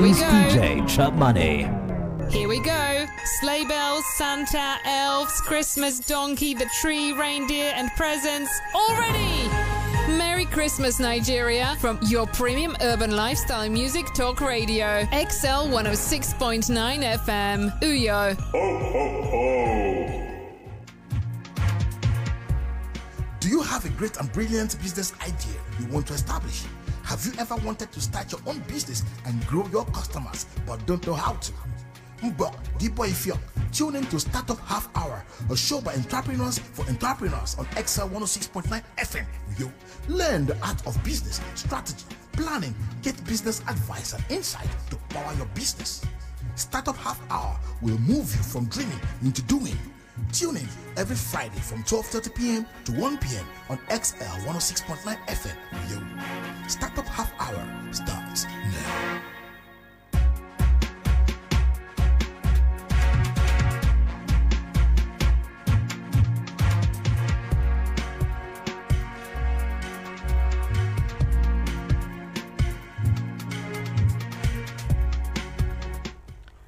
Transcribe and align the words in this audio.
This 0.00 0.18
Here 0.18 0.28
we 0.28 0.54
go. 0.54 0.60
DJ 0.60 0.88
Chub 0.88 1.14
Money. 1.14 1.68
Here 2.30 2.48
we 2.48 2.58
go. 2.60 3.06
Sleigh 3.40 3.66
bells, 3.66 4.02
Santa, 4.14 4.78
elves, 4.86 5.42
Christmas 5.42 6.00
donkey, 6.00 6.54
the 6.54 6.64
tree, 6.80 7.12
reindeer, 7.12 7.72
and 7.76 7.90
presents 7.96 8.50
already! 8.74 9.46
Merry 10.16 10.46
Christmas, 10.46 11.00
Nigeria, 11.00 11.76
from 11.80 11.98
your 12.02 12.26
premium 12.28 12.74
urban 12.80 13.14
lifestyle 13.14 13.68
music 13.68 14.06
talk 14.14 14.40
radio, 14.40 15.04
XL 15.12 15.68
106.9 15.68 16.64
FM. 17.26 17.80
Uyo. 17.82 18.36
Do 23.40 23.48
you 23.50 23.60
have 23.60 23.84
a 23.84 23.90
great 23.90 24.16
and 24.16 24.32
brilliant 24.32 24.80
business 24.80 25.12
idea 25.20 25.60
you 25.78 25.86
want 25.88 26.06
to 26.06 26.14
establish? 26.14 26.64
Have 27.20 27.34
you 27.34 27.38
ever 27.38 27.56
wanted 27.66 27.92
to 27.92 28.00
start 28.00 28.32
your 28.32 28.40
own 28.46 28.60
business 28.60 29.04
and 29.26 29.46
grow 29.46 29.68
your 29.68 29.84
customers 29.84 30.46
but 30.66 30.86
don't 30.86 31.06
know 31.06 31.12
how 31.12 31.34
to? 31.34 31.52
Mbok, 32.22 32.54
Deepo 32.78 33.06
Ifyok, 33.06 33.38
tune 33.72 33.96
in 33.96 34.06
to 34.06 34.18
Startup 34.18 34.58
Half 34.60 34.88
Hour, 34.96 35.22
a 35.50 35.54
show 35.54 35.82
by 35.82 35.92
entrepreneurs 35.92 36.58
for 36.58 36.86
entrepreneurs 36.86 37.58
on 37.58 37.66
XL 37.72 38.08
106.9 38.08 38.82
FM. 38.96 39.26
You 39.58 39.70
learn 40.08 40.46
the 40.46 40.56
art 40.66 40.86
of 40.86 40.96
business, 41.04 41.42
strategy, 41.56 42.06
planning, 42.32 42.74
get 43.02 43.22
business 43.26 43.60
advice 43.68 44.14
and 44.14 44.24
insight 44.30 44.70
to 44.88 44.96
power 45.10 45.34
your 45.34 45.46
business. 45.48 46.02
Startup 46.54 46.96
Half 46.96 47.20
Hour 47.30 47.60
will 47.82 47.98
move 47.98 48.34
you 48.34 48.42
from 48.42 48.64
dreaming 48.70 48.98
into 49.22 49.42
doing. 49.42 49.76
Tune 50.32 50.56
in 50.56 50.68
every 50.96 51.16
Friday 51.16 51.58
from 51.60 51.82
12:30 51.84 52.34
p.m. 52.34 52.66
to 52.84 52.92
1 52.92 53.18
p.m. 53.18 53.46
on 53.68 53.78
XL 53.88 54.24
106.9 54.46 55.16
FM. 55.26 55.56
Yo, 55.90 56.68
Startup 56.68 57.06
Half 57.06 57.32
Hour 57.38 57.92
starts 57.92 58.44
now. 58.44 59.20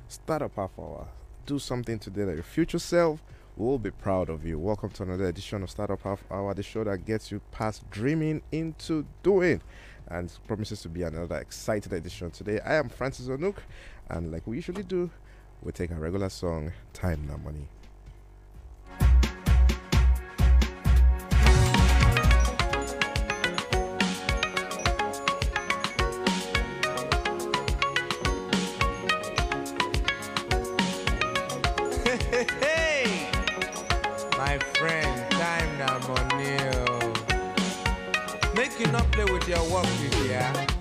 Startup 0.08 0.54
Half 0.56 0.78
Hour. 0.78 1.08
Do 1.46 1.58
something 1.58 1.98
today 1.98 2.24
that 2.24 2.34
your 2.34 2.42
future 2.42 2.78
self 2.78 3.20
will 3.56 3.78
be 3.78 3.90
proud 3.90 4.30
of 4.30 4.46
you. 4.46 4.58
Welcome 4.58 4.90
to 4.90 5.02
another 5.02 5.26
edition 5.26 5.62
of 5.62 5.70
Startup 5.70 6.00
Half 6.02 6.24
Hour, 6.30 6.54
the 6.54 6.62
show 6.62 6.84
that 6.84 7.04
gets 7.04 7.30
you 7.30 7.40
past 7.50 7.88
dreaming 7.90 8.40
into 8.50 9.04
doing 9.22 9.60
and 10.08 10.32
promises 10.46 10.80
to 10.82 10.88
be 10.88 11.02
another 11.02 11.36
exciting 11.36 11.92
edition 11.92 12.30
today. 12.30 12.60
I 12.60 12.76
am 12.76 12.88
Francis 12.88 13.28
Onuk, 13.28 13.56
and 14.08 14.32
like 14.32 14.46
we 14.46 14.56
usually 14.56 14.82
do, 14.82 15.10
we 15.62 15.70
take 15.70 15.90
our 15.92 15.98
regular 15.98 16.30
song, 16.30 16.72
Time 16.94 17.26
Now 17.28 17.36
Money. 17.36 17.68
Play 39.12 39.24
with 39.24 39.46
your 39.46 39.62
work, 39.70 39.86
yeah. 40.26 40.71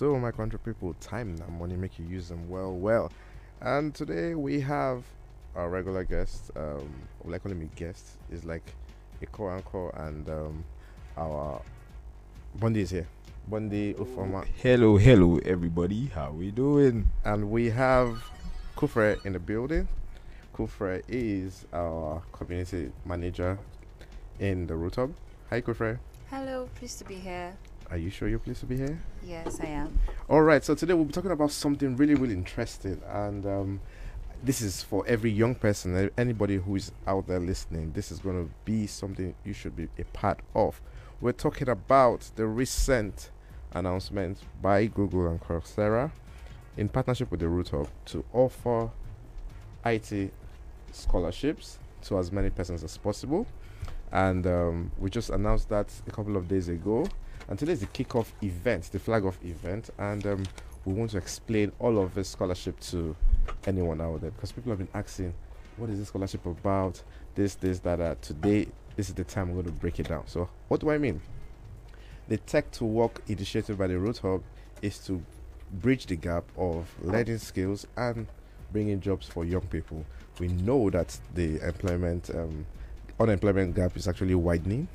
So 0.00 0.18
my 0.18 0.30
country 0.30 0.58
people, 0.64 0.94
time 0.94 1.36
now 1.36 1.44
money 1.58 1.76
make 1.76 1.98
you 1.98 2.06
use 2.06 2.30
them 2.30 2.48
well, 2.48 2.72
well. 2.72 3.12
And 3.60 3.94
today 3.94 4.34
we 4.34 4.58
have 4.62 5.04
our 5.54 5.68
regular 5.68 6.04
guest. 6.04 6.50
Um, 6.56 6.90
well, 7.22 7.34
I 7.34 7.38
call 7.38 7.52
him 7.52 7.60
a 7.60 7.78
guest. 7.78 8.16
Is 8.30 8.46
like 8.46 8.62
a 9.20 9.26
core 9.26 9.54
anchor, 9.54 9.90
and 9.90 10.26
um, 10.30 10.64
our 11.18 11.60
Bondi 12.54 12.80
is 12.80 12.88
here. 12.88 13.06
Bondi 13.46 13.92
Ufoma, 13.92 14.46
Hello, 14.62 14.96
hello, 14.96 15.38
everybody. 15.44 16.06
How 16.06 16.30
we 16.30 16.50
doing? 16.50 17.04
and 17.26 17.50
we 17.50 17.68
have 17.68 18.24
Kufre 18.78 19.22
in 19.26 19.34
the 19.34 19.38
building. 19.38 19.86
Kufre 20.56 21.02
is 21.08 21.66
our 21.74 22.22
community 22.32 22.90
manager 23.04 23.58
in 24.38 24.66
the 24.66 24.76
Root 24.76 24.96
Hub. 24.96 25.12
Hi, 25.50 25.60
Kufre. 25.60 25.98
Hello, 26.30 26.70
pleased 26.74 26.96
to 27.00 27.04
be 27.04 27.16
here. 27.16 27.52
Are 27.90 27.98
you 27.98 28.08
sure 28.08 28.28
you're 28.28 28.38
pleased 28.38 28.60
to 28.60 28.66
be 28.66 28.76
here? 28.76 29.00
Yes, 29.20 29.58
I 29.60 29.66
am. 29.66 29.98
All 30.28 30.42
right, 30.42 30.62
so 30.62 30.76
today 30.76 30.94
we'll 30.94 31.06
be 31.06 31.12
talking 31.12 31.32
about 31.32 31.50
something 31.50 31.96
really, 31.96 32.14
really 32.14 32.34
interesting, 32.34 33.02
and 33.08 33.44
um, 33.44 33.80
this 34.44 34.62
is 34.62 34.80
for 34.80 35.04
every 35.08 35.32
young 35.32 35.56
person, 35.56 36.08
anybody 36.16 36.58
who 36.58 36.76
is 36.76 36.92
out 37.08 37.26
there 37.26 37.40
listening. 37.40 37.90
This 37.92 38.12
is 38.12 38.20
going 38.20 38.46
to 38.46 38.52
be 38.64 38.86
something 38.86 39.34
you 39.44 39.52
should 39.52 39.74
be 39.74 39.88
a 39.98 40.04
part 40.04 40.38
of. 40.54 40.80
We're 41.20 41.32
talking 41.32 41.68
about 41.68 42.30
the 42.36 42.46
recent 42.46 43.30
announcement 43.72 44.38
by 44.62 44.86
Google 44.86 45.26
and 45.26 45.40
Coursera 45.40 46.12
in 46.76 46.88
partnership 46.88 47.32
with 47.32 47.40
the 47.40 47.48
Root 47.48 47.70
Hub 47.70 47.88
to 48.06 48.24
offer 48.32 48.90
IT 49.84 50.32
scholarships 50.92 51.78
to 52.02 52.18
as 52.18 52.30
many 52.30 52.50
persons 52.50 52.84
as 52.84 52.96
possible. 52.96 53.48
And 54.12 54.46
um, 54.46 54.92
we 54.98 55.10
just 55.10 55.30
announced 55.30 55.68
that 55.70 55.92
a 56.06 56.10
couple 56.12 56.36
of 56.36 56.46
days 56.46 56.68
ago. 56.68 57.06
And 57.50 57.58
today 57.58 57.72
is 57.72 57.80
the 57.80 57.86
kickoff 57.86 58.28
event, 58.44 58.84
the 58.92 59.00
flag 59.00 59.24
off 59.24 59.36
event. 59.44 59.90
And 59.98 60.24
um, 60.24 60.44
we 60.84 60.92
want 60.92 61.10
to 61.10 61.18
explain 61.18 61.72
all 61.80 61.98
of 61.98 62.14
this 62.14 62.28
scholarship 62.28 62.78
to 62.80 63.16
anyone 63.66 64.00
out 64.00 64.20
there 64.20 64.30
because 64.30 64.52
people 64.52 64.70
have 64.70 64.78
been 64.78 64.88
asking, 64.94 65.34
what 65.76 65.90
is 65.90 65.98
this 65.98 66.08
scholarship 66.08 66.46
about? 66.46 67.02
This, 67.34 67.56
this, 67.56 67.80
that, 67.80 67.96
that. 67.96 68.22
Today, 68.22 68.68
this 68.94 69.08
is 69.08 69.14
the 69.16 69.24
time 69.24 69.48
we're 69.48 69.62
going 69.62 69.74
to 69.74 69.80
break 69.80 69.98
it 69.98 70.08
down. 70.08 70.28
So, 70.28 70.48
what 70.68 70.80
do 70.80 70.90
I 70.90 70.98
mean? 70.98 71.20
The 72.28 72.36
Tech 72.36 72.70
to 72.72 72.84
Work 72.84 73.20
initiative 73.26 73.76
by 73.76 73.88
the 73.88 73.98
Root 73.98 74.18
Hub 74.18 74.44
is 74.80 74.98
to 75.06 75.20
bridge 75.72 76.06
the 76.06 76.16
gap 76.16 76.44
of 76.56 76.88
learning 77.02 77.38
skills 77.38 77.84
and 77.96 78.28
bringing 78.70 79.00
jobs 79.00 79.26
for 79.26 79.44
young 79.44 79.62
people. 79.62 80.04
We 80.38 80.48
know 80.48 80.88
that 80.90 81.18
the 81.34 81.60
employment 81.66 82.30
um, 82.32 82.64
unemployment 83.18 83.74
gap 83.74 83.96
is 83.96 84.06
actually 84.06 84.36
widening, 84.36 84.86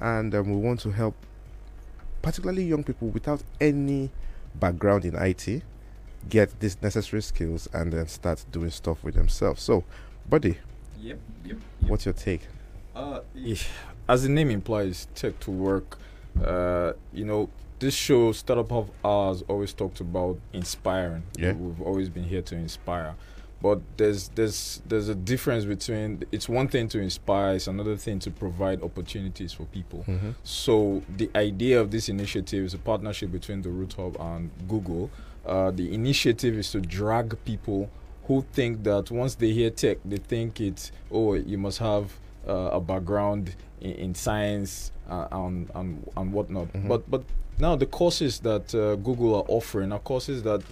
and 0.00 0.32
um, 0.36 0.50
we 0.50 0.56
want 0.56 0.78
to 0.80 0.92
help 0.92 1.16
particularly 2.26 2.64
young 2.64 2.82
people 2.82 3.06
without 3.08 3.40
any 3.60 4.10
background 4.56 5.04
in 5.04 5.14
IT 5.14 5.62
get 6.28 6.58
these 6.58 6.76
necessary 6.82 7.22
skills 7.22 7.68
and 7.72 7.92
then 7.92 8.08
start 8.08 8.44
doing 8.50 8.68
stuff 8.68 9.04
with 9.04 9.14
themselves. 9.14 9.62
So, 9.62 9.84
buddy, 10.28 10.58
Yep, 11.00 11.20
yep. 11.44 11.56
what's 11.86 12.04
your 12.04 12.14
take? 12.14 12.40
Uh, 12.96 13.20
as 14.08 14.24
the 14.24 14.28
name 14.28 14.50
implies, 14.50 15.06
tech 15.14 15.38
to 15.40 15.52
work. 15.52 15.98
Uh, 16.44 16.94
you 17.12 17.24
know, 17.24 17.48
this 17.78 17.94
show, 17.94 18.32
Startup 18.32 18.68
Half 18.68 18.86
Hour, 19.04 19.36
always 19.46 19.72
talked 19.72 20.00
about 20.00 20.40
inspiring. 20.52 21.22
Yeah. 21.38 21.52
We've 21.52 21.80
always 21.80 22.08
been 22.08 22.24
here 22.24 22.42
to 22.42 22.56
inspire. 22.56 23.14
But 23.62 23.80
there's 23.96 24.28
there's 24.28 24.82
there's 24.86 25.08
a 25.08 25.14
difference 25.14 25.64
between 25.64 26.24
it's 26.30 26.48
one 26.48 26.68
thing 26.68 26.88
to 26.88 27.00
inspire, 27.00 27.54
it's 27.54 27.66
another 27.66 27.96
thing 27.96 28.18
to 28.20 28.30
provide 28.30 28.82
opportunities 28.82 29.52
for 29.52 29.64
people. 29.64 30.04
Mm-hmm. 30.06 30.30
So 30.44 31.02
the 31.16 31.30
idea 31.34 31.80
of 31.80 31.90
this 31.90 32.08
initiative 32.08 32.64
is 32.64 32.74
a 32.74 32.78
partnership 32.78 33.32
between 33.32 33.62
the 33.62 33.70
Root 33.70 33.94
Hub 33.94 34.16
and 34.20 34.50
Google. 34.68 35.10
Uh, 35.44 35.70
the 35.70 35.92
initiative 35.94 36.58
is 36.58 36.70
to 36.72 36.80
drag 36.80 37.42
people 37.44 37.88
who 38.24 38.44
think 38.52 38.82
that 38.84 39.10
once 39.10 39.36
they 39.36 39.52
hear 39.52 39.70
tech, 39.70 39.98
they 40.04 40.18
think 40.18 40.60
it's 40.60 40.92
oh 41.10 41.34
you 41.34 41.56
must 41.56 41.78
have 41.78 42.12
uh, 42.46 42.70
a 42.72 42.80
background 42.80 43.54
in, 43.80 43.92
in 43.92 44.14
science 44.14 44.92
uh, 45.08 45.28
and, 45.32 45.70
and 45.74 46.10
and 46.16 46.32
whatnot. 46.32 46.70
Mhm. 46.74 46.88
But 46.88 47.10
but 47.10 47.22
now 47.58 47.74
the 47.74 47.86
courses 47.86 48.40
that 48.40 48.74
uh, 48.74 48.96
Google 48.96 49.34
are 49.34 49.44
offering 49.48 49.92
are 49.92 49.98
courses 49.98 50.42
that 50.42 50.62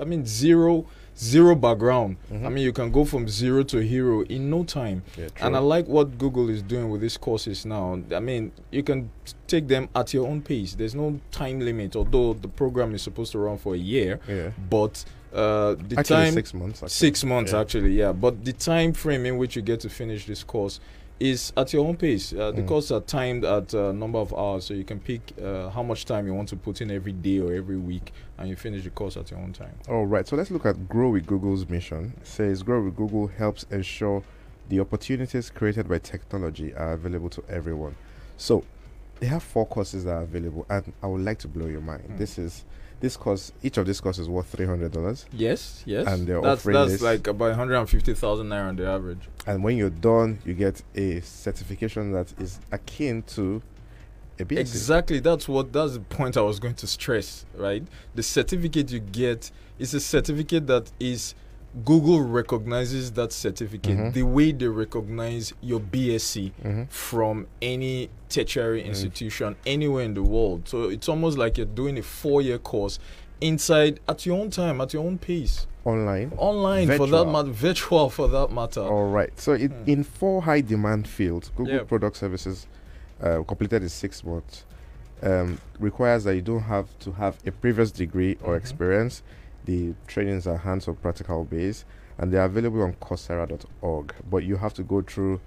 I 0.00 0.04
mean 0.04 0.26
zero 0.26 0.86
zero 1.18 1.54
background. 1.54 2.16
Mhm. 2.32 2.46
I 2.46 2.48
mean, 2.48 2.64
you 2.64 2.72
can 2.72 2.90
go 2.90 3.04
from 3.04 3.28
zero 3.28 3.62
to 3.64 3.78
hero 3.78 4.22
in 4.22 4.48
no 4.50 4.64
time. 4.64 5.02
Yeah, 5.18 5.28
And 5.40 5.54
I 5.56 5.58
like 5.58 5.86
what 5.88 6.18
Google 6.18 6.48
is 6.48 6.62
doing 6.62 6.90
with 6.90 7.00
these 7.00 7.16
courses 7.16 7.64
now. 7.66 8.00
I 8.14 8.20
mean, 8.20 8.52
you 8.70 8.82
can 8.82 9.10
take 9.46 9.68
them 9.68 9.88
at 9.94 10.14
your 10.14 10.26
own 10.26 10.40
pace. 10.42 10.74
There's 10.74 10.94
no 10.94 11.20
time 11.30 11.60
limit, 11.60 11.96
although 11.96 12.32
the 12.34 12.48
program 12.48 12.94
is 12.94 13.02
supposed 13.02 13.32
to 13.32 13.38
run 13.38 13.58
for 13.58 13.74
a 13.74 13.78
year. 13.78 14.20
yeah. 14.28 14.50
But 14.70 15.04
uh, 15.34 15.76
the 15.88 15.96
Actually, 15.98 16.16
time 16.24 16.32
six 16.34 16.52
months. 16.54 16.78
Actually. 16.82 16.88
six 16.90 17.24
months 17.24 17.52
Yeah. 17.52 17.60
actually, 17.60 17.92
yeah. 17.94 18.12
But 18.12 18.44
the 18.44 18.52
time 18.52 18.92
frame 18.92 19.24
in 19.24 19.38
which 19.38 19.56
you 19.56 19.62
get 19.62 19.80
to 19.80 19.88
finish 19.88 20.26
this 20.26 20.44
course 20.44 20.78
is 21.22 21.52
at 21.56 21.72
your 21.72 21.86
own 21.86 21.96
pace. 21.96 22.32
Uh, 22.32 22.50
the 22.50 22.62
Mm. 22.62 22.66
courses 22.68 22.90
are 22.90 23.00
timed 23.00 23.44
at 23.44 23.72
a 23.74 23.92
number 23.92 24.18
of 24.18 24.34
hours, 24.34 24.64
so 24.64 24.74
you 24.74 24.82
can 24.84 24.98
pick 24.98 25.20
uh, 25.40 25.70
how 25.70 25.82
much 25.82 26.04
time 26.04 26.26
you 26.26 26.34
want 26.34 26.48
to 26.48 26.56
put 26.56 26.80
in 26.80 26.90
every 26.90 27.12
day 27.12 27.38
or 27.38 27.52
every 27.52 27.76
week, 27.76 28.12
and 28.38 28.48
you 28.48 28.56
finish 28.56 28.82
the 28.82 28.90
course 28.90 29.16
at 29.16 29.30
your 29.30 29.38
own 29.38 29.52
time. 29.52 29.74
All 29.88 30.04
right, 30.06 30.26
so 30.26 30.34
let's 30.36 30.50
look 30.50 30.66
at 30.66 30.88
Grow 30.88 31.10
with 31.10 31.26
Google's 31.26 31.68
mission. 31.68 32.14
It 32.20 32.26
says 32.26 32.62
Grow 32.64 32.82
with 32.82 32.96
Google 32.96 33.28
helps 33.28 33.62
ensure 33.70 34.22
the 34.68 34.80
opportunities 34.80 35.48
created 35.50 35.88
by 35.88 35.98
technology 35.98 36.74
are 36.74 36.92
available 36.94 37.28
to 37.30 37.44
everyone. 37.48 37.94
So 38.36 38.64
they 39.20 39.26
have 39.28 39.44
four 39.44 39.66
courses 39.66 40.04
that 40.04 40.14
are 40.14 40.22
available, 40.22 40.66
and 40.68 40.92
I 41.02 41.06
would 41.06 41.22
like 41.24 41.38
to 41.40 41.48
blow 41.48 41.66
your 41.66 41.82
mind. 41.82 42.02
Mm. 42.08 42.18
This 42.18 42.36
is 42.38 42.64
this 43.02 43.16
course. 43.18 43.52
Each 43.62 43.76
of 43.76 43.84
these 43.84 44.00
courses 44.00 44.28
worth 44.28 44.46
three 44.46 44.64
hundred 44.64 44.92
dollars, 44.92 45.26
Yes, 45.32 45.82
yes. 45.84 46.06
And 46.06 46.26
they're 46.26 46.40
that's 46.40 46.60
offering 46.62 46.74
that's 46.74 46.92
this- 46.92 47.02
like 47.02 47.26
about 47.26 47.50
150,000 47.50 48.48
naira 48.48 48.68
on 48.68 48.76
the 48.76 48.86
average. 48.86 49.28
and 49.46 49.62
when 49.62 49.76
you're 49.76 49.90
done, 49.90 50.38
you 50.46 50.54
get 50.54 50.80
a 50.94 51.20
certification 51.20 52.12
that 52.12 52.32
is 52.40 52.58
akin 52.70 53.22
to 53.34 53.60
a 54.40 54.44
BSc. 54.46 54.58
Exactly. 54.60 55.20
That's 55.20 55.46
what. 55.48 55.72
That's 55.74 55.92
the 55.94 56.00
point 56.00 56.36
I 56.38 56.40
was 56.40 56.58
going 56.58 56.74
to 56.76 56.86
stress. 56.86 57.44
Right. 57.54 57.84
The 58.14 58.22
certificate 58.22 58.90
you 58.90 59.00
get 59.00 59.50
is 59.78 59.92
a 59.94 60.00
certificate 60.00 60.66
that 60.68 60.90
is 60.98 61.34
Google 61.84 62.20
recognizes 62.22 63.12
that 63.12 63.32
certificate 63.32 63.96
Mhm. 63.96 64.12
the 64.12 64.22
way 64.24 64.52
they 64.52 64.68
recognize 64.68 65.54
your 65.62 65.80
BSc 65.80 66.52
Mhm. 66.62 66.88
from 66.90 67.46
any 67.62 68.10
tertiary 68.28 68.82
Mm. 68.82 68.86
institution 68.88 69.56
anywhere 69.64 70.04
in 70.04 70.12
the 70.14 70.22
world. 70.22 70.68
So 70.68 70.84
it's 70.90 71.08
almost 71.08 71.38
like 71.38 71.56
you're 71.56 71.64
doing 71.66 71.96
a 71.98 72.02
four-year 72.02 72.58
course 72.58 72.98
inside 73.40 74.00
at 74.08 74.26
your 74.26 74.38
own 74.38 74.50
time, 74.50 74.80
at 74.82 74.92
your 74.92 75.02
own 75.04 75.16
pace, 75.18 75.66
online. 75.84 76.30
online 76.36 76.86
for 76.88 77.06
that 77.06 77.24
Virtual. 77.24 77.32
matter, 77.32 77.50
virtual 77.50 78.10
for 78.10 78.28
that 78.28 78.52
matter. 78.52 78.82
All 78.82 79.08
right. 79.10 79.32
So 79.40 79.54
in, 79.54 79.70
Hmm. 79.70 79.84
in 79.90 80.04
four 80.04 80.42
high 80.42 80.60
demand 80.60 81.08
fields, 81.08 81.50
Google 81.56 81.74
Yeah. 81.76 81.82
Product 81.84 82.16
Services 82.16 82.66
uh, 83.22 83.42
completed 83.44 83.82
in 83.82 83.88
six 83.88 84.22
months 84.24 84.64
um, 85.22 85.58
requires 85.78 86.24
that 86.24 86.34
you 86.34 86.42
don't 86.42 86.62
have 86.62 86.86
to 86.98 87.12
have 87.12 87.36
a 87.46 87.52
previous 87.52 87.92
degree 87.92 88.36
or 88.42 88.54
Mhm. 88.54 88.58
experience. 88.58 89.22
The 89.64 89.94
trainings 90.06 90.46
are 90.46 90.56
hands 90.56 90.88
on 90.88 90.96
practical 90.96 91.44
base 91.44 91.84
and 92.18 92.32
they're 92.32 92.44
available 92.44 92.82
on 92.82 92.94
Coursera.org. 92.94 94.14
But 94.30 94.44
you 94.44 94.56
have 94.56 94.74
to 94.74 94.82
go 94.82 95.02
through 95.02 95.40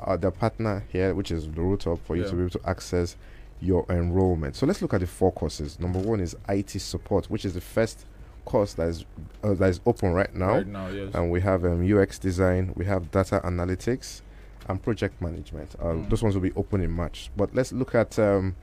uh, 0.00 0.16
the 0.16 0.30
partner 0.30 0.84
here, 0.90 1.14
which 1.14 1.30
is 1.30 1.46
the 1.46 1.60
Root 1.60 1.84
Hub 1.84 2.00
for 2.04 2.16
you 2.16 2.22
Yeah. 2.24 2.28
to 2.30 2.34
be 2.36 2.40
able 2.42 2.50
to 2.50 2.68
access 2.68 3.16
your 3.60 3.86
enrollment. 3.88 4.56
So 4.56 4.66
let's 4.66 4.82
look 4.82 4.92
at 4.94 5.00
the 5.00 5.06
four 5.06 5.32
courses. 5.32 5.78
Number 5.78 5.98
one 6.00 6.20
is 6.20 6.36
IT 6.48 6.70
support, 6.80 7.30
which 7.30 7.44
is 7.44 7.54
the 7.54 7.60
first 7.60 8.06
course 8.44 8.74
that 8.74 8.88
is 8.88 9.04
uh, 9.44 9.54
that 9.54 9.68
is 9.70 9.80
open 9.86 10.12
right 10.12 10.34
now 10.34 10.54
Right 10.54 10.66
now, 10.66 10.88
yes. 10.88 11.14
and 11.14 11.30
we 11.30 11.40
have 11.42 11.64
um, 11.64 11.80
UX 11.96 12.18
design, 12.18 12.72
we 12.74 12.84
have 12.86 13.12
data 13.12 13.40
analytics, 13.44 14.22
and 14.68 14.82
project 14.82 15.20
management. 15.22 15.76
Uh, 15.80 15.84
Mm. 15.92 16.10
Those 16.10 16.22
ones 16.24 16.34
will 16.34 16.42
be 16.42 16.52
open 16.56 16.80
in 16.82 16.90
March. 16.90 17.30
But 17.36 17.54
let's 17.54 17.72
look 17.72 17.94
at 17.94 18.18
um, 18.18 18.56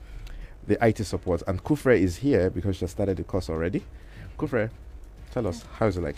the 0.66 0.76
IT 0.86 0.98
support. 1.06 1.42
And 1.46 1.64
Kufre 1.64 1.98
is 1.98 2.16
here 2.18 2.50
because 2.50 2.76
she 2.76 2.80
has 2.84 2.90
started 2.90 3.16
the 3.16 3.24
course 3.24 3.48
already. 3.48 3.82
Kufre, 4.38 4.68
tell 5.32 5.46
us 5.46 5.64
how 5.78 5.86
is 5.86 5.96
it 5.96 6.02
like? 6.02 6.16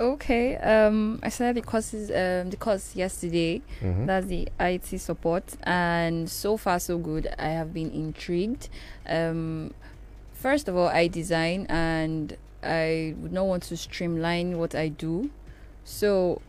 Okay. 0.00 0.56
Um, 0.56 1.20
I 1.22 1.28
started 1.28 1.56
the 1.62 1.66
courses 1.66 2.10
um 2.10 2.50
the 2.50 2.56
course 2.56 2.96
yesterday. 2.96 3.60
Mhm. 3.80 4.06
That's 4.06 4.26
the 4.26 4.48
IT 4.58 4.98
support, 4.98 5.44
and 5.62 6.28
so 6.28 6.56
far 6.56 6.78
so 6.80 6.98
good. 6.98 7.28
I 7.38 7.48
have 7.48 7.72
been 7.72 7.90
intrigued. 7.90 8.68
Um, 9.08 9.72
first 10.32 10.68
of 10.68 10.76
all, 10.76 10.88
I 10.88 11.08
design, 11.08 11.66
and 11.68 12.36
I 12.62 13.14
would 13.20 13.32
not 13.32 13.46
want 13.46 13.62
to 13.64 13.76
streamline 13.76 14.58
what 14.58 14.74
I 14.74 14.88
do, 14.88 15.30
so 15.84 16.40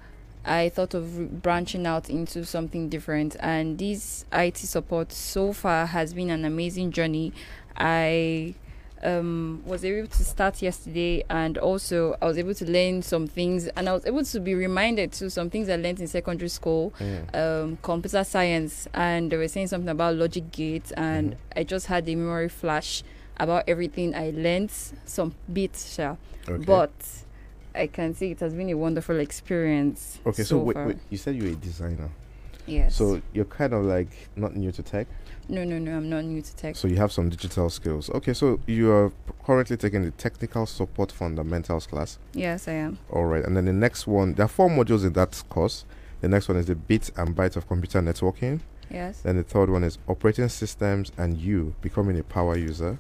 I 0.46 0.70
thought 0.70 0.94
of 0.94 1.42
branching 1.42 1.86
out 1.86 2.10
into 2.10 2.46
something 2.46 2.90
different. 2.90 3.36
And 3.40 3.78
this 3.78 4.26
IT 4.32 4.58
support 4.58 5.12
so 5.12 5.54
far 5.54 5.86
has 5.88 6.14
been 6.14 6.30
an 6.30 6.44
amazing 6.46 6.92
journey. 6.92 7.34
I 7.78 8.56
um, 9.04 9.62
was 9.66 9.84
able 9.84 10.08
to 10.08 10.24
start 10.24 10.62
yesterday, 10.62 11.24
and 11.30 11.58
also 11.58 12.16
I 12.22 12.26
was 12.26 12.38
able 12.38 12.54
to 12.56 12.66
learn 12.66 13.02
some 13.02 13.28
things, 13.28 13.68
and 13.68 13.88
I 13.90 13.94
was 13.94 14.06
able 14.06 14.24
to 14.24 14.40
be 14.40 14.56
reminded 14.56 15.12
to 15.14 15.30
some 15.30 15.50
things 15.50 15.70
I 15.70 15.76
learned 15.76 16.00
in 16.00 16.08
secondary 16.08 16.50
school 16.50 16.94
Mm. 17.00 17.36
um, 17.36 17.78
computer 17.82 18.24
science 18.24 18.88
and 18.94 19.32
they 19.32 19.38
were 19.38 19.48
saying 19.48 19.68
something 19.68 19.90
about 19.90 20.16
logic 20.16 20.52
gates 20.52 20.92
and 20.94 21.32
Mhm. 21.34 21.38
I 21.58 21.64
just 21.64 21.88
had 21.88 22.08
a 22.08 22.16
memory 22.16 22.50
flash 22.50 23.04
about 23.38 23.64
everything 23.68 24.14
I 24.16 24.32
learned 24.32 24.72
some 25.06 25.34
bits 25.52 25.96
sure. 25.96 26.18
Okay. 26.48 26.64
but 26.66 26.92
I 27.76 27.88
can 27.88 28.14
say 28.14 28.32
it 28.32 28.40
has 28.42 28.54
been 28.54 28.70
a 28.70 28.76
wonderful 28.76 29.20
experience 29.20 30.20
okay, 30.26 30.44
so, 30.44 30.58
wait, 30.60 30.78
wait, 30.78 30.98
you 31.10 31.18
said 31.18 31.36
you're 31.36 31.52
a 31.52 31.56
designer. 31.56 32.10
yes 32.68 32.96
So 32.96 33.22
you're 33.34 33.46
kind 33.46 33.74
of 33.74 33.84
like 33.86 34.12
not 34.36 34.56
new 34.56 34.72
to 34.72 34.84
tech. 34.84 35.08
No 35.50 35.64
no 35.64 35.78
no 35.80 35.98
I'm 35.98 36.10
not 36.10 36.24
new 36.26 36.42
to 36.42 36.56
tech 36.56 36.76
So 36.76 36.88
you 36.88 36.96
have 36.98 37.12
some 37.12 37.30
digital 37.30 37.70
skills. 37.70 38.10
Okay, 38.10 38.34
so 38.34 38.60
you 38.66 38.92
are 38.92 39.12
currently 39.46 39.78
taking 39.78 40.04
the 40.04 40.12
technical 40.12 40.66
support 40.66 41.12
fundamentals 41.12 41.86
class. 41.88 42.18
yes 42.34 42.68
I 42.68 42.74
am 42.74 42.98
All 43.10 43.26
right, 43.26 43.44
and 43.46 43.56
then 43.58 43.66
the 43.66 43.74
next 43.74 44.08
one, 44.08 44.34
there 44.36 44.46
are 44.46 44.50
four 44.50 44.70
modules 44.70 45.06
in 45.06 45.14
that 45.14 45.44
course. 45.50 45.86
The 46.22 46.30
next 46.30 46.48
one 46.48 46.58
is 46.58 46.68
the 46.68 46.76
bit 46.76 47.12
and 47.18 47.36
byte 47.36 47.56
of 47.58 47.68
computer 47.68 48.02
networking. 48.02 48.62
yes 48.90 49.22
Then 49.22 49.36
the 49.38 49.44
third 49.44 49.70
one 49.70 49.84
is 49.84 49.98
operating 50.08 50.48
systems 50.50 51.12
and 51.18 51.38
you 51.38 51.76
becoming 51.82 52.18
a 52.20 52.24
power 52.24 52.58
user. 52.58 52.98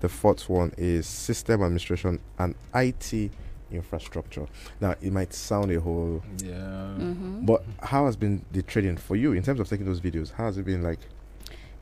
The 0.00 0.08
fourth 0.08 0.48
one 0.48 0.72
is 0.76 1.06
system 1.06 1.62
administration 1.62 2.20
and 2.38 2.54
IT 2.74 3.30
infrastructure. 3.70 4.46
Now, 4.80 4.94
it 5.00 5.12
might 5.12 5.32
sound 5.34 5.70
a 5.72 5.80
whole, 5.80 6.22
yeah. 6.42 6.94
hmm 6.94 7.44
but 7.44 7.64
how 7.82 8.06
has 8.06 8.16
been 8.16 8.44
the 8.52 8.62
training 8.62 8.96
for 8.96 9.16
you 9.16 9.32
in 9.32 9.42
terms 9.42 9.60
of 9.60 9.68
taking 9.68 9.86
those 9.86 10.00
videos? 10.00 10.32
How 10.32 10.44
has 10.46 10.58
it 10.58 10.64
been 10.64 10.82
like? 10.82 11.00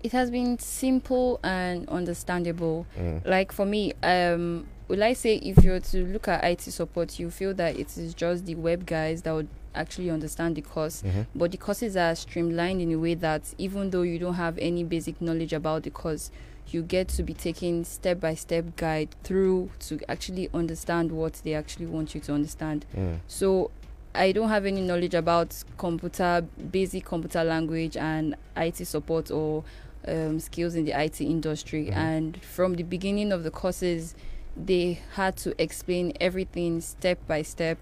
It 0.05 0.13
has 0.13 0.31
been 0.31 0.59
simple 0.59 1.41
and 1.43 1.89
understandable. 1.89 2.87
Mm, 2.97 3.27
like 3.27 3.51
for 3.51 3.65
me 3.67 3.93
um 4.03 4.67
will 4.87 5.03
i 5.03 5.15
say 5.15 5.37
if 5.37 5.65
you 5.65 5.71
were 5.71 5.81
to 5.81 6.05
look 6.05 6.29
at 6.29 6.45
it 6.45 6.61
support 6.61 7.19
you 7.19 7.31
feel 7.31 7.55
that 7.55 7.77
it 7.79 7.97
is 7.97 8.13
just 8.15 8.45
the 8.45 8.55
web 8.55 8.85
guys 8.85 9.23
that 9.23 9.33
would 9.33 9.49
actually 9.75 10.11
understand 10.11 10.55
the 10.57 10.61
course? 10.63 11.03
Mhm. 11.03 11.27
but 11.35 11.51
the 11.51 11.57
courses 11.57 11.97
are 11.97 12.15
streamlined 12.15 12.81
in 12.83 12.93
a 12.93 12.97
way 12.97 13.15
that 13.15 13.43
even 13.59 13.91
though 13.91 14.03
you 14.03 14.19
don't 14.19 14.35
have 14.35 14.57
any 14.59 14.85
basic 14.85 15.21
knowledge 15.23 15.53
about 15.55 15.83
the 15.83 15.91
course 15.91 16.31
you 16.69 16.83
get 16.83 17.09
to 17.09 17.23
be 17.23 17.33
taken 17.35 17.83
step 17.85 18.21
by 18.21 18.35
step 18.35 18.65
guide 18.77 19.09
through 19.25 19.71
to 19.81 19.99
actually 20.09 20.49
understand 20.55 21.11
what 21.13 21.33
they 21.45 21.55
actually 21.55 21.87
want 21.87 22.15
you 22.15 22.21
to 22.21 22.33
understand. 22.33 22.85
Mm, 22.97 23.19
so 23.27 23.71
I 24.15 24.33
don't 24.33 24.49
have 24.49 24.65
any 24.65 24.81
knowledge 24.81 25.15
about 25.15 25.63
computer, 25.77 26.45
basic 26.71 27.05
computer 27.05 27.43
language 27.45 27.97
and 27.97 28.37
IT 28.57 28.85
support 28.87 29.31
or 29.31 29.65
um, 30.07 30.41
skills 30.41 30.75
in 30.75 30.85
the 30.85 30.93
IT 30.93 31.21
industry. 31.21 31.87
Mhm. 31.87 31.97
And 31.97 32.43
from 32.43 32.75
the 32.75 32.83
beginning 32.83 33.33
of 33.33 33.45
the 33.45 33.51
courses, 33.51 34.15
they 34.57 35.01
had 35.15 35.37
to 35.39 35.61
explain 35.61 36.13
everything 36.21 36.81
step 36.81 37.19
by 37.27 37.43
step, 37.43 37.79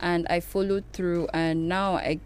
and 0.00 0.26
I 0.28 0.40
followed 0.40 0.84
through. 0.92 1.28
And 1.32 1.68
now 1.68 1.94
I 1.96 2.20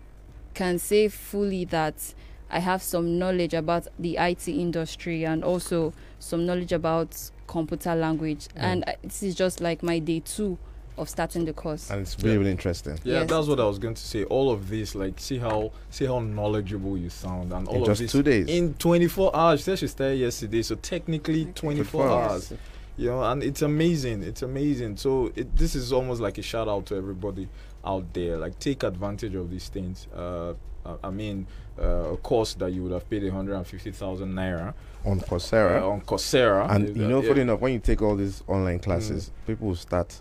can 0.54 0.78
say 0.78 1.08
fully 1.08 1.64
that 1.66 2.14
I 2.50 2.58
have 2.58 2.82
some 2.82 3.18
knowledge 3.18 3.54
about 3.54 3.88
the 3.98 4.18
IT 4.18 4.48
industry 4.48 5.24
and 5.24 5.42
also 5.42 5.92
some 6.18 6.44
knowledge 6.44 6.72
about 6.72 7.30
computer 7.46 7.94
language. 7.94 8.48
Mm. 8.48 8.62
And 8.62 8.84
this 9.02 9.22
is 9.22 9.34
just 9.34 9.60
like 9.60 9.82
my 9.82 9.98
day 9.98 10.20
two 10.20 10.58
of 10.98 11.08
starting 11.08 11.44
the 11.44 11.52
course. 11.52 11.90
And 11.90 12.02
it's 12.02 12.16
really, 12.18 12.32
Yeah. 12.32 12.38
really 12.38 12.50
interesting. 12.50 12.98
Yeah, 13.04 13.20
Yes. 13.20 13.30
that's 13.30 13.46
what 13.48 13.58
I 13.60 13.64
was 13.64 13.78
going 13.78 13.94
to 13.94 14.02
say. 14.02 14.24
All 14.24 14.50
of 14.50 14.68
this, 14.68 14.94
like, 14.94 15.18
see 15.18 15.38
how 15.38 15.70
see 15.90 16.04
how 16.06 16.18
knowledgeable 16.20 16.96
you 16.98 17.08
sound, 17.10 17.52
and 17.52 17.66
all 17.68 17.76
In 17.76 17.80
of 17.82 17.86
just 17.88 18.00
this 18.00 18.12
two 18.12 18.22
days. 18.22 18.46
in 18.48 18.74
24 18.74 19.34
hours. 19.34 19.60
She 19.60 19.64
said 19.64 19.78
she 19.78 19.86
started 19.86 20.16
yesterday, 20.18 20.62
so 20.62 20.74
technically 20.76 21.46
24 21.54 22.04
24 22.04 22.08
hours. 22.08 22.52
You 22.98 23.08
know, 23.08 23.22
and 23.24 23.42
it's 23.42 23.62
amazing. 23.62 24.22
It's 24.22 24.42
amazing. 24.42 24.98
So 24.98 25.32
it, 25.34 25.56
this 25.56 25.74
is 25.74 25.92
almost 25.94 26.20
like 26.20 26.36
a 26.36 26.42
shout 26.42 26.68
out 26.68 26.84
to 26.86 26.96
everybody 26.96 27.48
out 27.84 28.12
there. 28.12 28.36
Like, 28.36 28.58
take 28.58 28.82
advantage 28.82 29.34
of 29.34 29.50
these 29.50 29.68
things. 29.68 30.06
Uh, 30.14 30.52
I- 30.84 30.96
I 31.04 31.10
mean, 31.10 31.46
uh, 31.80 32.12
a 32.12 32.16
course 32.18 32.52
that 32.54 32.70
you 32.72 32.82
would 32.82 32.92
have 32.92 33.08
paid 33.08 33.22
150,000 33.22 34.34
naira 34.34 34.74
on 35.06 35.20
Coursera. 35.20 35.80
uh, 35.80 35.88
on 35.88 36.00
Coursera. 36.02 36.68
and 36.70 36.88
you 36.88 36.94
that- 36.94 37.08
know, 37.08 37.22
yeah. 37.22 37.28
funny 37.28 37.40
enough, 37.40 37.60
when 37.60 37.72
you 37.72 37.78
take 37.78 38.02
all 38.02 38.14
these 38.14 38.42
online 38.46 38.78
classes, 38.78 39.30
people 39.46 39.68
will 39.68 39.74
start 39.76 40.20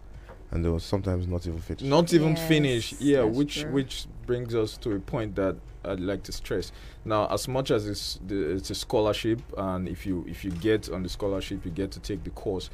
and 0.51 0.63
they 0.65 0.69
were 0.69 0.79
sometimes 0.79 1.27
not 1.27 1.45
even 1.47 1.59
finished. 1.59 1.85
not 1.85 2.13
even 2.13 2.29
Yes, 2.35 2.47
finish 2.47 2.93
yeah 2.99 3.23
which 3.23 3.61
true. 3.61 3.71
which 3.71 4.05
brings 4.25 4.53
us 4.55 4.77
to 4.77 4.91
a 4.91 4.99
point 4.99 5.35
that 5.35 5.55
i'd 5.85 5.99
like 5.99 6.23
to 6.23 6.31
stress 6.31 6.71
now 7.05 7.25
as 7.27 7.47
much 7.47 7.71
as 7.71 7.87
it's 7.87 8.19
the, 8.27 8.51
it's 8.55 8.69
a 8.69 8.75
scholarship 8.75 9.39
and 9.57 9.87
if 9.87 10.05
you 10.05 10.25
if 10.27 10.43
you 10.45 10.51
get 10.51 10.89
on 10.89 11.03
the 11.03 11.09
scholarship 11.09 11.65
you 11.65 11.71
get 11.71 11.89
to 11.91 11.99
take 11.99 12.23
the 12.23 12.29
course 12.31 12.69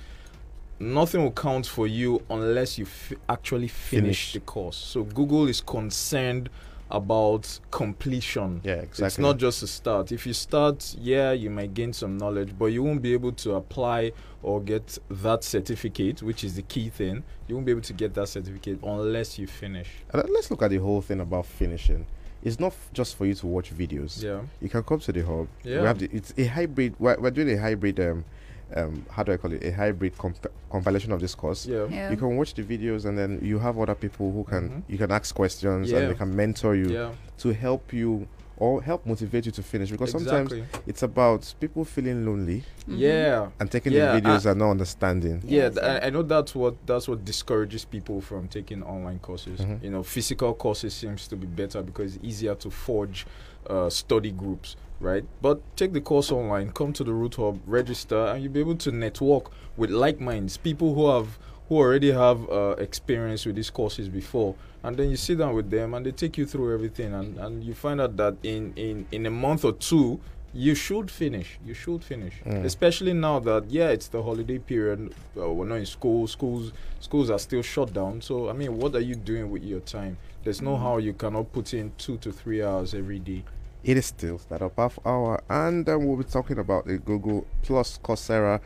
nothing 0.79 1.24
will 1.24 1.31
count 1.31 1.65
for 1.65 1.88
you 1.88 2.22
unless 2.29 2.77
you 2.77 2.86
f- 2.86 3.13
actually 3.29 3.67
finish 3.67 4.31
Finish. 4.31 4.34
the 4.34 4.39
course. 4.41 4.77
So 4.77 5.03
Google 5.03 5.48
is 5.48 5.60
concerned 5.60 6.50
about 6.89 7.60
completion. 7.72 8.62
Yeah, 8.63 8.75
exactly. 8.75 9.06
It's 9.08 9.20
not 9.20 9.38
just 9.38 9.63
a 9.63 9.67
start. 9.67 10.12
If 10.12 10.25
you 10.25 10.34
start, 10.34 10.96
yeah, 11.00 11.32
you 11.32 11.50
might 11.50 11.74
gain 11.74 11.94
some 11.94 12.17
knowledge, 12.17 12.53
but 12.58 12.67
you 12.67 12.84
won't 12.84 13.01
be 13.01 13.13
able 13.13 13.34
to 13.34 13.56
apply 13.56 14.13
or 14.44 14.62
get 14.62 14.98
that 15.10 15.44
certificate, 15.44 16.22
which 16.22 16.44
is 16.44 16.56
the 16.56 16.62
key 16.62 16.89
thing. 16.89 17.24
You 17.48 17.56
won't 17.56 17.65
be 17.65 17.72
able 17.72 17.82
to 17.82 17.94
get 17.94 18.13
that 18.13 18.27
certificate 18.27 18.79
unless 18.84 19.38
you 19.38 19.48
finish. 19.48 19.89
And 20.13 20.29
let's 20.29 20.50
look 20.50 20.62
at 20.62 20.70
the 20.70 20.77
whole 20.77 21.01
thing 21.01 21.20
about 21.20 21.46
finishing. 21.46 22.06
It's 22.44 22.60
not 22.60 22.74
just 22.94 23.17
for 23.17 23.25
you 23.25 23.34
to 23.34 23.48
watch 23.48 23.75
videos. 23.75 24.24
Yeah. 24.24 24.41
You 24.62 24.70
can 24.70 24.84
come 24.84 25.00
to 25.00 25.12
the 25.12 25.25
hub. 25.25 25.48
Yeah. 25.63 25.82
We 25.82 25.88
have 25.88 26.00
the, 26.00 26.10
it's 26.13 26.34
a 26.38 26.46
hybrid. 26.46 26.96
We're, 27.00 27.20
we're 27.20 27.32
doing 27.32 27.51
a 27.51 27.58
hybrid. 27.60 28.00
Um, 28.00 28.25
um, 28.76 29.06
how 29.10 29.24
do 29.24 29.32
I 29.32 29.38
call 29.38 29.54
it? 29.54 29.64
A 29.64 29.72
hybrid 29.72 30.18
comp- 30.18 30.48
compilation 30.70 31.12
of 31.12 31.20
this 31.22 31.36
course. 31.36 31.66
Yeah. 31.66 31.88
Yeah. 31.90 32.12
You 32.12 32.18
can 32.18 32.36
watch 32.36 32.54
the 32.54 32.64
videos 32.64 33.06
and 33.06 33.18
then 33.18 33.40
you 33.42 33.60
have 33.60 33.78
other 33.80 33.96
people 33.96 34.32
who 34.32 34.44
can 34.44 34.70
Mhm. 34.70 34.84
you 34.90 34.98
can 34.98 35.12
ask 35.12 35.34
questions 35.34 35.92
and 35.92 36.10
they 36.10 36.16
can 36.16 36.36
mentor 36.36 36.76
you 36.76 36.90
Yeah. 36.90 37.12
to 37.40 37.54
help 37.54 37.94
you 37.94 38.28
or 38.60 38.82
help 38.82 39.06
motivate 39.06 39.46
you 39.46 39.52
to 39.52 39.62
finish 39.62 39.92
because 39.92 40.10
sometimes 40.12 40.52
it's 40.88 41.04
about 41.04 41.54
people 41.60 41.86
feeling 41.86 42.26
lonely 42.26 42.64
Mhm. 42.90 42.98
Yeah. 42.98 43.50
and 43.60 43.70
taking 43.72 43.94
Yeah, 43.94 44.16
the 44.16 44.22
videos 44.22 44.46
I- 44.48 44.50
and 44.52 44.60
not 44.60 44.72
understanding. 44.72 45.44
Yeah, 45.46 45.70
th- 45.70 45.84
I, 45.86 46.08
I 46.08 46.10
know 46.10 46.24
that's 46.24 46.56
what 46.56 46.76
that's 46.88 47.08
what 47.08 47.24
discourages 47.24 47.86
people 47.86 48.20
from 48.20 48.48
taking 48.48 48.82
online 48.84 49.20
courses. 49.20 49.60
Mhm. 49.60 49.84
You 49.84 49.92
know, 49.92 50.04
physical 50.04 50.54
courses 50.56 50.94
seems 50.96 51.28
to 51.28 51.36
be 51.36 51.46
better 51.48 51.84
because 51.84 52.16
it's 52.16 52.26
easier 52.26 52.56
to 52.56 52.70
forge 52.72 53.26
uh, 53.70 53.90
study 53.90 54.32
groups, 54.32 54.78
right? 55.00 55.24
But 55.42 55.62
take 55.75 55.94
the 55.94 56.01
course 56.01 56.32
online, 56.32 56.72
come 56.72 56.94
to 56.94 57.04
the 57.04 57.13
Root 57.13 57.36
Hub, 57.36 57.60
register, 57.66 58.25
and 58.27 58.42
you'll 58.44 58.51
be 58.54 58.60
able 58.60 58.75
to 58.77 58.92
network 58.92 59.51
with 59.77 59.89
like 59.92 60.20
minds, 60.20 60.58
people 60.58 60.94
who 60.96 61.08
have 61.10 61.38
who 61.70 61.75
already 61.75 62.12
have 62.12 62.50
uh, 62.50 62.75
experience 62.77 63.46
with 63.46 63.56
these 63.58 63.70
courses 63.70 64.08
before, 64.08 64.56
and 64.84 64.96
then 64.96 65.10
you 65.10 65.18
sit 65.18 65.38
down 65.38 65.54
with 65.54 65.70
them 65.70 65.94
and 65.94 66.06
they 66.06 66.12
take 66.12 66.38
you 66.38 66.46
through 66.46 66.74
everything, 66.74 67.13
and, 67.13 67.38
and 67.38 67.62
you 67.63 67.74
find 67.74 68.00
out 68.00 68.16
that 68.18 68.36
in 68.44 68.74
in 68.75 69.06
in 69.12 69.25
a 69.25 69.32
month 69.32 69.66
or 69.66 69.74
two. 69.74 70.20
You 70.54 70.74
should 70.75 71.12
finish. 71.12 71.60
You 71.63 71.74
should 71.75 72.04
finish, 72.04 72.34
Mm. 72.46 72.63
especially 72.63 73.13
now 73.13 73.38
that 73.42 73.70
yeah, 73.70 73.89
it's 73.89 74.08
the 74.08 74.24
holiday 74.24 74.58
period. 74.58 75.13
Uh, 75.38 75.51
we're 75.51 75.68
not 75.68 75.75
in 75.75 75.86
school. 75.86 76.25
Schools 76.25 76.72
schools 77.01 77.30
are 77.30 77.38
still 77.38 77.62
shut 77.62 77.94
down. 77.94 78.22
So 78.22 78.50
I 78.50 78.54
mean, 78.54 78.77
what 78.77 78.96
are 78.96 79.01
you 79.01 79.13
doing 79.16 79.51
with 79.51 79.63
your 79.63 79.82
time? 79.82 80.18
There's 80.44 80.62
no 80.62 80.77
how 80.77 80.98
you 80.98 81.13
cannot 81.13 81.51
put 81.51 81.74
in 81.74 81.92
two 81.98 82.18
to 82.20 82.32
three 82.32 82.63
hours 82.63 82.94
every 82.96 83.20
day. 83.20 83.44
It 83.88 83.96
is 83.96 84.08
still 84.08 84.38
Startup 84.38 84.74
Half 84.75 85.00
Hour, 85.06 85.41
and 85.50 85.88
um, 85.88 86.06
we'll 86.06 86.17
be 86.17 86.25
talking 86.25 86.60
about 86.60 86.86
the 86.86 86.98
Google 86.98 87.48
Plus 87.62 87.98
Coursera 88.03 88.60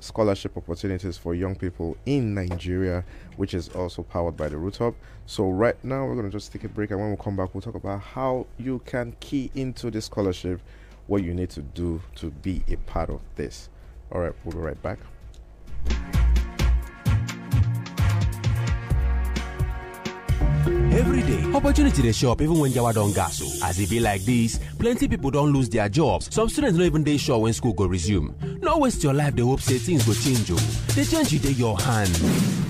scholarship 0.00 0.54
opportunities 0.54 1.16
for 1.16 1.34
young 1.34 1.56
people 1.56 1.96
in 2.04 2.34
Nigeria, 2.34 3.02
which 3.38 3.54
is 3.54 3.70
also 3.70 4.02
powered 4.02 4.36
by 4.36 4.50
the 4.50 4.58
Root 4.58 4.76
Hub. 4.76 4.94
So, 5.24 5.48
right 5.48 5.82
now, 5.82 6.04
we're 6.04 6.12
going 6.12 6.26
to 6.26 6.30
just 6.30 6.52
take 6.52 6.64
a 6.64 6.68
break, 6.68 6.90
and 6.90 7.00
when 7.00 7.10
we 7.10 7.16
come 7.16 7.36
back, 7.36 7.54
we'll 7.54 7.62
talk 7.62 7.74
about 7.74 8.02
how 8.02 8.46
you 8.58 8.82
can 8.84 9.16
key 9.18 9.50
into 9.54 9.90
this 9.90 10.04
scholarship, 10.04 10.60
what 11.06 11.24
you 11.24 11.32
need 11.32 11.48
to 11.48 11.62
do 11.62 12.02
to 12.16 12.30
be 12.30 12.62
a 12.68 12.76
part 12.76 13.08
of 13.08 13.22
this. 13.36 13.70
All 14.12 14.20
right, 14.20 14.34
we'll 14.44 14.56
be 14.56 14.60
right 14.60 14.82
back. 14.82 14.98
Every 20.96 21.20
day, 21.20 21.42
opportunity 21.52 22.10
show 22.10 22.32
up 22.32 22.40
even 22.40 22.58
when 22.58 22.72
yawa 22.72 22.94
don 22.94 23.12
gas. 23.12 23.62
As 23.62 23.78
it 23.78 23.90
be 23.90 24.00
like 24.00 24.22
this, 24.22 24.58
plenty 24.78 25.06
people 25.06 25.30
don't 25.30 25.52
lose 25.52 25.68
their 25.68 25.90
jobs. 25.90 26.34
Some 26.34 26.48
students 26.48 26.78
don't 26.78 26.86
even 26.86 27.04
dey 27.04 27.18
sure 27.18 27.36
when 27.38 27.52
school 27.52 27.74
go 27.74 27.84
resume. 27.84 28.34
No 28.62 28.78
waste 28.78 29.04
your 29.04 29.12
life 29.12 29.36
they 29.36 29.42
hope 29.42 29.60
say 29.60 29.76
things 29.76 30.06
go 30.06 30.14
change 30.14 30.50
oh. 30.50 30.54
o. 30.54 30.56
The 30.94 31.04
change 31.04 31.34
you 31.34 31.38
dey 31.38 31.50
your 31.50 31.78
hand. 31.78 32.18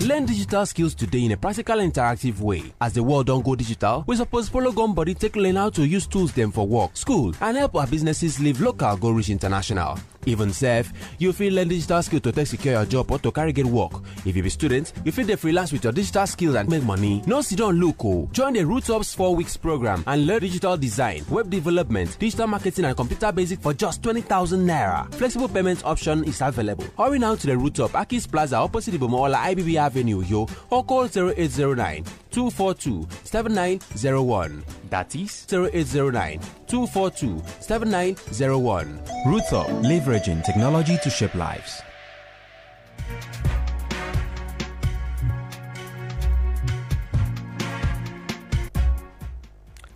Learn 0.02 0.26
digital 0.26 0.66
skills 0.66 0.96
today 0.96 1.24
in 1.24 1.32
a 1.32 1.36
practical 1.36 1.76
interactive 1.76 2.40
way. 2.40 2.64
As 2.80 2.94
the 2.94 3.02
world 3.04 3.26
don't 3.26 3.44
go 3.44 3.54
digital, 3.54 4.02
we 4.08 4.16
suppose 4.16 4.48
follow 4.48 4.72
gun 4.72 4.92
body 4.92 5.14
take 5.14 5.36
learn 5.36 5.54
how 5.54 5.70
to 5.70 5.86
use 5.86 6.08
tools 6.08 6.32
them 6.32 6.50
for 6.50 6.66
work, 6.66 6.96
school, 6.96 7.32
and 7.40 7.56
help 7.56 7.76
our 7.76 7.86
businesses 7.86 8.40
live 8.40 8.60
local 8.60 8.96
go 8.96 9.10
reach 9.10 9.30
international. 9.30 10.00
Even 10.26 10.52
sef, 10.52 10.92
you 11.18 11.32
fit 11.32 11.52
learn 11.52 11.68
digital 11.68 12.02
skill 12.02 12.20
to 12.20 12.32
take 12.32 12.48
secure 12.48 12.74
your 12.74 12.84
job 12.84 13.10
or 13.10 13.18
to 13.20 13.30
carry 13.30 13.52
get 13.52 13.64
work. 13.66 13.92
If 14.24 14.34
you 14.36 14.42
be 14.42 14.50
student, 14.50 14.92
you 15.04 15.12
fit 15.12 15.28
dey 15.28 15.36
freelance 15.36 15.72
with 15.72 15.84
your 15.84 15.92
digital 15.92 16.26
skills 16.26 16.56
and 16.56 16.68
make 16.68 16.82
money. 16.82 17.22
No 17.26 17.40
sit 17.42 17.58
down 17.58 17.76
look 17.80 18.04
o. 18.04 18.28
Join 18.32 18.54
the 18.54 18.64
Root 18.66 18.88
Hub's 18.88 19.14
4 19.14 19.36
weeks 19.36 19.56
program 19.56 20.02
and 20.06 20.26
learn 20.26 20.40
digital 20.40 20.76
design, 20.76 21.24
web 21.30 21.48
development, 21.48 22.18
digital 22.18 22.48
marketing 22.48 22.86
and 22.86 22.96
computer 22.96 23.30
basic 23.30 23.60
for 23.60 23.72
just 23.72 24.02
20,000 24.02 24.66
naira. 24.66 25.12
Flexible 25.14 25.48
payment 25.48 25.84
option 25.84 26.24
is 26.24 26.40
available. 26.40 26.84
Hurry 26.98 27.18
now 27.20 27.36
to 27.36 27.46
the 27.46 27.56
Root 27.56 27.76
Hub, 27.76 27.92
Akis 27.92 28.28
Plaza 28.30 28.56
opposite 28.56 28.94
Ibom 28.94 29.10
Hall 29.10 29.30
IBB 29.32 29.76
Avenue, 29.76 30.22
Yo, 30.22 30.48
or 30.70 30.84
call 30.84 31.04
0809 31.04 32.04
242 32.36 33.08
7901. 33.24 34.62
That 34.90 35.16
is 35.16 35.46
0809 35.50 36.38
242 36.66 37.42
7901. 37.60 39.00
Roots 39.24 39.54
Up, 39.54 39.66
leveraging 39.68 40.44
technology 40.44 40.98
to 41.02 41.08
shape 41.08 41.34
lives. 41.34 41.80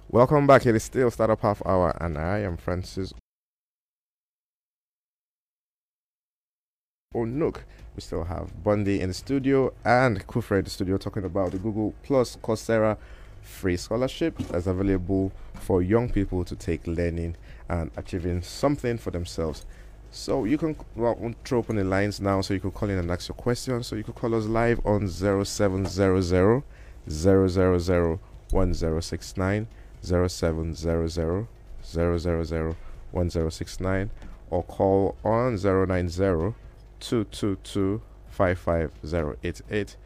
Welcome 0.09 0.47
back. 0.47 0.65
It 0.65 0.75
is 0.75 0.83
still 0.83 1.11
Startup 1.11 1.39
Half 1.43 1.61
Hour, 1.67 1.95
and 2.01 2.17
I 2.17 2.39
am 2.39 2.57
Francis 2.57 3.13
Onuk. 7.15 7.65
We 8.01 8.03
still 8.03 8.25
have 8.25 8.65
Bundy 8.65 9.03
in 9.03 9.09
the 9.09 9.15
studio 9.15 9.75
and 9.85 10.27
Kufre 10.27 10.57
in 10.61 10.65
the 10.65 10.71
studio 10.71 10.97
talking 10.97 11.27
about 11.27 11.53
the 11.53 11.59
Google 11.59 11.93
Plus 12.03 12.35
Coursera 12.37 12.97
free 13.43 13.77
scholarship 13.77 14.39
that's 14.39 14.67
available 14.67 15.33
for 15.53 15.83
young 15.83 16.09
people 16.09 16.43
to 16.47 16.57
take 16.57 16.87
learning 16.87 17.37
and 17.69 17.91
achieving 17.99 18.41
something 18.41 18.97
for 18.97 19.11
themselves. 19.11 19.67
So 20.11 20.45
you 20.45 20.57
can 20.57 20.77
well, 20.97 21.15
we'll 21.21 21.35
throw 21.45 21.59
open 21.59 21.77
the 21.77 21.85
lines 21.85 22.23
now 22.23 22.41
so 22.41 22.55
you 22.55 22.61
can 22.61 22.71
call 22.71 22.89
in 22.89 22.97
and 22.97 23.11
ask 23.11 23.29
your 23.29 23.35
questions. 23.35 23.89
So 23.89 23.97
you 23.97 24.03
can 24.03 24.15
call 24.15 24.35
us 24.35 24.47
live 24.47 24.81
on 24.87 25.07
0700 25.07 25.91
000 25.91 26.63
1069 28.51 29.69
0700 30.03 31.11
000 31.11 32.77
1069 33.13 34.11
or 34.49 34.63
call 34.63 35.17
on 35.23 35.57
090 35.57 36.55
222 37.01 38.01
55088 38.31 39.97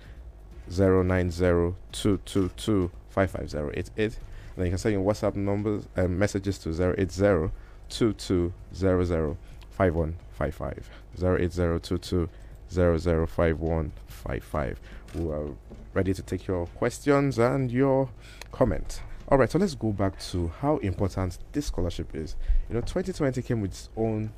090 0.69 1.75
222 1.93 2.91
55088 3.11 4.19
then 4.57 4.67
you 4.67 4.71
can 4.71 4.79
send 4.79 4.93
your 4.95 5.05
WhatsApp 5.05 5.35
numbers 5.37 5.87
and 5.97 6.19
messages 6.19 6.59
to 6.59 6.71
080 6.71 7.51
2200 7.89 9.37
5155 9.71 10.91
080 11.17 12.29
005155 12.71 14.77
we 15.15 15.31
are 15.31 15.51
ready 15.93 16.13
to 16.13 16.23
take 16.23 16.47
your 16.47 16.67
questions 16.67 17.39
and 17.39 17.71
your 17.71 18.09
comments. 18.51 19.01
All 19.29 19.39
right 19.39 19.51
so 19.51 19.59
let's 19.59 19.75
go 19.75 19.93
back 19.93 20.19
to 20.31 20.49
how 20.61 20.79
important 20.79 21.39
this 21.53 21.67
scholarship 21.67 22.15
is. 22.15 22.37
You 22.69 22.75
know 22.75 22.81
2020 22.81 23.43
came 23.43 23.61
with 23.61 23.71
its 23.71 23.89
own 23.97 24.33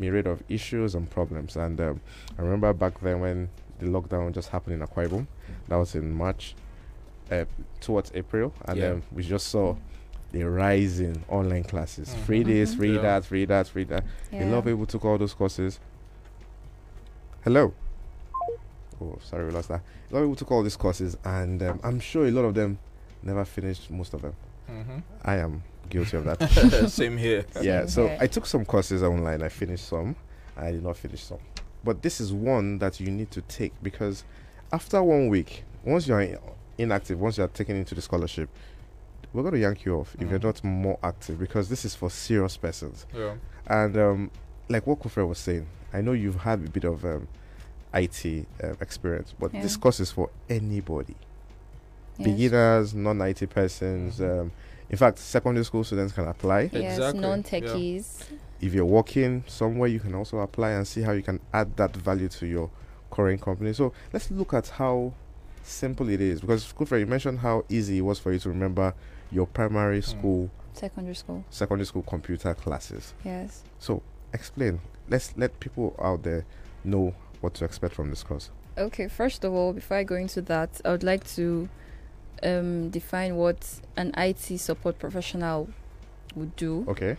myriad 0.00 0.26
of 0.26 0.42
issues 0.48 0.94
and 0.94 1.10
problems 1.10 1.56
and 1.56 1.80
um, 1.80 2.00
i 2.38 2.42
remember 2.42 2.72
back 2.72 3.00
then 3.00 3.20
when 3.20 3.48
the 3.78 3.86
lockdown 3.86 4.32
just 4.32 4.48
happened 4.50 4.74
in 4.80 4.86
Akwa 4.86 5.08
Ibom 5.08 5.26
that 5.68 5.76
was 5.76 5.94
in 5.94 6.12
march 6.12 6.54
uh, 7.30 7.44
towards 7.80 8.10
april 8.14 8.52
and 8.66 8.78
Yeah. 8.78 8.88
then 8.88 9.02
we 9.12 9.22
just 9.22 9.48
saw 9.48 9.76
the 10.32 10.42
rise 10.44 11.00
in 11.00 11.24
online 11.28 11.64
classes 11.64 12.14
free 12.26 12.42
this 12.42 12.74
free 12.74 12.96
Yeah. 12.96 13.02
that 13.02 13.24
free 13.24 13.44
that 13.46 13.68
free 13.68 13.84
that 13.84 14.04
a 14.32 14.44
lot 14.44 14.58
of 14.58 14.64
people 14.66 14.84
took 14.86 15.04
all 15.04 15.16
those 15.16 15.32
courses. 15.34 15.80
Hello. 17.44 17.72
Oh, 19.00 19.16
sorry, 19.22 19.46
we 19.46 19.52
lost 19.52 19.68
that. 19.68 19.80
A 20.10 20.14
lot 20.14 20.20
of 20.20 20.24
people 20.26 20.36
took 20.36 20.50
all 20.50 20.62
these 20.62 20.76
courses, 20.76 21.16
and 21.24 21.62
um, 21.62 21.80
I'm 21.82 22.00
sure 22.00 22.26
a 22.26 22.30
lot 22.30 22.44
of 22.44 22.54
them 22.54 22.78
never 23.22 23.44
finished 23.44 23.90
most 23.90 24.12
of 24.12 24.20
them. 24.22 24.34
Mm-hmm. 24.70 24.98
I 25.24 25.36
am 25.36 25.62
guilty 25.88 26.16
of 26.16 26.24
that. 26.24 26.88
Same 26.90 27.16
here. 27.16 27.44
yeah, 27.62 27.80
Same 27.80 27.88
so 27.88 28.08
here. 28.08 28.18
I 28.20 28.26
took 28.26 28.46
some 28.46 28.64
courses 28.64 29.02
online. 29.02 29.42
I 29.42 29.48
finished 29.48 29.86
some. 29.88 30.16
I 30.56 30.72
did 30.72 30.82
not 30.82 30.96
finish 30.96 31.22
some. 31.22 31.38
But 31.84 32.02
this 32.02 32.20
is 32.20 32.32
one 32.32 32.78
that 32.78 33.00
you 33.00 33.10
need 33.10 33.30
to 33.32 33.40
take 33.42 33.72
because 33.82 34.24
after 34.72 35.02
one 35.02 35.28
week, 35.28 35.64
once 35.84 36.06
you're 36.06 36.36
inactive, 36.76 37.18
once 37.20 37.38
you're 37.38 37.48
taken 37.48 37.76
into 37.76 37.94
the 37.94 38.02
scholarship, 38.02 38.48
we're 39.32 39.42
going 39.42 39.54
to 39.54 39.60
yank 39.60 39.84
you 39.84 39.94
off 39.96 40.14
if 40.18 40.28
you're 40.28 40.38
Mhm. 40.38 40.44
not 40.44 40.64
more 40.64 40.98
active 41.02 41.38
because 41.38 41.68
this 41.68 41.84
is 41.84 41.94
for 41.94 42.10
serious 42.10 42.56
persons. 42.56 43.06
Yeah. 43.14 43.34
And 43.66 43.96
um, 43.96 44.30
like 44.68 44.86
what 44.86 44.98
Kufre 45.00 45.26
was 45.26 45.38
saying, 45.38 45.66
I 45.92 46.00
know 46.00 46.12
you've 46.12 46.40
had 46.42 46.58
a 46.66 46.70
bit 46.70 46.84
of 46.84 47.04
um, 47.04 47.28
IT 47.94 48.46
uh, 48.62 48.72
experience, 48.80 49.34
but 49.38 49.52
this 49.52 49.76
course 49.76 50.00
is 50.00 50.10
for 50.10 50.30
anybody 50.50 51.14
Yes. 52.18 52.28
beginners, 52.28 52.94
non 52.94 53.20
IT 53.20 53.46
persons. 53.48 54.18
Mhm. 54.18 54.40
Um, 54.40 54.52
in 54.90 54.96
fact, 54.96 55.18
secondary 55.18 55.64
school 55.64 55.84
students 55.84 56.12
can 56.12 56.26
apply. 56.26 56.70
Yes, 56.72 56.98
Exactly, 56.98 57.20
non 57.20 57.42
techies. 57.42 58.24
If 58.60 58.74
you're 58.74 58.84
working 58.84 59.44
somewhere, 59.46 59.88
you 59.88 60.00
can 60.00 60.14
also 60.14 60.38
apply 60.38 60.70
and 60.70 60.86
see 60.86 61.02
how 61.02 61.12
you 61.12 61.22
can 61.22 61.40
add 61.52 61.76
that 61.76 61.94
value 61.96 62.28
to 62.28 62.46
your 62.46 62.70
current 63.10 63.40
company. 63.40 63.72
So 63.72 63.92
let's 64.12 64.30
look 64.30 64.52
at 64.54 64.68
how 64.68 65.12
simple 65.62 66.08
it 66.08 66.20
is 66.20 66.40
because 66.40 66.72
Kufre, 66.72 66.98
you 66.98 67.06
mentioned 67.06 67.40
how 67.40 67.64
easy 67.68 67.98
it 67.98 68.00
was 68.02 68.18
for 68.18 68.32
you 68.32 68.38
to 68.40 68.48
remember 68.48 68.94
your 69.30 69.46
primary 69.46 70.00
school, 70.02 70.50
Secondary 70.72 71.14
school. 71.14 71.44
secondary 71.50 71.86
school 71.86 72.02
computer 72.02 72.54
classes. 72.54 73.12
Yes. 73.24 73.62
So 73.78 74.02
explain. 74.32 74.80
Let's 75.08 75.34
let 75.36 75.58
people 75.60 75.94
out 76.02 76.22
there 76.22 76.44
know 76.84 77.14
what 77.40 77.54
to 77.54 77.64
expect 77.64 77.94
from 77.94 78.10
this 78.10 78.22
course. 78.22 78.50
Okay, 78.76 79.08
first 79.08 79.44
of 79.44 79.52
all, 79.52 79.72
before 79.72 79.96
I 79.98 80.04
go 80.04 80.14
into 80.16 80.40
that, 80.42 80.80
I 80.84 80.90
would 80.90 81.02
like 81.02 81.26
to 81.34 81.68
um, 82.42 82.90
define 82.90 83.36
what 83.36 83.80
an 83.96 84.12
IT 84.16 84.58
support 84.58 84.98
professional 84.98 85.68
would 86.34 86.54
do. 86.56 86.84
Okay. 86.88 87.16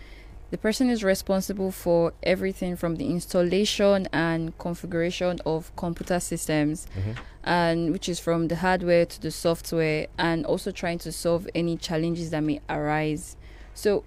The 0.51 0.57
person 0.57 0.89
is 0.89 1.03
responsible 1.03 1.71
for 1.71 2.11
everything 2.23 2.75
from 2.75 2.95
the 2.95 3.05
installation 3.05 4.07
and 4.11 4.57
configuration 4.57 5.39
of 5.45 5.71
computer 5.75 6.19
systems, 6.19 6.87
Mhm. 6.97 7.15
and 7.43 7.91
which 7.91 8.09
is 8.09 8.19
from 8.19 8.47
the 8.47 8.55
hardware 8.55 9.05
to 9.05 9.21
the 9.21 9.29
software, 9.29 10.07
and 10.17 10.45
also 10.47 10.71
trying 10.71 10.97
to 10.99 11.11
solve 11.11 11.47
any 11.53 11.77
challenges 11.77 12.31
that 12.31 12.41
may 12.41 12.61
arise. 12.67 13.35
So, 13.75 14.03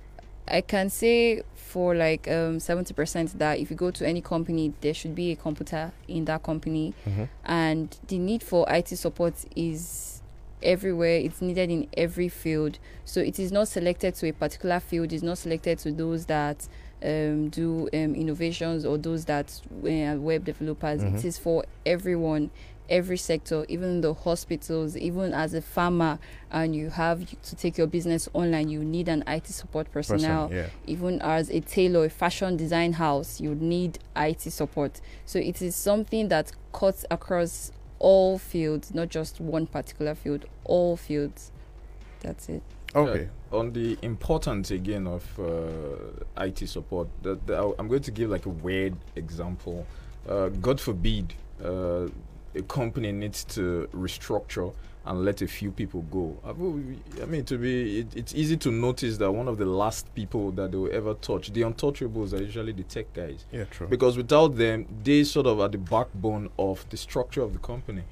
I 0.49 0.61
can 0.63 0.91
say 0.91 1.43
for 1.55 1.95
like 1.95 2.27
um, 2.29 2.59
70% 2.59 3.39
that 3.39 3.61
if 3.61 3.71
you 3.71 3.77
go 3.77 3.93
to 3.93 4.05
any 4.07 4.21
company, 4.21 4.73
there 4.81 4.93
should 4.93 5.15
be 5.15 5.31
a 5.31 5.37
computer 5.37 5.93
in 6.09 6.25
that 6.25 6.43
company, 6.43 6.93
Mhm. 7.07 7.29
and 7.45 7.97
the 8.09 8.19
need 8.19 8.43
for 8.43 8.69
IT 8.69 8.97
support 8.97 9.35
is 9.55 10.12
everywhere 10.63 11.17
it's 11.17 11.41
needed 11.43 11.71
in 11.71 11.89
every 11.97 12.29
field 12.29 12.79
so 13.05 13.21
it 13.21 13.39
is 13.39 13.51
not 13.53 13.69
selected 13.69 14.15
to 14.15 14.29
a 14.29 14.33
particular 14.33 14.81
field 14.81 15.13
it's 15.13 15.23
not 15.23 15.39
selected 15.39 15.79
to 15.79 15.93
those 15.93 16.27
that 16.27 16.69
um, 17.05 17.49
do 17.49 17.89
um, 17.93 18.15
innovations 18.15 18.85
or 18.85 18.97
those 18.99 19.25
that 19.25 19.61
uh, 19.85 20.15
web 20.19 20.45
developers 20.45 21.03
Mhm. 21.03 21.19
it 21.19 21.25
is 21.25 21.39
for 21.39 21.65
everyone 21.85 22.51
every 22.89 23.17
sector 23.17 23.65
even 23.69 24.01
the 24.03 24.13
hospitals 24.13 24.97
even 24.97 25.33
as 25.33 25.55
a 25.55 25.63
farmer 25.63 26.19
and 26.51 26.77
you 26.77 26.91
have 26.91 27.25
to 27.43 27.57
take 27.57 27.79
your 27.79 27.87
business 27.87 28.29
online 28.35 28.69
you 28.69 28.85
need 28.85 29.09
an 29.09 29.23
IT 29.27 29.47
support 29.47 29.91
Person, 29.91 30.17
personnel 30.17 30.51
yeah. 30.53 30.67
even 30.87 31.21
as 31.23 31.49
a 31.51 31.61
tailor, 31.61 32.05
a 32.05 32.11
fashion 32.11 32.57
design 32.57 32.93
house, 32.95 33.41
you 33.41 33.55
need 33.55 33.99
IT 34.17 34.41
support. 34.53 35.01
So 35.25 35.39
it 35.39 35.63
is 35.63 35.75
something 35.75 36.29
that 36.29 36.53
cuts 36.73 37.05
across 37.11 37.73
all 38.03 38.37
fields, 38.39 38.93
not 38.93 39.09
just 39.09 39.41
one 39.41 39.67
particular 39.67 40.15
field, 40.15 40.45
all 40.65 40.97
fields. 40.97 41.53
That's 42.21 42.49
it. 42.49 42.63
Okay. 42.95 43.29
Yeah, 43.53 43.59
on 43.59 43.73
the 43.73 43.97
importance 44.03 44.71
again 44.71 45.07
of 45.07 45.25
uh, 45.39 46.43
IT 46.45 46.69
support, 46.69 47.09
that, 47.23 47.47
that 47.47 47.59
I- 47.59 47.73
I'm 47.79 47.89
going 47.89 48.03
to 48.03 48.11
give 48.11 48.29
like 48.31 48.45
a 48.47 48.51
weird 48.51 48.97
example. 49.17 49.87
Uh, 50.29 50.49
God 50.49 50.81
forbid 50.81 51.33
uh, 51.65 52.09
a 52.55 52.63
company 52.69 53.13
needs 53.13 53.45
to 53.45 53.89
restructure 53.95 54.73
and 55.05 55.25
let 55.25 55.43
a 55.43 55.49
few 55.49 55.71
people 55.71 56.03
go. 56.03 56.37
I 56.45 57.25
mean, 57.27 57.45
to 57.47 57.59
be, 57.59 58.01
it, 58.01 58.07
it's 58.15 58.35
easy 58.35 58.57
to 58.59 58.71
notice 58.71 59.19
that 59.19 59.33
one 59.33 59.49
of 59.49 59.59
the 59.59 59.67
last 59.67 60.15
people 60.15 60.53
that 60.53 60.71
they 60.71 60.79
will 60.79 60.93
ever 60.93 61.15
touch, 61.15 61.53
the 61.53 61.63
untouchables, 61.63 62.33
are 62.33 62.43
usually 62.43 62.73
the 62.73 62.85
tech 62.85 63.13
guys. 63.13 63.45
Yeah, 63.53 63.65
true. 63.65 63.89
Because 63.89 64.17
without 64.17 64.57
them, 64.57 64.87
they 65.03 65.25
sort 65.25 65.47
of 65.47 65.61
are 65.61 65.69
the 65.69 65.79
backbone 65.79 66.51
of 66.59 66.89
the 66.91 66.97
structure 66.97 67.43
of 67.43 67.53
the 67.53 67.59
company. 67.59 68.03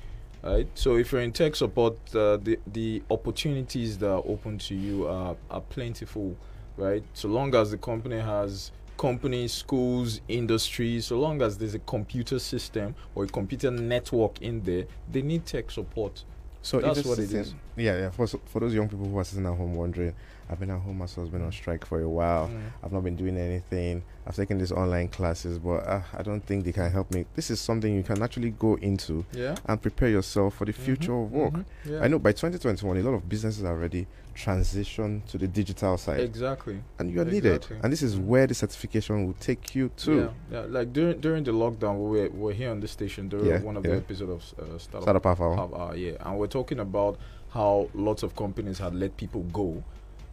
Right. 0.42 0.66
So 0.74 0.96
if 0.96 1.12
you're 1.12 1.20
in 1.20 1.32
tech 1.32 1.54
support, 1.54 1.98
uh, 2.14 2.38
the 2.38 2.58
the 2.66 3.02
opportunities 3.10 3.98
that 3.98 4.10
are 4.10 4.22
open 4.24 4.56
to 4.58 4.74
you 4.74 5.06
are, 5.06 5.36
are 5.50 5.60
plentiful, 5.60 6.34
right? 6.78 7.04
So 7.12 7.28
long 7.28 7.54
as 7.54 7.72
the 7.72 7.76
company 7.76 8.18
has 8.18 8.72
companies, 8.96 9.52
schools, 9.52 10.22
industries, 10.28 11.06
so 11.06 11.18
long 11.18 11.42
as 11.42 11.58
there's 11.58 11.74
a 11.74 11.78
computer 11.80 12.38
system 12.38 12.94
or 13.14 13.24
a 13.24 13.26
computer 13.26 13.70
network 13.70 14.40
in 14.40 14.62
there, 14.62 14.86
they 15.10 15.20
need 15.20 15.44
tech 15.44 15.70
support. 15.70 16.24
So 16.62 16.80
that's 16.80 16.98
it's 16.98 17.08
what 17.08 17.18
it 17.18 17.32
is. 17.32 17.54
Yeah, 17.76 17.96
yeah. 17.98 18.10
For 18.10 18.26
for 18.26 18.60
those 18.60 18.74
young 18.74 18.88
people 18.88 19.06
who 19.06 19.18
are 19.18 19.24
sitting 19.24 19.46
at 19.46 19.54
home 19.56 19.74
wondering, 19.74 20.14
I've 20.50 20.58
been 20.58 20.70
at 20.70 20.80
home. 20.80 20.98
My 20.98 21.06
son's 21.06 21.28
been 21.28 21.42
on 21.42 21.52
strike 21.52 21.84
for 21.86 22.00
a 22.02 22.08
while. 22.08 22.48
Mm. 22.48 22.60
I've 22.82 22.92
not 22.92 23.04
been 23.04 23.14
doing 23.14 23.38
anything. 23.38 24.02
I've 24.26 24.34
taken 24.34 24.58
these 24.58 24.72
online 24.72 25.06
classes, 25.08 25.58
but 25.60 25.86
uh, 25.86 26.02
I 26.12 26.22
don't 26.22 26.44
think 26.44 26.64
they 26.64 26.72
can 26.72 26.90
help 26.90 27.12
me. 27.14 27.24
This 27.36 27.50
is 27.50 27.60
something 27.60 27.94
you 27.94 28.02
can 28.02 28.20
actually 28.22 28.50
go 28.50 28.74
into 28.76 29.24
Yeah. 29.32 29.54
and 29.66 29.80
prepare 29.80 30.08
yourself 30.08 30.56
for 30.56 30.64
the 30.64 30.72
future 30.72 31.14
of 31.14 31.30
work. 31.30 31.52
mhm, 31.54 31.64
yeah. 31.84 32.00
I 32.02 32.08
know 32.08 32.18
by 32.18 32.32
2021, 32.32 32.96
a 32.96 33.02
lot 33.02 33.14
of 33.14 33.28
businesses 33.28 33.62
are 33.62 33.72
already 33.72 34.08
transition 34.34 35.22
to 35.28 35.38
the 35.38 35.46
digital 35.46 35.96
side, 35.96 36.20
Exactly. 36.20 36.80
and 36.98 37.10
you're 37.12 37.24
needed. 37.24 37.66
And 37.82 37.92
this 37.92 38.02
is 38.02 38.16
where 38.16 38.46
the 38.46 38.54
certification 38.54 39.26
will 39.26 39.34
take 39.34 39.74
you 39.74 39.90
to. 39.98 40.16
Yeah, 40.16 40.28
yeah. 40.50 40.66
Like 40.68 40.92
during 40.92 41.20
during 41.20 41.44
the 41.44 41.52
lockdown, 41.52 41.96
we 41.98 42.20
were, 42.20 42.28
we 42.30 42.38
were 42.40 42.52
here 42.52 42.70
on 42.70 42.80
the 42.80 42.88
station 42.88 43.28
during 43.28 43.46
Yeah, 43.46 43.60
one 43.62 43.76
of 43.76 43.84
yeah. 43.84 43.92
the 43.92 43.96
episodes 43.98 44.54
of 44.58 44.58
uh, 44.70 44.78
Startup, 44.78 45.02
Startup 45.02 45.24
Half 45.24 45.40
Hour. 45.40 45.56
Half 45.56 45.72
Hour, 45.74 45.96
yeah, 45.96 46.12
and 46.20 46.38
we're 46.38 46.46
talking 46.48 46.80
about 46.80 47.18
how 47.50 47.88
lots 47.94 48.22
of 48.22 48.34
companies 48.36 48.78
had 48.78 48.94
let 48.94 49.16
people 49.16 49.42
go, 49.52 49.82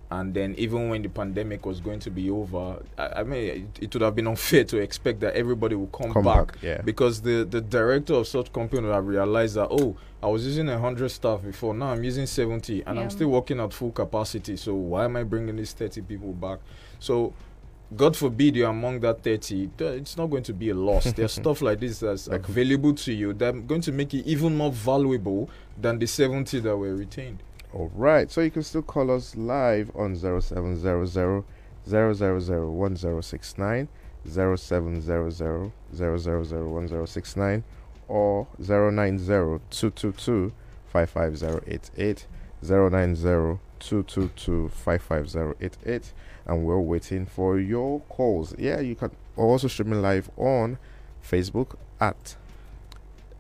and 0.10 0.34
then 0.34 0.56
even 0.58 0.90
when 0.90 1.02
the 1.02 1.10
pandemic 1.10 1.66
was 1.66 1.80
going 1.82 2.00
to 2.00 2.10
be 2.10 2.30
over, 2.30 2.82
I, 2.98 3.08
I 3.08 3.24
mean, 3.24 3.44
it, 3.78 3.84
it 3.84 3.94
would 3.94 4.02
have 4.02 4.16
been 4.16 4.28
unfair 4.28 4.64
to 4.66 4.78
expect 4.78 5.20
that 5.20 5.36
everybody 5.36 5.76
would 5.76 5.92
come, 5.92 6.14
Come 6.14 6.24
back, 6.24 6.54
back, 6.54 6.58
yeah. 6.62 6.82
because 6.82 7.22
the 7.22 7.44
the 7.44 7.60
director 7.62 8.14
of 8.14 8.28
such 8.28 8.52
company 8.54 8.82
would 8.84 8.94
have 8.94 9.06
realized 9.08 9.56
that 9.56 9.68
oh. 9.70 9.96
I 10.20 10.26
was 10.26 10.48
using 10.48 10.68
a 10.68 10.80
hundred 10.80 11.10
staff 11.10 11.44
before. 11.44 11.76
Now 11.76 11.92
I'm 11.92 12.04
using 12.04 12.26
seventy, 12.26 12.82
and 12.88 12.96
Yeah. 12.98 13.04
I'm 13.04 13.10
still 13.12 13.30
working 13.30 13.60
at 13.60 13.72
full 13.72 13.92
capacity. 13.92 14.58
So 14.58 14.74
why 14.74 15.06
am 15.06 15.16
I 15.16 15.22
bringing 15.24 15.56
these 15.58 15.74
thirty 15.74 16.02
people 16.02 16.34
back? 16.34 16.58
So 17.00 17.34
God 17.96 18.18
forbid 18.18 18.56
you're 18.56 18.70
among 18.70 19.00
that 19.02 19.24
30, 19.24 19.70
it's 19.80 20.18
not 20.18 20.26
going 20.26 20.44
to 20.44 20.54
be 20.54 20.72
a 20.72 20.74
loss. 20.74 21.06
There's 21.16 21.32
stuff 21.34 21.62
like 21.62 21.80
this 21.80 22.00
that's 22.00 22.28
Like- 22.28 22.50
available 22.50 22.94
to 22.96 23.14
you 23.14 23.32
that 23.36 23.66
going 23.68 23.80
to 23.82 23.92
make 23.94 24.14
it 24.14 24.26
even 24.26 24.58
more 24.58 24.72
valuable 24.74 25.50
than 25.80 25.98
the 26.00 26.06
70 26.06 26.60
that 26.60 26.76
were 26.76 26.96
retained. 26.96 27.42
All 27.74 27.92
right. 27.94 28.32
So 28.32 28.42
you 28.42 28.52
can 28.52 28.64
still 28.64 28.82
call 28.82 29.12
us 29.12 29.36
live 29.36 29.92
on 29.96 30.16
0700 30.16 31.06
000 31.06 31.46
1069, 31.86 33.88
0700 34.26 35.02
000 35.32 35.72
1069, 35.94 37.64
or 38.08 38.48
090 38.60 39.26
222 39.70 40.54
55088, 40.88 42.26
090 42.62 43.60
222 43.80 44.70
55088. 44.70 46.14
And 46.46 46.64
we're 46.64 46.80
waiting 46.80 47.26
for 47.26 47.60
your 47.60 48.00
calls. 48.02 48.56
Yeah, 48.58 48.80
you 48.80 48.96
can 48.96 49.12
also 49.36 49.68
stream 49.68 49.90
me 49.90 49.98
live 49.98 50.30
on 50.38 50.78
Facebook 51.22 51.76
at 52.00 52.38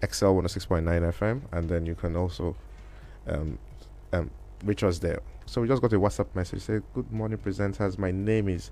XL 0.01 0.25
106.9 0.25 0.83
FM, 0.83 1.41
and 1.51 1.69
then 1.69 1.85
you 1.85 1.95
can 1.95 2.15
also 2.15 2.55
um, 3.27 3.57
um, 4.13 4.29
us 4.83 4.99
there. 4.99 5.19
So 5.45 5.61
we 5.61 5.67
just 5.67 5.81
got 5.81 5.93
a 5.93 5.99
WhatsApp 5.99 6.27
message. 6.35 6.61
Say, 6.61 6.81
"Good 6.93 7.11
morning, 7.11 7.37
presenters. 7.37 7.97
My 7.97 8.11
name 8.11 8.49
is 8.49 8.71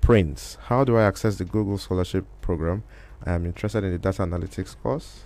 Prince. 0.00 0.56
How 0.62 0.84
do 0.84 0.96
I 0.96 1.02
access 1.04 1.36
the 1.36 1.44
Google 1.44 1.78
Scholarship 1.78 2.24
Program? 2.40 2.82
I 3.24 3.32
am 3.32 3.46
interested 3.46 3.84
in 3.84 3.92
the 3.92 3.98
data 3.98 4.22
analytics 4.22 4.76
course. 4.82 5.24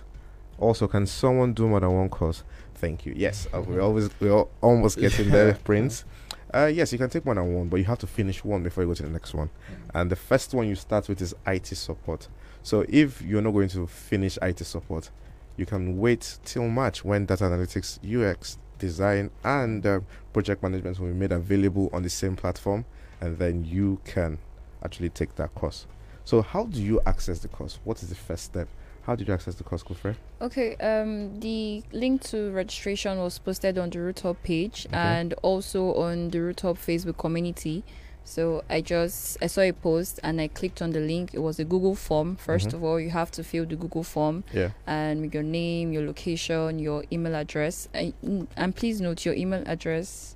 Also, 0.57 0.87
can 0.87 1.05
someone 1.05 1.53
do 1.53 1.67
more 1.67 1.79
than 1.79 1.91
one 1.91 2.09
course? 2.09 2.43
Thank 2.75 3.05
you. 3.05 3.13
Yes, 3.15 3.47
uh, 3.53 3.61
we 3.61 3.79
always 3.79 4.09
we're 4.19 4.45
almost 4.61 4.97
getting 4.99 5.29
there, 5.29 5.53
Prince. 5.63 6.05
Uh, 6.53 6.65
yes, 6.65 6.91
you 6.91 6.99
can 6.99 7.09
take 7.09 7.25
one 7.25 7.37
on 7.37 7.51
one, 7.53 7.67
but 7.67 7.77
you 7.77 7.85
have 7.85 7.97
to 7.99 8.07
finish 8.07 8.43
one 8.43 8.61
before 8.61 8.83
you 8.83 8.89
go 8.89 8.93
to 8.93 9.03
the 9.03 9.09
next 9.09 9.33
one. 9.33 9.49
And 9.93 10.11
the 10.11 10.15
first 10.15 10.53
one 10.53 10.67
you 10.67 10.75
start 10.75 11.09
with 11.09 11.19
is 11.21 11.33
IT 11.47 11.65
support. 11.65 12.27
So 12.61 12.85
if 12.87 13.21
you're 13.23 13.41
not 13.41 13.51
going 13.51 13.69
to 13.69 13.87
finish 13.87 14.37
IT 14.41 14.59
support, 14.59 15.09
you 15.57 15.65
can 15.65 15.97
wait 15.97 16.37
till 16.45 16.67
March 16.67 17.03
when 17.03 17.25
data 17.25 17.45
analytics, 17.45 17.99
UX 18.03 18.59
design, 18.79 19.29
and 19.43 19.85
uh, 19.85 19.99
project 20.33 20.63
management 20.63 20.99
will 20.99 21.07
be 21.07 21.13
made 21.13 21.31
available 21.31 21.89
on 21.93 22.03
the 22.03 22.09
same 22.09 22.35
platform, 22.35 22.85
and 23.21 23.37
then 23.37 23.63
you 23.63 23.99
can 24.05 24.37
actually 24.83 25.09
take 25.09 25.35
that 25.35 25.53
course. 25.55 25.85
So 26.25 26.41
how 26.41 26.65
do 26.65 26.81
you 26.81 27.01
access 27.05 27.39
the 27.39 27.47
course? 27.47 27.79
What 27.83 28.01
is 28.01 28.09
the 28.09 28.15
first 28.15 28.45
step? 28.45 28.67
How 29.03 29.15
did 29.15 29.27
you 29.27 29.33
access 29.33 29.55
the 29.55 29.63
course, 29.65 29.83
Kufre? 29.83 30.15
Okay, 30.41 30.77
um, 30.77 31.39
the 31.41 31.83
link 31.91 32.21
to 32.23 32.51
registration 32.51 33.17
was 33.19 33.37
posted 33.37 33.77
on 33.77 33.89
the 33.89 33.99
Roothub 33.99 34.37
page 34.43 34.85
Okay. 34.87 34.97
and 34.97 35.33
also 35.41 35.93
on 35.95 36.29
the 36.29 36.37
Roothub 36.37 36.77
Facebook 36.77 37.17
community. 37.17 37.83
So 38.25 38.63
I 38.69 38.81
just 38.81 39.37
I 39.41 39.47
saw 39.47 39.61
a 39.61 39.71
post 39.73 40.19
and 40.23 40.39
I 40.39 40.47
clicked 40.47 40.81
on 40.81 40.91
the 40.91 40.99
link. 40.99 41.33
It 41.33 41.39
was 41.39 41.59
a 41.59 41.65
Google 41.65 41.93
form. 41.95 42.37
1st 42.37 42.67
Mhm. 42.69 42.73
of 42.73 42.83
all, 42.83 42.99
you 42.99 43.09
have 43.09 43.31
to 43.31 43.43
fill 43.43 43.65
the 43.65 43.75
Google 43.75 44.03
form 44.03 44.43
Yeah. 44.53 44.69
and 44.87 45.21
with 45.21 45.33
your 45.33 45.43
name, 45.43 45.91
your 45.91 46.05
location, 46.05 46.79
your 46.79 47.03
email 47.11 47.35
address. 47.35 47.89
And, 47.93 48.47
and 48.55 48.75
please 48.75 49.01
note 49.01 49.25
your 49.25 49.35
email 49.35 49.63
address. 49.65 50.35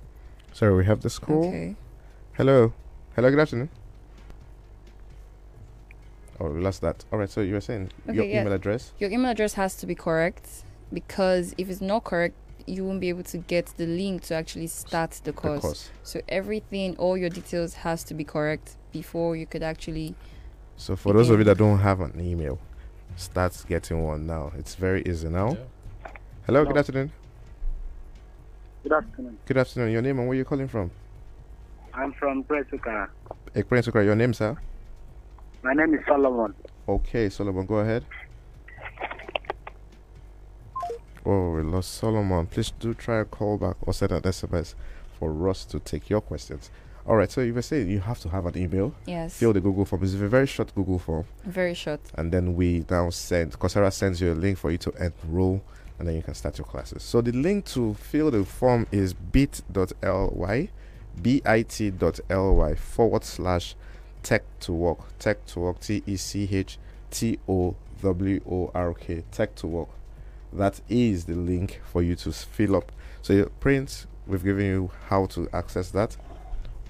Sorry, 0.52 0.76
we 0.76 0.84
have 0.84 1.00
this 1.00 1.18
call. 1.18 1.46
Okay. 1.48 1.76
Hello. 2.34 2.72
Hello, 3.16 3.30
good 3.30 3.40
afternoon. 3.40 3.70
Oh, 6.40 6.50
we 6.50 6.60
lost 6.60 6.82
that. 6.82 7.04
All 7.12 7.18
right, 7.18 7.28
so 7.28 7.40
you 7.40 7.54
were 7.54 7.60
saying 7.60 7.90
your 8.06 8.24
yeah. 8.24 8.40
email 8.42 8.52
address? 8.52 8.92
Your 9.00 9.10
email 9.10 9.30
address 9.30 9.54
has 9.54 9.74
to 9.76 9.86
be 9.86 9.94
correct 9.96 10.48
because 10.92 11.52
if 11.58 11.68
it's 11.68 11.80
not 11.80 12.04
correct, 12.04 12.34
you 12.68 12.84
won't 12.84 13.00
be 13.00 13.08
able 13.08 13.22
to 13.24 13.38
get 13.38 13.66
the 13.76 13.86
link 13.86 14.22
to 14.24 14.34
actually 14.34 14.66
start 14.66 15.12
the 15.12 15.24
The 15.24 15.32
course. 15.32 15.60
course. 15.60 15.90
So 16.02 16.20
everything, 16.28 16.96
all 16.96 17.16
your 17.16 17.30
details 17.30 17.74
has 17.74 18.04
to 18.04 18.14
be 18.14 18.24
correct 18.24 18.76
before 18.92 19.36
you 19.36 19.46
could 19.46 19.62
actually. 19.62 20.14
So 20.76 20.94
for 20.96 21.12
those 21.12 21.30
of 21.30 21.38
you 21.38 21.44
that 21.44 21.58
don't 21.58 21.78
have 21.80 22.00
an 22.00 22.20
email, 22.20 22.58
start 23.16 23.52
getting 23.68 24.04
one 24.04 24.26
now. 24.26 24.52
It's 24.56 24.74
very 24.74 25.02
easy 25.06 25.28
now. 25.28 25.50
Yeah. 25.50 26.10
Hello, 26.46 26.64
good 26.64 26.76
afternoon. 26.76 27.10
Good 28.82 28.92
afternoon. 28.92 29.38
Good 29.46 29.58
afternoon. 29.58 29.92
Your 29.92 30.02
name 30.02 30.18
and 30.18 30.28
where 30.28 30.36
you 30.36 30.44
calling 30.44 30.68
from? 30.68 30.90
I'm 31.94 32.12
from 32.12 32.44
Presuka. 32.44 33.08
Eh, 33.54 33.62
Ekpren 33.62 33.82
Sukra, 33.82 34.04
your 34.04 34.14
name, 34.14 34.32
sir? 34.32 34.56
My 35.62 35.72
name 35.74 35.94
is 35.94 36.00
Solomon. 36.06 36.54
Okay, 36.88 37.28
Solomon, 37.28 37.66
go 37.66 37.76
ahead. 37.78 38.04
Oh, 41.26 41.50
we 41.52 41.62
lost 41.62 41.94
Solomon. 41.94 42.46
Please 42.46 42.70
do 42.78 42.94
try 42.94 43.18
a 43.20 43.24
call 43.24 43.58
back 43.58 43.76
or 43.82 43.92
send 43.92 44.12
an 44.12 44.22
SMS 44.22 44.74
for 45.18 45.48
us 45.48 45.64
to 45.66 45.78
take 45.80 46.08
your 46.08 46.20
questions. 46.20 46.70
All 47.06 47.16
right, 47.16 47.30
so 47.30 47.40
you 47.40 47.54
were 47.54 47.62
saying 47.62 47.88
you 47.88 48.00
have 48.00 48.20
to 48.20 48.28
have 48.28 48.44
an 48.46 48.56
email, 48.56 48.92
Yes. 49.06 49.34
fill 49.34 49.52
the 49.54 49.60
Google 49.60 49.84
form. 49.86 50.04
It's 50.04 50.12
a 50.14 50.28
very 50.28 50.46
short 50.46 50.74
Google 50.74 50.98
form, 50.98 51.24
Very 51.44 51.72
short. 51.74 52.00
and 52.16 52.30
then 52.30 52.54
we 52.54 52.84
now 52.90 53.08
send, 53.10 53.58
Coursera 53.58 53.90
sends 53.92 54.20
you 54.20 54.32
a 54.32 54.34
link 54.34 54.58
for 54.58 54.70
you 54.70 54.76
to 54.78 54.92
enroll, 55.24 55.62
and 55.98 56.06
then 56.06 56.16
you 56.16 56.22
can 56.22 56.34
start 56.34 56.58
your 56.58 56.66
classes. 56.66 57.02
So 57.02 57.20
the 57.22 57.32
link 57.32 57.64
to 57.66 57.94
fill 57.94 58.30
the 58.30 58.44
form 58.44 58.86
is 58.92 59.14
bit.ly, 59.14 60.68
bit.ly 61.22 62.74
forward 62.74 63.24
slash 63.24 63.74
tech 64.22 64.42
to 64.60 64.72
work, 64.72 64.98
tech 65.18 65.44
to 65.46 65.60
work, 65.60 65.80
T 65.80 66.02
E 66.06 66.16
C 66.16 66.46
H 66.52 66.78
T 67.10 67.38
O 67.48 67.74
W 68.02 68.40
O 68.50 68.70
R 68.74 68.92
K, 68.94 69.24
tech 69.32 69.54
to 69.56 69.66
work. 69.66 69.88
That 70.52 70.80
is 70.88 71.24
the 71.26 71.34
link 71.34 71.80
for 71.84 72.02
you 72.02 72.14
to 72.16 72.32
fill 72.32 72.76
up. 72.76 72.92
So, 73.22 73.32
your 73.32 73.46
print, 73.60 74.06
we've 74.26 74.42
given 74.44 74.64
you 74.64 74.90
how 75.08 75.26
to 75.26 75.48
access 75.52 75.90
that, 75.90 76.16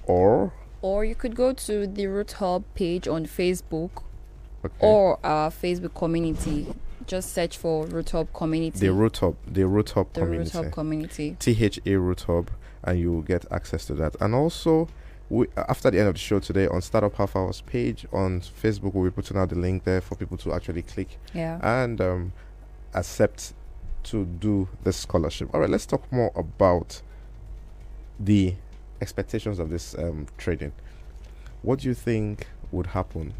or 0.05 0.53
Or 0.81 1.03
you 1.03 1.15
could 1.15 1.35
go 1.35 1.53
to 1.53 1.87
the 1.87 2.07
Root 2.07 2.33
Hub 2.33 2.63
page 2.73 3.07
on 3.07 3.25
Facebook 3.25 4.03
okay, 4.63 4.73
or 4.79 5.19
our 5.23 5.49
Facebook 5.49 5.93
community. 5.93 6.67
Just 7.05 7.33
search 7.33 7.57
for 7.57 7.85
Root 7.87 8.11
Hub 8.11 8.31
community. 8.33 8.79
the 8.79 8.93
root 8.93 9.17
hub, 9.17 9.35
the 9.47 9.65
root 9.67 9.89
hub 9.91 10.13
the 10.13 10.21
Root 10.21 10.27
community. 10.51 10.57
Hub 10.57 10.71
community. 10.71 11.35
THA 11.39 11.91
Root 11.99 12.21
Hub, 12.27 12.51
and 12.83 12.99
you 12.99 13.11
will 13.11 13.21
get 13.23 13.45
access 13.51 13.85
to 13.87 13.93
that. 13.95 14.15
And 14.21 14.33
also, 14.35 14.87
we, 15.29 15.47
after 15.57 15.89
the 15.91 15.99
end 15.99 16.07
of 16.07 16.13
the 16.15 16.19
show 16.19 16.39
today 16.39 16.67
on 16.67 16.81
Startup 16.81 17.13
Half 17.15 17.35
Hours 17.35 17.61
page 17.61 18.05
on 18.13 18.41
Facebook, 18.41 18.93
we'll 18.93 19.05
be 19.05 19.11
putting 19.11 19.37
out 19.37 19.49
the 19.49 19.55
link 19.55 19.83
there 19.83 20.01
for 20.01 20.15
people 20.15 20.37
to 20.37 20.53
actually 20.53 20.83
click 20.83 21.17
Yeah. 21.33 21.59
and 21.63 21.99
um, 21.99 22.33
accept 22.93 23.53
to 24.03 24.25
do 24.25 24.67
the 24.83 24.93
scholarship. 24.93 25.49
All 25.53 25.59
right, 25.61 25.69
let's 25.69 25.85
talk 25.85 26.09
more 26.11 26.31
about 26.35 27.01
the 28.19 28.55
expectations 29.01 29.59
of 29.59 29.69
this 29.69 29.95
um, 29.97 30.27
trading. 30.37 30.71
What 31.61 31.79
do 31.79 31.87
you 31.89 31.93
think 31.93 32.47
would 32.71 32.87
happen 32.87 33.33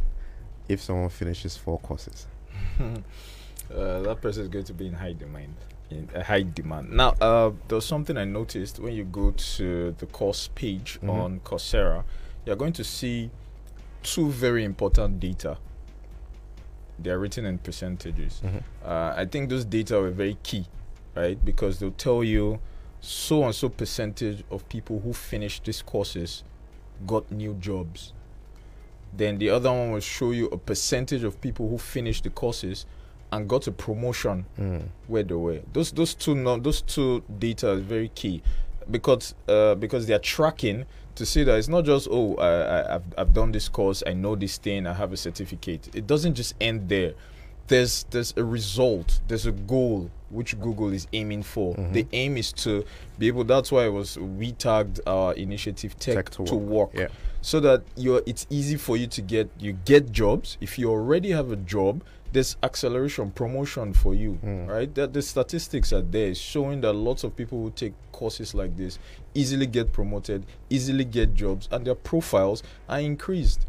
if 0.67 0.81
someone 0.81 1.09
finishes 1.09 1.55
four 1.57 1.79
courses? 1.79 2.27
uh, 2.79 4.01
that 4.01 4.17
person 4.21 4.43
is 4.43 4.49
going 4.49 4.65
to 4.65 4.73
be 4.73 4.87
in 4.87 4.93
high 4.93 5.13
demand. 5.13 5.55
In 5.89 6.07
a 6.13 6.23
high 6.23 6.43
demand. 6.43 6.91
Now, 6.91 7.15
uh, 7.19 7.51
there's 7.67 7.85
something 7.85 8.15
I 8.17 8.25
noticed 8.25 8.79
when 8.79 8.93
you 8.93 9.05
go 9.05 9.31
to 9.31 9.91
the 9.97 10.05
course 10.05 10.49
page 10.53 10.99
Mhm. 11.01 11.09
on 11.09 11.39
Coursera. 11.39 12.03
You're 12.45 12.55
going 12.55 12.73
to 12.73 12.83
see 12.83 13.31
two 14.03 14.29
very 14.29 14.63
important 14.63 15.19
data. 15.19 15.57
They 17.01 17.09
are 17.11 17.19
written 17.19 17.45
in 17.45 17.57
percentages. 17.59 18.41
Mhm. 18.43 18.61
Uh, 18.83 19.13
I 19.15 19.25
think 19.25 19.49
those 19.49 19.65
data 19.65 19.99
were 19.99 20.09
very 20.11 20.37
key, 20.43 20.65
right? 21.15 21.43
Because 21.43 21.79
they'll 21.79 21.91
tell 21.91 22.23
you 22.23 22.59
so 23.01 23.43
and 23.45 23.55
so 23.55 23.69
percentage 23.69 24.43
of 24.51 24.67
people 24.69 24.99
who 24.99 25.13
finished 25.13 25.63
these 25.65 25.81
courses 25.81 26.43
got 27.07 27.31
new 27.31 27.53
jobs. 27.55 28.13
Then 29.15 29.37
the 29.39 29.49
other 29.49 29.71
one 29.71 29.91
will 29.91 30.01
show 30.01 30.31
you 30.31 30.47
a 30.47 30.57
percentage 30.57 31.23
of 31.23 31.39
people 31.41 31.69
who 31.69 31.77
finished 31.77 32.23
the 32.25 32.29
courses 32.29 32.85
and 33.31 33.47
got 33.47 33.67
a 33.67 33.71
promotion 33.71 34.45
Mm. 34.59 34.89
where 35.07 35.23
they 35.23 35.35
were. 35.35 35.61
Those 35.73 35.91
those 35.91 36.13
two 36.13 36.35
no, 36.35 36.57
those 36.57 36.81
two 36.81 37.23
data 37.39 37.71
is 37.71 37.81
very 37.81 38.09
key 38.09 38.41
because 38.91 39.33
uh, 39.47 39.75
because 39.75 40.05
they 40.07 40.13
are 40.13 40.19
tracking 40.19 40.85
to 41.19 41.25
see 41.25 41.43
that 41.43 41.57
it's 41.57 41.67
not 41.67 41.83
just 41.83 42.07
oh 42.09 42.35
I, 42.35 42.47
I, 42.49 42.95
I've 42.95 43.03
I've 43.17 43.33
done 43.33 43.51
this 43.51 43.67
course 43.69 44.01
I 44.07 44.13
know 44.13 44.35
this 44.35 44.57
thing 44.57 44.87
I 44.87 44.93
have 44.93 45.11
a 45.13 45.17
certificate. 45.17 45.89
It 45.93 46.07
doesn't 46.07 46.33
just 46.35 46.55
end 46.61 46.87
there. 46.89 47.13
There's 47.67 48.05
there's 48.09 48.33
a 48.37 48.43
result. 48.43 49.19
There's 49.27 49.45
a 49.45 49.51
goal 49.51 50.09
which 50.29 50.59
Google 50.59 50.91
is 50.93 51.07
aiming 51.13 51.43
for. 51.43 51.75
Mhm. 51.75 51.93
The 51.93 52.07
aim 52.13 52.37
is 52.37 52.51
to 52.63 52.83
be 53.19 53.27
able. 53.27 53.43
That's 53.43 53.69
why 53.71 53.85
it 53.85 53.89
was 53.93 54.17
we 54.17 54.53
tagged 54.53 55.01
our 55.05 55.33
initiative 55.33 55.99
Tech, 55.99 56.15
Tech 56.15 56.29
to 56.31 56.45
to, 56.45 56.55
Work. 56.55 56.93
work 56.93 57.01
Yeah. 57.01 57.07
so 57.41 57.59
that 57.59 57.83
you're 57.97 58.23
it's 58.25 58.47
easy 58.49 58.77
for 58.77 58.95
you 58.97 59.07
to 59.07 59.21
get 59.21 59.49
you 59.59 59.73
get 59.73 60.11
jobs 60.11 60.57
if 60.61 60.79
you 60.79 60.89
already 60.89 61.31
have 61.31 61.51
a 61.51 61.57
job 61.57 62.01
there's 62.31 62.57
acceleration 62.63 63.31
promotion 63.31 63.93
for 63.93 64.13
you 64.13 64.37
Mm. 64.43 64.67
right 64.67 64.93
that 64.95 65.13
the 65.13 65.21
statistics 65.21 65.91
are 65.91 66.01
there 66.01 66.33
showing 66.35 66.81
that 66.81 66.93
lots 66.93 67.23
of 67.23 67.35
people 67.35 67.61
who 67.61 67.71
take 67.71 67.93
courses 68.11 68.53
like 68.53 68.75
this 68.77 68.99
easily 69.33 69.65
get 69.65 69.91
promoted 69.91 70.45
easily 70.69 71.05
get 71.05 71.33
jobs 71.33 71.67
and 71.71 71.85
their 71.85 71.95
profiles 71.95 72.61
are 72.87 72.99
increased 72.99 73.65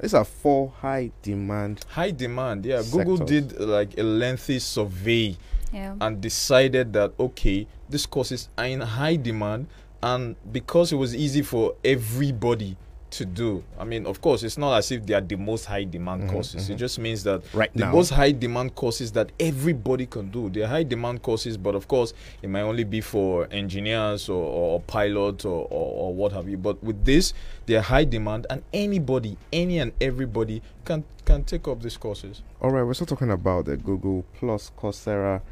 These 0.00 0.12
are 0.14 0.24
four 0.24 0.72
high 0.80 1.10
demand. 1.22 1.84
high 1.88 2.10
demand 2.10 2.66
yeah 2.66 2.82
google 2.92 3.16
did 3.16 3.58
like 3.58 3.98
a 3.98 4.02
lengthy 4.02 4.58
survey 4.58 5.36
Yeah. 5.72 5.96
and 6.00 6.20
decided 6.20 6.92
that 6.92 7.12
okay 7.18 7.66
these 7.88 8.06
courses 8.06 8.48
are 8.58 8.66
in 8.66 8.80
high 8.82 9.16
demand 9.16 9.66
and 10.02 10.36
because 10.52 10.92
it 10.92 10.96
was 10.96 11.14
easy 11.16 11.42
for 11.42 11.74
everybody 11.84 12.76
to 13.08 13.24
do. 13.24 13.62
I 13.78 13.84
mean 13.84 14.04
of 14.06 14.20
course 14.20 14.42
it's 14.42 14.58
not 14.58 14.76
as 14.76 14.90
if 14.90 15.06
they 15.06 15.14
are 15.14 15.20
the 15.20 15.36
most 15.36 15.64
high 15.66 15.84
demand 15.84 16.24
Mhm, 16.24 16.30
courses. 16.32 16.68
Mhm. 16.68 16.72
it 16.72 16.76
just 16.76 16.98
means 16.98 17.22
that 17.24 17.42
Right 17.54 17.72
the 17.72 17.84
now. 17.84 17.92
most 17.92 18.10
high 18.10 18.32
demand 18.32 18.74
courses 18.74 19.12
that 19.12 19.30
everybody 19.38 20.06
can 20.06 20.30
do. 20.30 20.50
They're 20.50 20.66
high 20.66 20.82
demand 20.82 21.22
courses 21.22 21.56
but 21.56 21.74
of 21.74 21.86
course 21.88 22.12
it 22.42 22.48
might 22.50 22.62
only 22.62 22.84
be 22.84 23.00
for 23.00 23.46
engineers 23.52 24.28
or, 24.28 24.42
or 24.42 24.80
pilots 24.80 25.44
or, 25.44 25.66
or, 25.70 25.92
or 26.08 26.14
what 26.14 26.32
have 26.32 26.48
you. 26.48 26.56
But 26.56 26.82
with 26.82 27.04
this 27.04 27.32
they're 27.66 27.80
high 27.80 28.04
demand 28.04 28.46
and 28.50 28.62
anybody 28.72 29.38
any 29.52 29.78
and 29.78 29.92
everybody 30.00 30.62
can 30.84 31.04
can 31.24 31.42
take 31.44 31.66
up 31.68 31.82
these 31.82 31.96
courses. 31.96 32.42
All 32.60 32.70
right, 32.70 32.82
we're 32.84 32.94
still 32.94 33.06
talking 33.06 33.30
about 33.30 33.64
the 33.66 33.76
Google 33.76 34.24
Plus, 34.38 34.70
Coursera, 34.78 35.42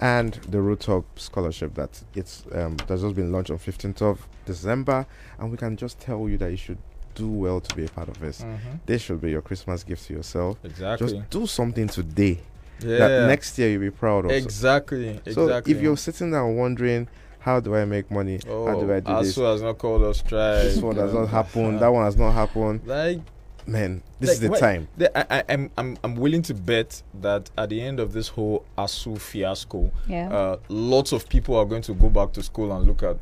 and 0.00 0.34
the 0.48 0.60
Root 0.60 0.84
Hub 0.86 1.04
scholarship 1.16 1.74
that 1.74 2.02
it's 2.14 2.44
um, 2.52 2.76
that's 2.86 3.02
just 3.02 3.14
been 3.14 3.32
launched 3.32 3.50
on 3.50 3.58
15th 3.58 4.02
of 4.02 4.26
December, 4.46 5.06
and 5.38 5.50
we 5.50 5.56
can 5.56 5.76
just 5.76 6.00
tell 6.00 6.28
you 6.28 6.38
that 6.38 6.50
you 6.50 6.56
should 6.56 6.78
do 7.14 7.28
well 7.28 7.60
to 7.60 7.76
be 7.76 7.84
a 7.84 7.88
part 7.88 8.08
of 8.08 8.18
this. 8.20 8.44
This 8.86 9.02
should 9.02 9.20
be 9.20 9.30
your 9.30 9.42
Christmas 9.42 9.84
gift 9.84 10.06
to 10.06 10.14
yourself. 10.14 10.58
exactly 10.64 11.08
Just 11.08 11.30
do 11.30 11.46
something 11.46 11.88
today 11.88 12.40
yeah 12.82 12.98
that 12.98 13.26
next 13.26 13.58
year 13.58 13.70
you'll 13.70 13.80
be 13.80 13.90
proud 13.90 14.24
of. 14.24 14.30
Exactly. 14.30 15.20
So, 15.30 15.44
exactly. 15.44 15.72
if 15.72 15.82
you're 15.82 15.96
sitting 15.96 16.30
there 16.30 16.46
wondering, 16.46 17.08
how 17.40 17.60
do 17.60 17.74
I 17.74 17.84
make 17.84 18.10
money? 18.10 18.40
oh, 18.48 18.66
how 18.66 18.80
do 18.80 18.92
I 18.92 19.00
do 19.00 19.22
this? 19.22 19.36
ASUU 19.36 19.52
has 19.52 19.62
not 19.62 19.78
called 19.78 20.02
us 20.02 20.22
try. 20.22 20.62
This 20.62 20.78
one 20.78 20.96
has 20.96 21.12
not 21.12 21.28
happened. 21.28 21.80
That 21.80 21.88
one 21.88 22.04
has 22.04 22.16
not 22.16 22.32
happened. 22.32 22.82
Like, 22.86 23.20
Man, 23.66 24.02
this 24.18 24.28
like, 24.30 24.34
is 24.34 24.40
the 24.40 24.50
wait, 24.50 24.60
time. 24.60 24.88
the- 24.96 25.32
I, 25.32 25.38
I, 25.40 25.44
I'm, 25.48 25.70
I'm, 25.76 25.98
I'm 26.04 26.14
willing 26.16 26.42
to 26.42 26.54
bet 26.54 27.02
that 27.20 27.50
at 27.58 27.68
the 27.68 27.80
end 27.80 28.00
of 28.00 28.12
this 28.12 28.28
whole 28.28 28.64
ASUU 28.78 29.18
fiasco, 29.20 29.90
Yeah. 30.08 30.28
uh, 30.32 30.56
lots 30.68 31.12
of 31.12 31.28
people 31.28 31.56
are 31.56 31.64
going 31.66 31.82
to 31.82 31.94
go 31.94 32.08
back 32.08 32.32
to 32.32 32.42
school 32.42 32.72
and 32.76 32.86
look 32.86 33.02
at. 33.02 33.16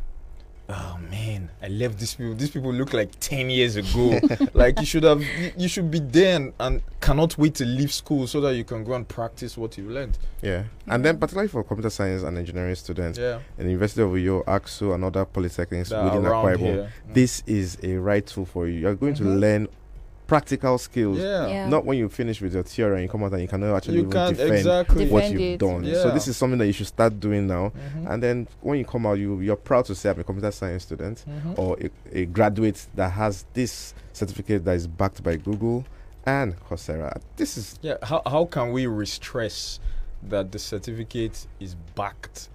Oh 0.70 0.98
man, 1.10 1.48
I 1.62 1.68
left 1.68 1.98
these 1.98 2.14
people. 2.14 2.34
These 2.34 2.50
people 2.50 2.70
look 2.74 2.92
like 2.92 3.08
ten 3.20 3.48
years 3.48 3.76
ago. 3.76 4.20
like 4.52 4.78
you 4.78 4.84
should 4.84 5.02
have, 5.04 5.22
you, 5.22 5.50
you 5.56 5.66
should 5.66 5.90
be 5.90 5.98
there 5.98 6.36
and, 6.36 6.52
and 6.60 6.82
cannot 7.00 7.38
wait 7.38 7.54
to 7.54 7.64
leave 7.64 7.90
school 7.90 8.26
so 8.26 8.42
that 8.42 8.54
you 8.54 8.64
can 8.64 8.84
go 8.84 8.92
and 8.92 9.08
practice 9.08 9.56
what 9.56 9.78
you 9.78 9.88
learned. 9.88 10.18
Yeah. 10.42 10.64
And 10.86 11.02
then, 11.02 11.16
particularly 11.16 11.48
for 11.48 11.64
computer 11.64 11.88
science 11.88 12.22
and 12.22 12.36
engineering 12.36 12.74
students, 12.74 13.18
Yeah, 13.18 13.38
in 13.56 13.64
the 13.64 13.70
University 13.70 14.02
of 14.02 14.10
Uyo, 14.10 14.44
AKSU, 14.44 14.94
and 14.94 15.04
other 15.04 15.24
polytechnics 15.24 15.88
that 15.88 16.04
within 16.04 16.26
around 16.26 16.44
Akwa 16.44 16.56
Ibom. 16.58 16.76
Mm. 16.76 16.88
this 17.14 17.42
is 17.46 17.78
a 17.82 17.94
right 17.96 18.26
tool 18.26 18.44
for 18.44 18.68
you. 18.68 18.78
You're 18.80 18.94
going 18.94 19.14
to 19.14 19.22
Mhm. 19.22 19.40
learn 19.40 19.68
practical 20.28 20.78
skills. 20.78 21.18
yeah. 21.18 21.46
Yeah. 21.48 21.68
Not 21.68 21.84
when 21.84 21.98
you 21.98 22.08
finish 22.08 22.40
with 22.40 22.54
your 22.54 22.62
theory 22.62 22.94
and 22.96 23.02
you 23.02 23.08
come 23.08 23.24
out 23.24 23.32
and 23.32 23.42
you 23.42 23.48
cannot 23.48 23.74
actually 23.76 23.94
you 23.94 24.00
even 24.02 24.12
can't 24.12 24.36
defend 24.36 24.52
exactly. 24.58 25.08
what 25.08 25.20
Defend 25.22 25.40
you've 25.40 25.52
it. 25.54 25.58
done. 25.58 25.84
So 25.94 26.10
this 26.12 26.28
is 26.28 26.36
something 26.36 26.58
that 26.58 26.66
you 26.66 26.72
should 26.72 26.86
start 26.86 27.18
doing 27.18 27.46
now. 27.48 27.72
Mhm. 27.96 28.10
And 28.10 28.22
then 28.22 28.48
when 28.60 28.78
you 28.78 28.84
come 28.84 29.06
out, 29.06 29.14
you 29.18 29.40
you're 29.40 29.56
proud 29.56 29.86
to 29.86 29.94
say 29.96 30.10
I'm 30.10 30.20
a 30.20 30.24
computer 30.24 30.52
science 30.52 30.84
student 30.84 31.24
Mhm. 31.26 31.58
or 31.58 31.76
a, 31.80 31.90
a 32.20 32.26
graduate 32.26 32.86
that 32.94 33.10
has 33.12 33.44
this 33.54 33.94
certificate 34.12 34.64
that 34.66 34.76
is 34.76 34.86
backed 34.86 35.22
by 35.22 35.36
Google 35.36 35.84
and 36.26 36.54
Coursera. 36.68 37.18
This 37.36 37.56
is 37.56 37.78
Yeah, 37.82 37.96
how 38.02 38.20
how 38.26 38.44
can 38.44 38.72
we 38.72 38.86
restress 38.86 39.80
that 40.28 40.52
the 40.52 40.58
certificate 40.58 41.46
is 41.58 41.74
backed 41.94 42.48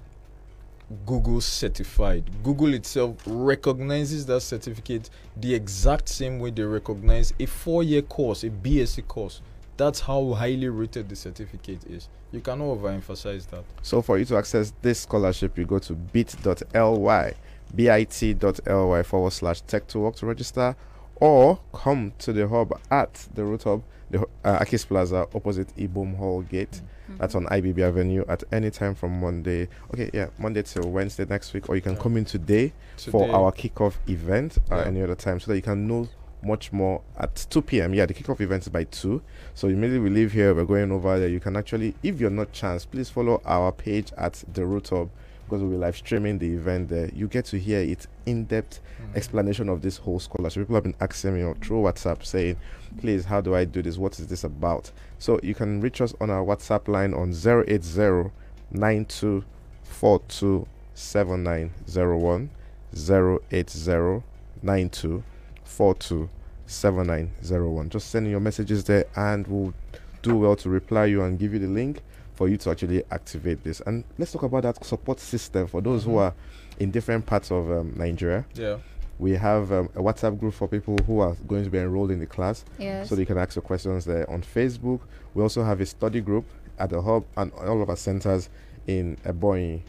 Google 1.06 1.42
certified? 1.42 2.30
Google 2.44 2.74
itself 2.74 3.18
recognizes 3.26 4.26
that 4.28 4.42
certificate 4.42 5.10
the 5.38 5.54
exact 5.54 6.10
same 6.10 6.40
way 6.40 6.52
they 6.52 6.64
recognize 6.64 7.34
a 7.40 7.46
four-year 7.46 8.02
course, 8.04 8.44
a 8.44 8.50
BSc 8.50 9.08
course. 9.08 9.42
That's 9.76 10.00
how 10.00 10.34
highly 10.34 10.70
rated 10.70 11.10
the 11.10 11.16
certificate 11.16 11.86
is. 11.86 12.10
You 12.32 12.42
cannot 12.42 12.78
overemphasize 12.78 13.48
that. 13.50 13.64
so 13.82 14.02
for 14.02 14.18
you 14.18 14.26
to 14.26 14.38
access 14.38 14.74
this 14.82 15.02
scholarship, 15.02 15.58
you 15.58 15.66
go 15.66 15.80
to 15.80 15.94
bit.ly, 15.94 17.34
bit.ly 17.76 19.04
forward 19.04 19.34
slash 19.34 19.62
tech 19.62 19.88
to 19.88 20.00
work 20.00 20.16
to 20.18 20.26
register, 20.26 20.76
or 21.16 21.60
come 21.74 22.14
to 22.20 22.34
the 22.34 22.48
hub 22.48 22.80
at 22.92 23.28
the 23.34 23.44
Root 23.44 23.64
Hub, 23.64 23.84
the 24.14 24.26
uh, 24.46 24.60
Akis 24.60 24.88
Plaza, 24.88 25.28
opposite 25.34 25.76
Ibom 25.76 26.16
Hall 26.18 26.42
Gate. 26.44 26.82
That's 27.20 27.36
on 27.36 27.46
IBB 27.48 27.80
Avenue 27.80 28.24
at 28.30 28.44
any 28.52 28.72
time 28.72 28.96
from 28.96 29.20
Monday. 29.20 29.68
Okay, 29.94 30.10
yeah, 30.14 30.28
Monday 30.38 30.62
till 30.64 30.90
Wednesday 30.90 31.26
next 31.26 31.54
week, 31.54 31.68
or 31.70 31.76
you 31.76 31.82
can 31.82 31.98
come 31.98 32.16
in 32.18 32.24
today, 32.26 32.72
for 32.98 33.26
Today. 33.26 33.34
our 33.34 33.52
kickoff 33.52 33.96
event 34.08 34.58
uh, 34.72 34.78
Yeah. 34.78 34.84
any 34.86 35.02
other 35.02 35.16
time 35.16 35.40
so 35.40 35.52
that 35.52 35.56
you 35.58 35.62
can 35.62 35.86
know 35.88 36.08
much 36.42 36.72
more 36.72 37.02
at 37.18 37.36
2 37.50 37.62
p.m. 37.62 37.94
Yeah, 37.94 38.06
the 38.06 38.14
kickoff 38.14 38.40
event 38.42 38.64
is 38.64 38.70
by 38.70 38.84
2. 38.86 39.22
So 39.54 39.68
immediately 39.68 40.00
we 40.00 40.10
leave 40.10 40.32
here, 40.32 40.54
we're 40.54 40.66
going 40.66 40.92
over 40.92 41.20
there. 41.20 41.30
You 41.30 41.40
can 41.40 41.56
actually, 41.56 41.96
if 42.04 42.20
you're 42.20 42.30
not 42.30 42.52
chance, 42.52 42.86
please 42.86 43.10
follow 43.10 43.42
our 43.46 43.72
page 43.72 44.12
at 44.18 44.44
the 44.54 44.66
Root 44.66 44.90
Hub 44.90 45.10
because 45.46 45.62
we'll 45.62 45.72
be 45.72 45.78
live 45.78 45.96
streaming 45.96 46.40
the 46.40 46.54
event 46.54 46.90
there. 46.90 47.10
You 47.14 47.28
get 47.28 47.46
to 47.46 47.60
hear 47.60 47.80
it 47.80 48.08
in 48.26 48.46
depth 48.46 48.80
mm. 49.02 49.16
explanation 49.16 49.70
of 49.70 49.82
this 49.82 49.98
whole 49.98 50.20
scholarship. 50.20 50.64
People 50.64 50.76
have 50.76 50.84
been 50.84 50.96
asking 51.02 51.36
me 51.36 51.54
through 51.62 51.82
WhatsApp 51.82 52.26
saying, 52.26 52.58
please, 53.00 53.26
how 53.26 53.42
do 53.42 53.56
I 53.56 53.66
do 53.66 53.82
this? 53.82 53.98
What 53.98 54.20
is 54.20 54.28
this 54.28 54.44
about? 54.44 54.92
So 55.20 55.40
you 55.44 55.56
can 55.56 55.82
reach 55.82 56.02
us 56.02 56.14
on 56.20 56.30
our 56.30 56.44
WhatsApp 56.44 56.88
line 56.88 57.14
on 57.14 57.32
080 57.32 58.32
9242 58.72 60.68
7901 60.96 62.50
080 62.96 64.24
9242 64.62 66.30
7901. 66.66 67.90
Just 67.90 68.10
send 68.10 68.30
your 68.30 68.40
messages 68.40 68.84
there 68.86 69.06
and 69.16 69.46
we'll 69.48 69.74
do 70.22 70.38
well 70.38 70.56
to 70.56 70.70
reply 70.70 71.06
you 71.06 71.22
and 71.22 71.38
give 71.38 71.54
you 71.54 71.60
the 71.60 71.68
link 71.68 72.02
for 72.34 72.48
you 72.50 72.58
to 72.58 72.72
actually 72.72 73.04
activate 73.12 73.64
this. 73.64 73.82
And 73.86 74.04
let's 74.18 74.32
talk 74.32 74.44
about 74.44 74.64
that 74.64 74.84
support 74.84 75.20
system 75.20 75.68
for 75.68 75.82
those 75.82 76.04
who 76.04 76.18
are 76.18 76.34
in 76.80 76.92
different 76.92 77.26
parts 77.26 77.52
of 77.52 77.72
um, 77.72 77.94
Nigeria. 77.96 78.46
Yeah. 78.56 78.78
We 79.20 79.34
have 79.34 79.72
um, 79.72 79.90
a 79.96 80.02
WhatsApp 80.02 80.40
group 80.40 80.54
for 80.56 80.68
people 80.68 80.98
who 81.06 81.20
are 81.20 81.36
going 81.48 81.64
to 81.64 81.70
be 81.70 81.78
enrolled 81.78 82.12
in 82.12 82.20
the 82.20 82.26
class. 82.26 82.66
Yes. 82.80 83.10
So 83.10 83.16
they 83.16 83.26
can 83.26 83.38
ask 83.38 83.56
your 83.56 83.62
questions 83.62 84.06
there 84.06 84.30
on 84.30 84.42
Facebook. 84.42 85.02
We 85.34 85.44
also 85.44 85.64
have 85.64 85.80
a 85.82 85.86
study 85.86 86.20
group 86.20 86.46
at 86.80 86.90
the 86.90 87.02
hub 87.02 87.24
and 87.38 87.52
all 87.54 87.82
of 87.82 87.90
our 87.90 87.96
centers 87.96 88.50
in 88.88 89.18
Ebonyi, 89.24 89.82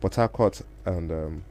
Port 0.00 0.14
Harcourt, 0.14 0.62
and 0.86 1.12
um, 1.12 1.44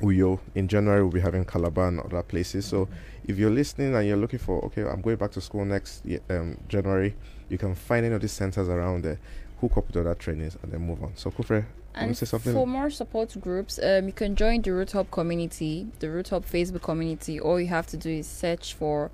Uyo. 0.00 0.40
In 0.54 0.66
January, 0.66 1.02
we'll 1.02 1.12
be 1.12 1.20
having 1.20 1.44
Calabar 1.44 1.88
and 1.88 2.00
other 2.00 2.22
places. 2.22 2.66
So 2.66 2.88
if 3.24 3.38
you're 3.38 3.50
listening 3.50 3.94
and 3.94 4.06
you're 4.06 4.16
looking 4.16 4.40
for, 4.40 4.64
okay, 4.66 4.82
I'm 4.82 5.00
going 5.00 5.16
back 5.16 5.30
to 5.32 5.40
school 5.40 5.64
next 5.64 6.02
um, 6.28 6.58
January, 6.68 7.14
you 7.48 7.58
can 7.58 7.74
find 7.74 8.04
any 8.04 8.14
of 8.14 8.20
these 8.20 8.32
centers 8.32 8.68
around 8.68 9.04
there, 9.04 9.18
hook 9.60 9.76
up 9.76 9.86
with 9.86 9.96
other 9.96 10.14
trainings, 10.14 10.56
and 10.62 10.72
then 10.72 10.80
move 10.80 11.02
on. 11.02 11.12
So, 11.16 11.30
Kufre, 11.30 11.64
And 11.94 12.16
say 12.16 12.26
something? 12.26 12.52
for 12.52 12.66
more 12.66 12.90
support 12.90 13.38
groups, 13.40 13.78
um, 13.82 14.06
you 14.06 14.12
can 14.12 14.36
join 14.36 14.62
the 14.62 14.72
Root 14.72 14.92
Hub 14.92 15.10
community, 15.10 15.88
the 15.98 16.10
Root 16.10 16.28
Hub 16.30 16.44
Facebook 16.46 16.82
community. 16.82 17.38
All 17.40 17.60
you 17.60 17.66
have 17.68 17.86
to 17.88 17.96
do 17.96 18.10
is 18.10 18.26
search 18.26 18.74
for 18.74 19.10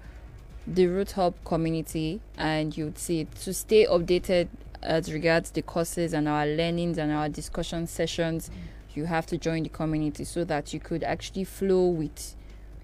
the 0.67 0.87
Root 0.87 1.13
Hub 1.13 1.35
community, 1.45 2.21
and 2.37 2.77
you'd 2.77 2.99
see 2.99 3.21
it. 3.21 3.35
To 3.37 3.55
stay 3.55 3.87
updated 3.87 4.49
as 4.83 5.13
regards 5.13 5.51
the 5.51 5.63
courses 5.63 6.13
and 6.13 6.29
our 6.29 6.47
learnings 6.47 6.99
and 6.99 7.13
our 7.13 7.29
discussion 7.29 7.87
sessions, 7.87 8.51
you 8.95 9.05
have 9.07 9.27
to 9.27 9.39
join 9.39 9.63
the 9.63 9.69
community 9.69 10.25
so 10.25 10.45
that 10.45 10.73
you 10.73 10.81
could 10.81 11.03
actually 11.05 11.45
flow 11.45 11.87
with 11.87 12.35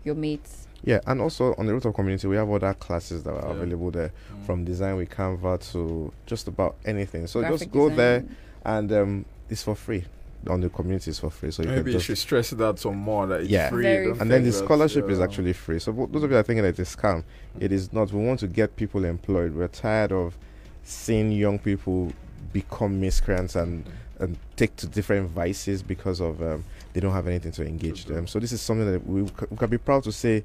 your 0.05 0.15
mates. 0.15 0.69
Yeah, 0.85 1.01
and 1.07 1.21
also 1.21 1.55
on 1.59 1.67
the 1.67 1.73
Root 1.75 1.85
Hub 1.85 1.95
Community, 1.95 2.27
we 2.27 2.37
have 2.37 2.51
other 2.51 2.75
classes 2.75 3.23
that 3.23 3.33
are 3.35 3.49
Yeah. 3.51 3.55
available 3.55 3.91
there, 3.91 4.11
Mm. 4.33 4.47
from 4.47 4.65
design 4.65 4.97
with 4.97 5.11
Canva 5.11 5.71
to 5.73 6.13
just 6.27 6.49
about 6.49 6.75
anything. 6.85 7.27
So 7.29 7.41
Graphic 7.41 7.59
just 7.61 7.71
go 7.73 7.89
there, 7.89 8.25
and 8.65 8.93
um, 8.93 9.25
it's 9.49 9.63
for 9.63 9.75
free. 9.77 10.05
On 10.49 10.61
the 10.61 10.69
community, 10.69 11.11
it's 11.11 11.21
for 11.21 11.31
free. 11.31 11.53
So 11.53 11.63
you 11.63 11.69
Maybe 11.69 11.79
can 11.83 11.87
you 11.87 11.93
just 11.95 12.07
should 12.07 12.19
stress 12.19 12.51
that 12.51 12.77
some 12.81 12.97
more. 12.97 13.29
That 13.29 13.43
it's 13.43 13.51
Yeah. 13.51 13.69
free. 13.71 13.83
Very 13.85 14.05
Don't 14.07 14.21
and 14.23 14.29
then 14.31 14.43
the 14.43 14.51
think 14.51 14.61
that, 14.61 14.65
scholarship 14.65 15.09
is 15.09 15.21
actually 15.21 15.53
free. 15.53 15.79
So 15.79 15.93
those 16.11 16.25
of 16.25 16.33
you 16.33 16.37
are 16.37 16.43
thinking 16.43 16.65
that 16.65 16.77
it's 16.81 16.95
a 16.95 16.97
scam, 16.97 17.23
it 17.61 17.71
is 17.71 17.93
not. 17.93 18.13
We 18.13 18.27
want 18.27 18.41
to 18.41 18.49
get 18.49 18.75
people 18.75 19.05
employed. 19.05 19.55
We're 19.55 19.69
tired 19.69 20.11
of 20.11 20.37
seeing 20.83 21.31
young 21.31 21.61
people 21.61 22.13
become 22.53 23.01
miscreants 23.01 23.55
and 23.55 23.85
and 24.19 24.37
take 24.57 24.75
to 24.77 24.87
different 24.87 25.31
vices 25.31 25.83
because 25.83 26.21
of 26.21 26.41
um, 26.43 26.65
they 26.93 27.01
don't 27.01 27.13
have 27.13 27.27
anything 27.29 27.51
to 27.53 27.65
engage 27.67 28.05
them. 28.07 28.27
So 28.27 28.39
this 28.41 28.51
is 28.53 28.61
something 28.61 28.91
that 28.91 29.05
we, 29.07 29.27
c- 29.27 29.33
we 29.51 29.57
can 29.57 29.71
be 29.71 29.79
proud 29.79 30.03
to 30.05 30.13
say. 30.13 30.43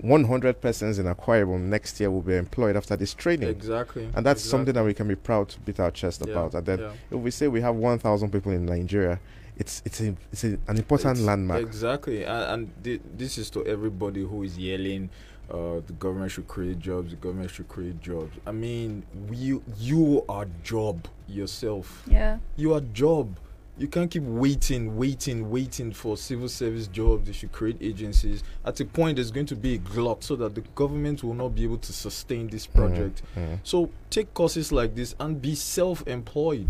100 0.00 0.60
persons 0.60 0.98
in 0.98 1.06
Akwa 1.06 1.42
Ibom 1.44 1.60
next 1.62 1.98
year 2.00 2.10
will 2.10 2.22
be 2.22 2.36
employed 2.36 2.76
after 2.76 2.96
this 2.96 3.14
training. 3.14 3.48
Exactly. 3.48 4.08
And 4.14 4.24
that's 4.26 4.42
something 4.42 4.74
that 4.74 4.84
we 4.84 4.94
can 4.94 5.08
be 5.08 5.14
proud 5.16 5.48
to 5.50 5.60
beat 5.60 5.80
our 5.80 5.90
chest 5.90 6.22
Yeah, 6.24 6.32
about. 6.32 6.54
And 6.54 6.66
then 6.66 6.78
yeah. 6.80 6.92
if 7.10 7.18
we 7.18 7.30
say 7.30 7.48
we 7.48 7.60
have 7.60 7.74
1,000 7.76 8.30
people 8.30 8.52
in 8.52 8.66
Nigeria, 8.66 9.18
it's 9.58 9.80
it's 9.86 10.00
a, 10.02 10.14
it's 10.32 10.44
a, 10.44 10.58
an 10.68 10.76
important 10.76 11.12
It's- 11.16 11.26
landmark. 11.26 11.62
Exactly, 11.62 12.24
and, 12.24 12.44
and 12.52 12.82
thi- 12.84 13.00
this 13.16 13.38
is 13.38 13.48
to 13.50 13.64
everybody 13.64 14.20
who 14.22 14.42
is 14.42 14.58
yelling, 14.58 15.08
uh, 15.50 15.80
the 15.86 15.94
government 15.98 16.30
should 16.32 16.46
create 16.46 16.78
jobs. 16.78 17.10
The 17.10 17.16
government 17.16 17.50
should 17.50 17.66
create 17.68 17.98
jobs. 18.02 18.32
I 18.46 18.52
mean, 18.52 19.02
you 19.32 19.62
you 19.78 20.24
are 20.28 20.46
job 20.62 21.08
yourself. 21.26 22.02
Yeah. 22.06 22.38
You 22.56 22.74
are 22.74 22.80
job. 22.92 23.38
You 23.78 23.88
can't 23.88 24.10
keep 24.10 24.22
waiting, 24.22 24.96
waiting, 24.96 25.50
waiting 25.50 25.92
for 25.92 26.16
civil 26.16 26.48
service 26.48 26.86
jobs. 26.86 27.26
They 27.26 27.32
should 27.34 27.52
create 27.52 27.76
agencies. 27.82 28.42
At 28.64 28.80
a 28.80 28.86
point, 28.86 29.16
there's 29.16 29.30
going 29.30 29.46
to 29.46 29.56
be 29.56 29.74
a 29.74 29.78
glut 29.78 30.24
so 30.24 30.34
that 30.36 30.54
the 30.54 30.62
government 30.74 31.22
will 31.22 31.34
not 31.34 31.54
be 31.54 31.64
able 31.64 31.76
to 31.78 31.92
sustain 31.92 32.48
this 32.48 32.66
project. 32.66 33.20
Mhm. 33.36 33.58
So 33.64 33.90
take 34.08 34.32
courses 34.32 34.72
like 34.72 34.94
this 34.94 35.14
and 35.20 35.42
be 35.42 35.54
self-employed. 35.54 36.68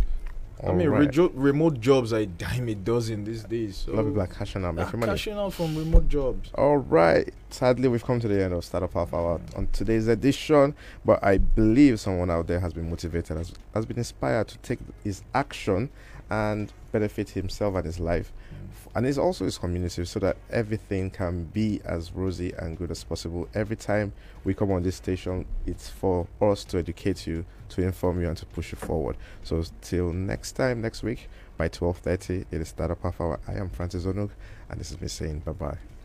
I 0.66 0.72
mean, 0.72 0.88
Alright. 0.88 1.10
rejo- 1.10 1.30
remote 1.34 1.80
jobs 1.80 2.14
are 2.14 2.20
a 2.20 2.26
dime 2.26 2.68
a 2.70 2.74
dozen 2.74 3.24
these 3.24 3.44
days. 3.44 3.84
So 3.84 3.92
a 3.92 3.94
lot 3.94 4.00
of 4.00 4.06
people 4.06 4.22
are 4.22 4.26
cashing 4.26 4.64
out, 4.64 4.74
making 4.74 4.98
money. 5.00 5.12
cashing 5.12 5.34
out 5.34 5.52
from 5.52 5.76
remote 5.76 6.08
jobs. 6.08 6.50
All 6.54 6.78
right. 6.78 7.32
Sadly, 7.50 7.88
we've 7.88 8.02
come 8.02 8.20
to 8.20 8.26
the 8.26 8.42
end 8.42 8.54
of 8.54 8.64
Startup 8.64 8.92
Half 8.92 9.12
Hour 9.12 9.38
on 9.54 9.68
today's 9.72 10.08
edition, 10.08 10.74
but 11.04 11.22
I 11.22 11.36
believe 11.38 12.00
someone 12.00 12.30
out 12.30 12.46
there 12.46 12.58
has 12.60 12.72
been 12.72 12.88
motivated, 12.88 13.36
has, 13.36 13.52
has 13.74 13.84
been 13.84 13.98
inspired 13.98 14.48
to 14.48 14.58
take 14.58 14.78
his 15.04 15.22
action 15.34 15.90
and 16.30 16.72
benefit 16.92 17.30
himself 17.30 17.74
and 17.76 17.84
his 17.84 18.00
life. 18.00 18.32
F- 18.70 18.88
And 18.94 19.06
it's 19.06 19.18
also 19.18 19.44
his 19.44 19.58
community 19.58 20.04
so 20.04 20.18
that 20.20 20.36
everything 20.50 21.10
can 21.10 21.44
be 21.44 21.80
as 21.84 22.12
rosy 22.12 22.52
and 22.58 22.76
good 22.76 22.90
as 22.90 23.04
possible. 23.04 23.48
Every 23.54 23.76
time 23.76 24.12
we 24.44 24.54
come 24.54 24.70
on 24.72 24.82
this 24.82 24.96
station, 24.96 25.44
it's 25.66 25.88
for 25.88 26.26
us 26.40 26.64
to 26.64 26.78
educate 26.78 27.26
you, 27.26 27.44
to 27.70 27.82
inform 27.82 28.20
you, 28.20 28.28
and 28.28 28.36
to 28.38 28.46
push 28.46 28.72
you 28.72 28.78
forward. 28.78 29.16
So 29.44 29.62
till 29.82 30.12
next 30.12 30.52
time, 30.52 30.80
next 30.80 31.02
week 31.02 31.28
by 31.56 31.68
12.30, 31.68 32.46
it 32.50 32.60
is 32.60 32.68
Startup 32.68 33.00
Half 33.02 33.20
Hour. 33.20 33.40
I 33.46 33.54
am 33.54 33.68
Francis 33.70 34.04
Onuk, 34.04 34.30
and 34.70 34.80
this 34.80 34.90
is 34.90 35.00
me 35.00 35.08
saying 35.08 35.40
bye-bye. 35.40 35.95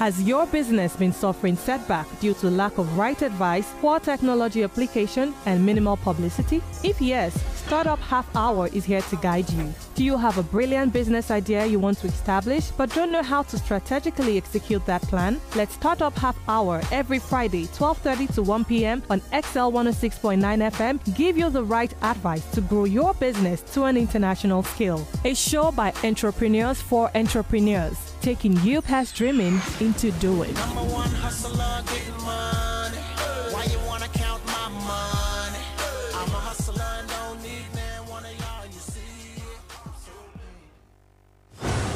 Has 0.00 0.22
your 0.22 0.46
business 0.46 0.96
been 0.96 1.12
suffering 1.12 1.56
setback 1.56 2.06
due 2.20 2.32
to 2.40 2.48
lack 2.48 2.78
of 2.78 2.96
right 2.96 3.20
advice, 3.20 3.70
poor 3.82 4.00
technology 4.00 4.62
application, 4.62 5.34
and 5.44 5.62
minimal 5.62 5.98
publicity? 5.98 6.62
If 6.82 7.02
yes, 7.02 7.34
Startup 7.70 8.00
Half 8.00 8.34
Hour 8.34 8.66
is 8.72 8.84
here 8.84 9.00
to 9.00 9.16
guide 9.18 9.48
you. 9.50 9.72
Do 9.94 10.02
you 10.02 10.16
have 10.16 10.38
a 10.38 10.42
brilliant 10.42 10.92
business 10.92 11.30
idea 11.30 11.66
you 11.66 11.78
want 11.78 11.98
to 11.98 12.08
establish 12.08 12.66
but 12.72 12.92
don't 12.96 13.12
know 13.12 13.22
how 13.22 13.44
to 13.44 13.56
strategically 13.56 14.36
execute 14.36 14.84
that 14.86 15.02
plan? 15.02 15.40
Let 15.54 15.70
Startup 15.70 16.12
Half 16.18 16.36
Hour 16.48 16.82
every 16.90 17.20
Friday, 17.20 17.68
12:30 17.68 18.34
to 18.34 18.42
1 18.42 18.64
p.m. 18.64 19.04
on 19.08 19.20
XL 19.30 19.70
106.9 19.70 20.42
FM 20.72 20.98
give 21.16 21.38
you 21.38 21.48
the 21.48 21.62
right 21.62 21.94
advice 22.02 22.44
to 22.54 22.60
grow 22.60 22.86
your 22.86 23.14
business 23.14 23.62
to 23.74 23.84
an 23.84 23.96
international 23.96 24.64
scale. 24.64 25.06
A 25.24 25.32
show 25.32 25.70
by 25.70 25.92
entrepreneurs 26.02 26.82
for 26.82 27.08
entrepreneurs, 27.14 27.96
taking 28.20 28.58
you 28.64 28.82
past 28.82 29.14
dreaming 29.14 29.60
into 29.78 30.10
doing. 30.18 30.56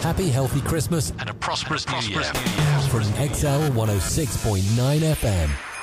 Happy, 0.04 0.28
healthy 0.28 0.60
Christmas 0.60 1.14
and 1.18 1.30
a 1.30 1.32
prosperous, 1.32 1.88
New, 1.88 2.10
Year. 2.10 2.22
from 2.90 3.04
XL 3.04 3.72
106.9 3.72 5.00
FM. 5.00 5.73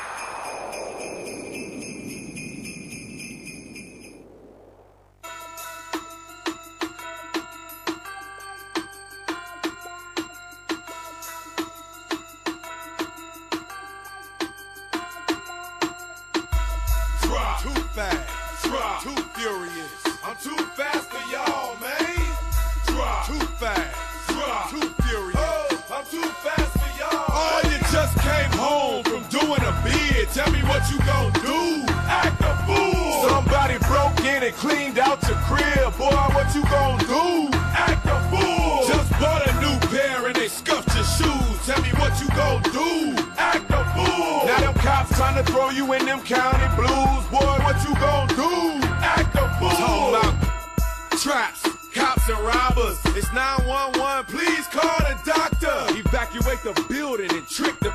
Tell 30.33 30.49
me 30.49 30.59
what 30.63 30.89
you 30.89 30.97
gon' 30.99 31.33
do. 31.43 31.83
Act 32.07 32.39
a 32.39 32.55
fool. 32.65 33.27
Somebody 33.27 33.77
broke 33.79 34.17
in 34.21 34.43
and 34.43 34.55
cleaned 34.55 34.97
out 34.97 35.21
your 35.27 35.35
crib. 35.43 35.91
Boy, 35.97 36.15
what 36.31 36.55
you 36.55 36.63
gon' 36.63 36.99
do? 36.99 37.49
Act 37.75 38.05
a 38.05 38.17
fool. 38.31 38.87
Just 38.87 39.11
bought 39.19 39.45
a 39.45 39.53
new 39.59 39.77
pair 39.89 40.25
and 40.27 40.35
they 40.35 40.47
scuffed 40.47 40.95
your 40.95 41.03
shoes. 41.03 41.65
Tell 41.65 41.81
me 41.81 41.89
what 41.99 42.17
you 42.21 42.29
gon' 42.29 42.61
do? 42.71 43.13
Act 43.37 43.69
a 43.71 43.83
fool. 43.91 44.45
Now 44.47 44.59
them 44.61 44.73
cops 44.75 45.17
trying 45.17 45.35
to 45.43 45.51
throw 45.51 45.69
you 45.69 45.91
in 45.91 46.05
them 46.05 46.21
county 46.21 46.75
blues. 46.77 47.25
Boy, 47.27 47.59
what 47.67 47.75
you 47.83 47.93
gon' 47.95 48.29
do? 48.29 48.87
Act 49.03 49.35
a 49.35 49.49
fool. 49.59 49.69
Talking 49.69 50.15
about 50.15 51.19
traps, 51.19 51.67
cops 51.93 52.29
and 52.29 52.39
robbers. 52.39 52.97
It's 53.17 53.31
911. 53.33 54.25
Please 54.33 54.65
call 54.67 54.97
the 54.99 55.19
doctor. 55.25 55.99
Evacuate 55.99 56.63
the 56.63 56.85
building 56.87 57.31
and 57.31 57.45
trick 57.49 57.77
the 57.81 57.91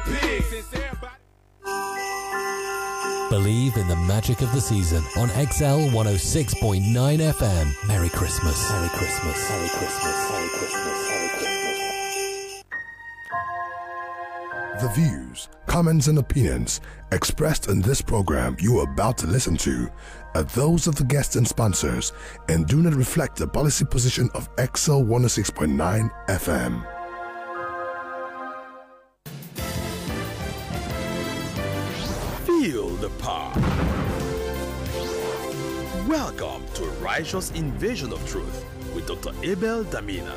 Believe 3.76 3.90
in 3.90 3.98
the 3.98 4.06
magic 4.06 4.40
of 4.40 4.50
the 4.52 4.60
season 4.60 5.02
on 5.18 5.28
XL 5.28 5.92
106.9 5.92 6.82
FM. 6.94 7.88
Merry 7.88 8.08
Christmas. 8.08 8.70
Merry 8.70 8.88
Christmas. 8.88 9.50
Merry 9.50 9.68
Christmas. 9.68 10.30
Merry 10.30 10.48
Christmas. 10.48 11.08
Merry 11.10 11.28
Christmas. 11.28 12.64
The 14.80 14.88
views, 14.94 15.48
comments, 15.66 16.06
and 16.06 16.18
opinions 16.18 16.80
expressed 17.12 17.68
in 17.68 17.82
this 17.82 18.00
program 18.00 18.56
you 18.60 18.78
are 18.78 18.90
about 18.90 19.18
to 19.18 19.26
listen 19.26 19.56
to 19.58 19.90
are 20.34 20.44
those 20.44 20.86
of 20.86 20.94
the 20.94 21.04
guests 21.04 21.36
and 21.36 21.46
sponsors 21.46 22.14
and 22.48 22.66
do 22.66 22.80
not 22.80 22.94
reflect 22.94 23.36
the 23.36 23.46
policy 23.46 23.84
position 23.84 24.30
of 24.34 24.48
XL 24.58 25.02
106.9 25.02 26.10
FM. 26.28 26.95
Feel. 33.26 33.50
Welcome 36.06 36.64
to 36.74 36.84
Righteous 37.02 37.50
Invasion 37.52 38.12
of 38.12 38.24
Truth 38.28 38.64
with 38.94 39.08
Dr. 39.08 39.32
Abel 39.42 39.84
Damina. 39.84 40.32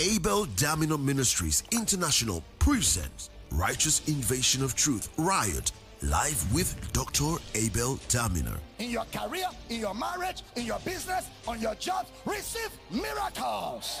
Abel 0.00 0.46
Damina 0.46 1.02
Ministries 1.02 1.62
International 1.70 2.42
presents 2.58 3.28
Righteous 3.50 4.00
Invasion 4.08 4.64
of 4.64 4.74
Truth 4.74 5.10
Riot 5.18 5.72
live 6.00 6.54
with 6.54 6.74
Dr. 6.94 7.36
Abel 7.54 7.96
Damina. 8.08 8.58
in 8.78 8.88
your 8.88 9.04
career, 9.12 9.48
in 9.68 9.80
your 9.80 9.94
marriage, 9.94 10.42
in 10.56 10.64
your 10.64 10.78
business, 10.80 11.28
on 11.46 11.60
your 11.60 11.74
job, 11.74 12.06
receive 12.24 12.70
miracles. 12.90 14.00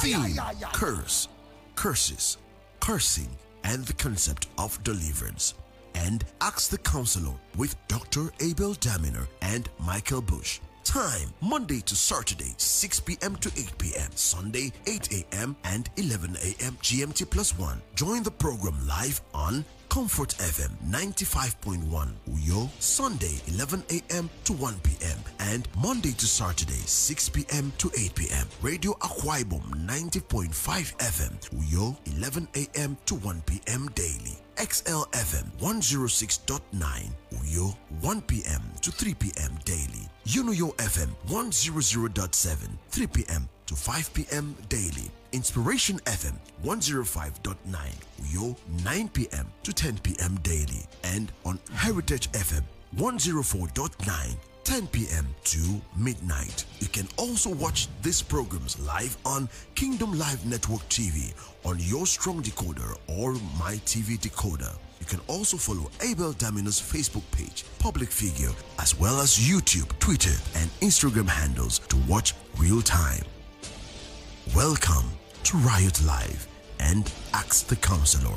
Theme. 0.00 0.36
Curse, 0.72 1.28
Curses, 1.74 2.38
Cursing, 2.80 3.28
and 3.64 3.84
the 3.84 3.92
concept 3.92 4.46
of 4.56 4.82
deliverance. 4.84 5.54
And 5.94 6.24
Ask 6.40 6.70
the 6.70 6.78
Counselor 6.78 7.34
with 7.56 7.76
Dr. 7.88 8.30
Abel 8.40 8.74
Damina 8.74 9.26
and 9.42 9.68
Michael 9.80 10.22
Bush. 10.22 10.60
Time 10.88 11.28
Monday 11.42 11.80
to 11.82 11.94
Saturday, 11.94 12.54
6 12.56 13.00
p.m. 13.00 13.36
to 13.36 13.50
8 13.58 13.76
p.m. 13.76 14.10
Sunday, 14.14 14.72
8 14.86 15.12
a.m. 15.22 15.54
and 15.64 15.90
11 15.98 16.36
a.m. 16.42 16.78
GMT 16.80 17.28
plus 17.28 17.56
1. 17.58 17.78
Join 17.94 18.22
the 18.22 18.30
program 18.30 18.74
live 18.88 19.20
on 19.34 19.66
Comfort 19.90 20.30
FM 20.38 20.70
95.1 20.90 22.08
Uyo, 22.30 22.70
Sunday 22.80 23.34
11 23.48 23.82
a.m. 23.90 24.30
to 24.44 24.54
1 24.54 24.78
p.m. 24.82 25.18
and 25.40 25.68
Monday 25.76 26.12
to 26.12 26.26
Saturday 26.26 26.72
6 26.86 27.28
p.m. 27.28 27.70
to 27.76 27.90
8 27.94 28.14
p.m. 28.14 28.46
Radio 28.62 28.92
Akwa 28.94 29.42
Ibom 29.44 29.86
90.5 29.86 30.48
FM 30.96 31.34
Uyo 31.60 31.96
11 32.16 32.48
a.m. 32.56 32.96
to 33.04 33.14
1 33.16 33.42
p.m. 33.44 33.88
daily. 33.94 34.38
XL 34.58 35.04
FM 35.12 35.46
106.9 35.60 36.60
Uyo 37.32 37.76
1 38.00 38.20
p.m. 38.22 38.62
to 38.82 38.90
3 38.90 39.14
p.m. 39.14 39.52
daily. 39.64 40.08
Unuyo 40.26 40.74
FM 40.76 41.08
100.7 41.28 42.68
3 42.90 43.06
p.m. 43.06 43.48
to 43.66 43.74
5 43.76 44.14
p.m. 44.14 44.56
daily. 44.68 45.10
Inspiration 45.32 45.98
FM 46.06 46.34
105.9 46.64 47.56
Uyo 48.22 48.56
9 48.84 49.08
p.m. 49.10 49.46
to 49.62 49.72
10 49.72 49.98
p.m. 49.98 50.34
daily. 50.42 50.84
And 51.04 51.30
on 51.44 51.58
Heritage 51.72 52.30
FM 52.32 52.62
104.9 52.96 54.36
10 54.68 54.86
p.m. 54.88 55.26
to 55.44 55.80
midnight. 55.96 56.66
You 56.78 56.88
can 56.88 57.08
also 57.16 57.48
watch 57.54 57.88
these 58.02 58.20
programs 58.20 58.78
live 58.80 59.16
on 59.24 59.48
Kingdom 59.74 60.18
Live 60.18 60.44
Network 60.44 60.82
TV 60.90 61.32
on 61.64 61.78
your 61.80 62.04
strong 62.04 62.42
decoder 62.42 62.94
or 63.06 63.32
my 63.58 63.80
TV 63.86 64.18
decoder. 64.18 64.76
You 65.00 65.06
can 65.06 65.20
also 65.26 65.56
follow 65.56 65.90
Abel 66.02 66.34
Damina's 66.34 66.78
Facebook 66.78 67.22
page, 67.32 67.64
public 67.78 68.10
figure, 68.10 68.50
as 68.78 68.94
well 69.00 69.22
as 69.22 69.38
YouTube, 69.38 69.88
Twitter, 70.00 70.36
and 70.56 70.68
Instagram 70.82 71.30
handles 71.30 71.78
to 71.88 71.96
watch 72.06 72.34
real 72.58 72.82
time. 72.82 73.24
Welcome 74.54 75.10
to 75.44 75.56
Riot 75.56 76.04
Live 76.04 76.46
and 76.78 77.10
Ask 77.32 77.68
the 77.68 77.76
Counselor. 77.76 78.36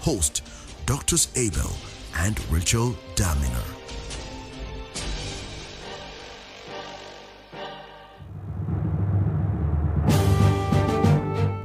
Host 0.00 0.42
Doctors 0.84 1.28
Abel 1.34 1.72
and 2.18 2.38
Rachel 2.50 2.94
Damina. 3.14 3.71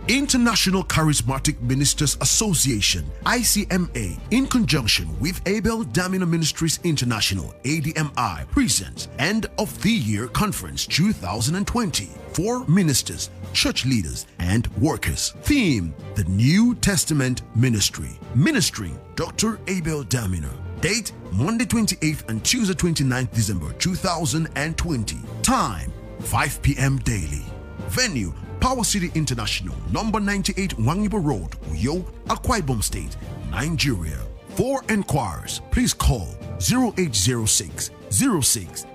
International 0.08 0.86
Charismatic 0.86 1.60
Ministers 1.62 2.18
Association, 2.22 3.06
ICMA, 3.26 4.18
in 4.32 4.48
conjunction 4.48 5.20
with 5.20 5.42
Abel 5.46 5.84
Damina 5.84 6.26
Ministries 6.28 6.80
International, 6.86 7.54
ADMI, 7.64 8.50
presents 8.50 9.10
End 9.20 9.48
of 9.60 9.82
the 9.84 9.92
Year 9.92 10.28
Conference 10.30 10.88
2020 10.88 12.10
for 12.32 12.66
ministers, 12.70 13.30
church 13.52 13.86
leaders, 13.86 14.28
and 14.40 14.68
workers. 14.78 15.34
Theme 15.42 15.94
The 16.16 16.24
New 16.24 16.76
Testament 16.76 17.42
Ministry. 17.54 18.18
Ministering 18.34 18.98
Dr. 19.16 19.60
Abel 19.68 20.06
Damina. 20.06 20.54
Date 20.80 21.12
Monday 21.34 21.66
28th 21.66 22.30
and 22.30 22.42
Tuesday 22.46 22.76
29th 22.76 23.34
December 23.34 23.74
2020. 23.74 25.18
Time 25.42 25.92
5 26.22 26.62
p.m. 26.62 26.98
daily. 27.00 27.44
Venue 27.90 28.34
Power 28.60 28.84
City 28.84 29.12
International, 29.14 29.76
number 29.92 30.20
98 30.20 30.78
Nwaniba 30.78 31.24
Road, 31.24 31.52
Uyo, 31.70 32.04
Akwa 32.28 32.60
Ibom 32.60 32.84
State, 32.84 33.16
Nigeria. 33.52 34.20
For 34.50 34.82
enquiries, 34.90 35.62
please 35.72 35.94
call 35.94 36.28
0806 36.60 37.92
06 38.10 38.86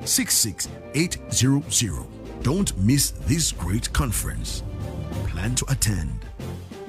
800. 0.94 2.06
Don't 2.42 2.76
miss 2.78 3.12
this 3.26 3.52
great 3.52 3.92
conference. 3.92 4.64
Plan 5.28 5.54
to 5.54 5.64
attend. 5.70 6.26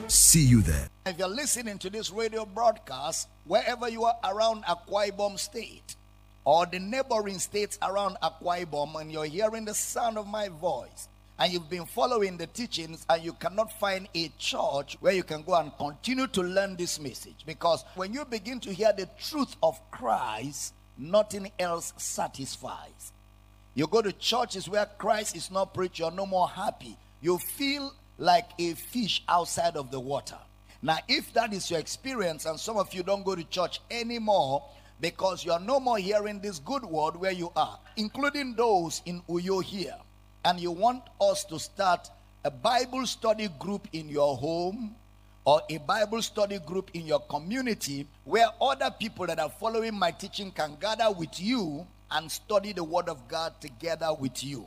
See 0.08 0.42
you 0.44 0.62
there. 0.62 0.88
If 1.06 1.20
you're 1.20 1.28
listening 1.28 1.78
to 1.80 1.90
this 1.92 2.10
radio 2.12 2.46
broadcast, 2.46 3.28
wherever 3.46 3.88
you 3.88 4.04
are 4.06 4.16
around 4.24 4.64
Akwa 4.66 5.12
Ibom 5.12 5.38
State 5.38 5.96
or 6.46 6.66
the 6.66 6.80
neighboring 6.80 7.38
states 7.40 7.78
around 7.84 8.18
Akwa 8.24 8.66
Ibom, 8.66 9.00
and 9.00 9.12
you're 9.12 9.26
hearing 9.26 9.66
the 9.66 9.74
sound 9.76 10.18
of 10.18 10.28
my 10.28 10.50
voice, 10.50 11.08
and 11.40 11.52
you've 11.52 11.70
been 11.70 11.86
following 11.86 12.38
the 12.38 12.48
teachings, 12.48 13.06
and 13.10 13.24
you 13.24 13.34
cannot 13.34 13.72
find 13.80 14.08
a 14.14 14.30
church 14.38 14.98
where 15.00 15.14
you 15.14 15.24
can 15.24 15.42
go 15.44 15.56
and 15.56 15.72
continue 15.78 16.28
to 16.28 16.42
learn 16.42 16.76
this 16.76 17.00
message. 17.00 17.44
Because 17.46 17.84
when 17.96 18.14
you 18.14 18.24
begin 18.26 18.60
to 18.62 18.74
hear 18.74 18.94
the 18.94 19.10
truth 19.20 19.56
of 19.64 19.80
Christ, 19.92 20.74
nothing 20.98 21.52
else 21.58 21.94
satisfies. 21.98 23.12
You 23.74 23.88
go 23.88 24.02
to 24.02 24.12
churches 24.12 24.70
where 24.70 24.86
Christ 24.86 25.36
is 25.36 25.50
not 25.50 25.74
preached, 25.74 26.00
you're 26.00 26.12
no 26.12 26.26
more 26.28 26.48
happy. 26.48 26.98
You 27.22 27.40
feel 27.40 27.94
like 28.18 28.50
a 28.60 28.74
fish 28.74 29.24
outside 29.28 29.76
of 29.76 29.90
the 29.90 30.00
water. 30.00 30.38
Now, 30.82 30.98
if 31.08 31.34
that 31.34 31.54
is 31.54 31.72
your 31.72 31.80
experience, 31.80 32.46
and 32.46 32.60
some 32.60 32.78
of 32.78 32.94
you 32.94 33.04
don't 33.04 33.24
go 33.24 33.36
to 33.36 33.44
church 33.46 33.80
anymore 33.90 34.64
because 35.02 35.44
you're 35.44 35.60
no 35.60 35.80
more 35.80 35.98
hearing 35.98 36.40
this 36.40 36.60
good 36.60 36.84
word 36.84 37.16
where 37.16 37.32
you 37.32 37.52
are, 37.56 37.80
including 37.96 38.56
those 38.56 39.02
in 39.06 39.22
Uyo 39.30 39.64
here, 39.64 39.96
and 40.46 40.60
you 40.60 40.72
want 40.72 41.04
us 41.22 41.44
to 41.46 41.60
start 41.60 42.10
a 42.44 42.52
Bible 42.52 43.06
study 43.06 43.50
group 43.60 43.88
in 43.94 44.10
your 44.10 44.36
home 44.36 44.96
or 45.46 45.62
a 45.70 45.78
Bible 45.78 46.22
study 46.22 46.60
group 46.60 46.92
in 46.94 47.06
your 47.06 47.20
community 47.22 48.08
where 48.26 48.48
other 48.62 48.92
people 48.92 49.26
that 49.28 49.40
are 49.40 49.50
following 49.50 49.94
my 49.94 50.12
teaching 50.12 50.52
can 50.52 50.76
gather 50.80 51.12
with 51.12 51.40
you 51.40 51.86
and 52.12 52.32
study 52.32 52.74
the 52.74 52.84
Word 52.84 53.10
of 53.10 53.28
God 53.28 53.54
together 53.60 54.14
with 54.14 54.44
you, 54.44 54.66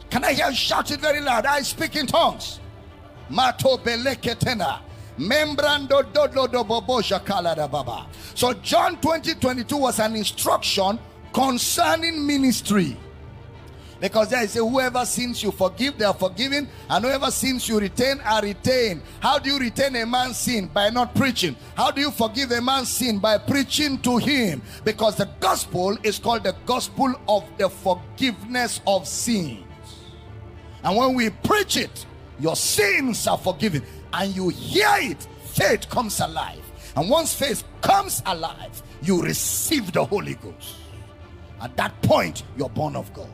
Can 0.10 0.24
I 0.24 0.32
hear 0.32 0.48
you 0.48 0.56
shout 0.56 0.90
it 0.90 1.02
very 1.02 1.20
loud? 1.20 1.46
I 1.46 1.62
speak 1.62 1.98
in 1.98 2.08
tongues. 2.08 2.62
Mato 3.30 3.76
beleketena. 3.76 4.80
Membrando 5.18 6.02
dodo 6.14 6.48
do 6.48 6.64
baba. 6.64 8.08
So 8.36 8.54
John 8.54 9.02
20, 9.02 9.36
22 9.36 9.76
was 9.76 10.00
an 10.00 10.16
instruction 10.16 10.98
concerning 11.34 12.26
ministry. 12.26 12.96
Because 14.00 14.30
there 14.30 14.44
is 14.44 14.56
a 14.56 14.60
whoever 14.60 15.06
sins 15.06 15.44
you 15.44 15.52
forgive, 15.52 15.98
they 15.98 16.06
are 16.06 16.14
forgiven, 16.14 16.70
and 16.90 17.04
whoever 17.04 17.30
sins 17.32 17.68
you 17.68 17.80
retain 17.80 18.22
are 18.22 18.42
retained. 18.42 19.02
How 19.20 19.40
do 19.40 19.50
you 19.52 19.60
retain 19.60 19.96
a 19.98 20.06
man's 20.06 20.38
sin? 20.38 20.68
By 20.68 20.90
not 20.90 21.14
preaching. 21.16 21.56
How 21.76 21.92
do 21.92 22.00
you 22.00 22.12
forgive 22.12 22.52
a 22.52 22.62
man's 22.62 22.90
sin? 22.90 23.20
By 23.20 23.38
preaching 23.38 23.98
to 24.00 24.18
him. 24.18 24.62
Because 24.86 25.18
the 25.18 25.30
gospel 25.40 25.98
is 26.04 26.18
called 26.18 26.44
the 26.44 26.56
gospel 26.66 27.14
of 27.28 27.44
the 27.58 27.70
forgiveness 27.70 28.80
of 28.88 29.06
sins. 29.06 29.66
And 30.84 30.96
when 30.96 31.14
we 31.14 31.30
preach 31.30 31.76
it, 31.76 32.06
your 32.40 32.56
sins 32.56 33.28
are 33.28 33.38
forgiven. 33.38 33.84
And 34.14 34.34
you 34.34 34.48
hear 34.50 34.96
it, 35.00 35.28
faith 35.44 35.90
comes 35.90 36.22
alive. 36.22 36.64
And 36.96 37.10
once 37.10 37.34
faith 37.34 37.64
comes 37.82 38.24
alive, 38.26 38.82
you 39.02 39.22
receive 39.22 39.92
the 39.92 40.06
Holy 40.06 40.36
Ghost. 40.36 40.76
At 41.62 41.76
that 41.76 42.02
point, 42.02 42.44
you're 42.58 42.70
born 42.70 42.96
of 42.96 43.14
God. 43.14 43.30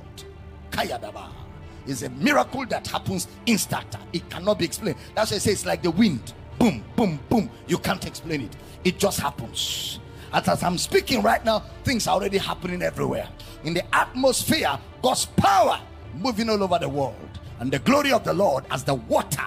Is 1.87 2.01
a 2.03 2.09
miracle 2.09 2.65
that 2.65 2.87
happens 2.87 3.27
instant. 3.45 3.95
It 4.11 4.27
cannot 4.29 4.57
be 4.59 4.65
explained. 4.65 4.97
That's 5.13 5.31
why 5.31 5.35
I 5.35 5.39
say 5.39 5.51
it's 5.51 5.65
like 5.65 5.83
the 5.83 5.91
wind. 5.91 6.33
Boom, 6.57 6.83
boom, 6.95 7.19
boom. 7.29 7.49
You 7.67 7.77
can't 7.77 8.05
explain 8.07 8.41
it. 8.41 8.55
It 8.83 8.97
just 8.97 9.19
happens. 9.19 9.99
As, 10.33 10.47
as 10.47 10.63
I'm 10.63 10.77
speaking 10.77 11.21
right 11.21 11.43
now, 11.45 11.59
things 11.83 12.07
are 12.07 12.15
already 12.15 12.39
happening 12.39 12.81
everywhere. 12.81 13.29
In 13.63 13.73
the 13.73 13.95
atmosphere, 13.95 14.77
God's 15.01 15.25
power 15.25 15.79
moving 16.15 16.49
all 16.49 16.61
over 16.63 16.79
the 16.79 16.89
world. 16.89 17.39
And 17.59 17.71
the 17.71 17.79
glory 17.79 18.11
of 18.11 18.23
the 18.23 18.33
Lord 18.33 18.65
as 18.71 18.83
the 18.83 18.95
water 18.95 19.45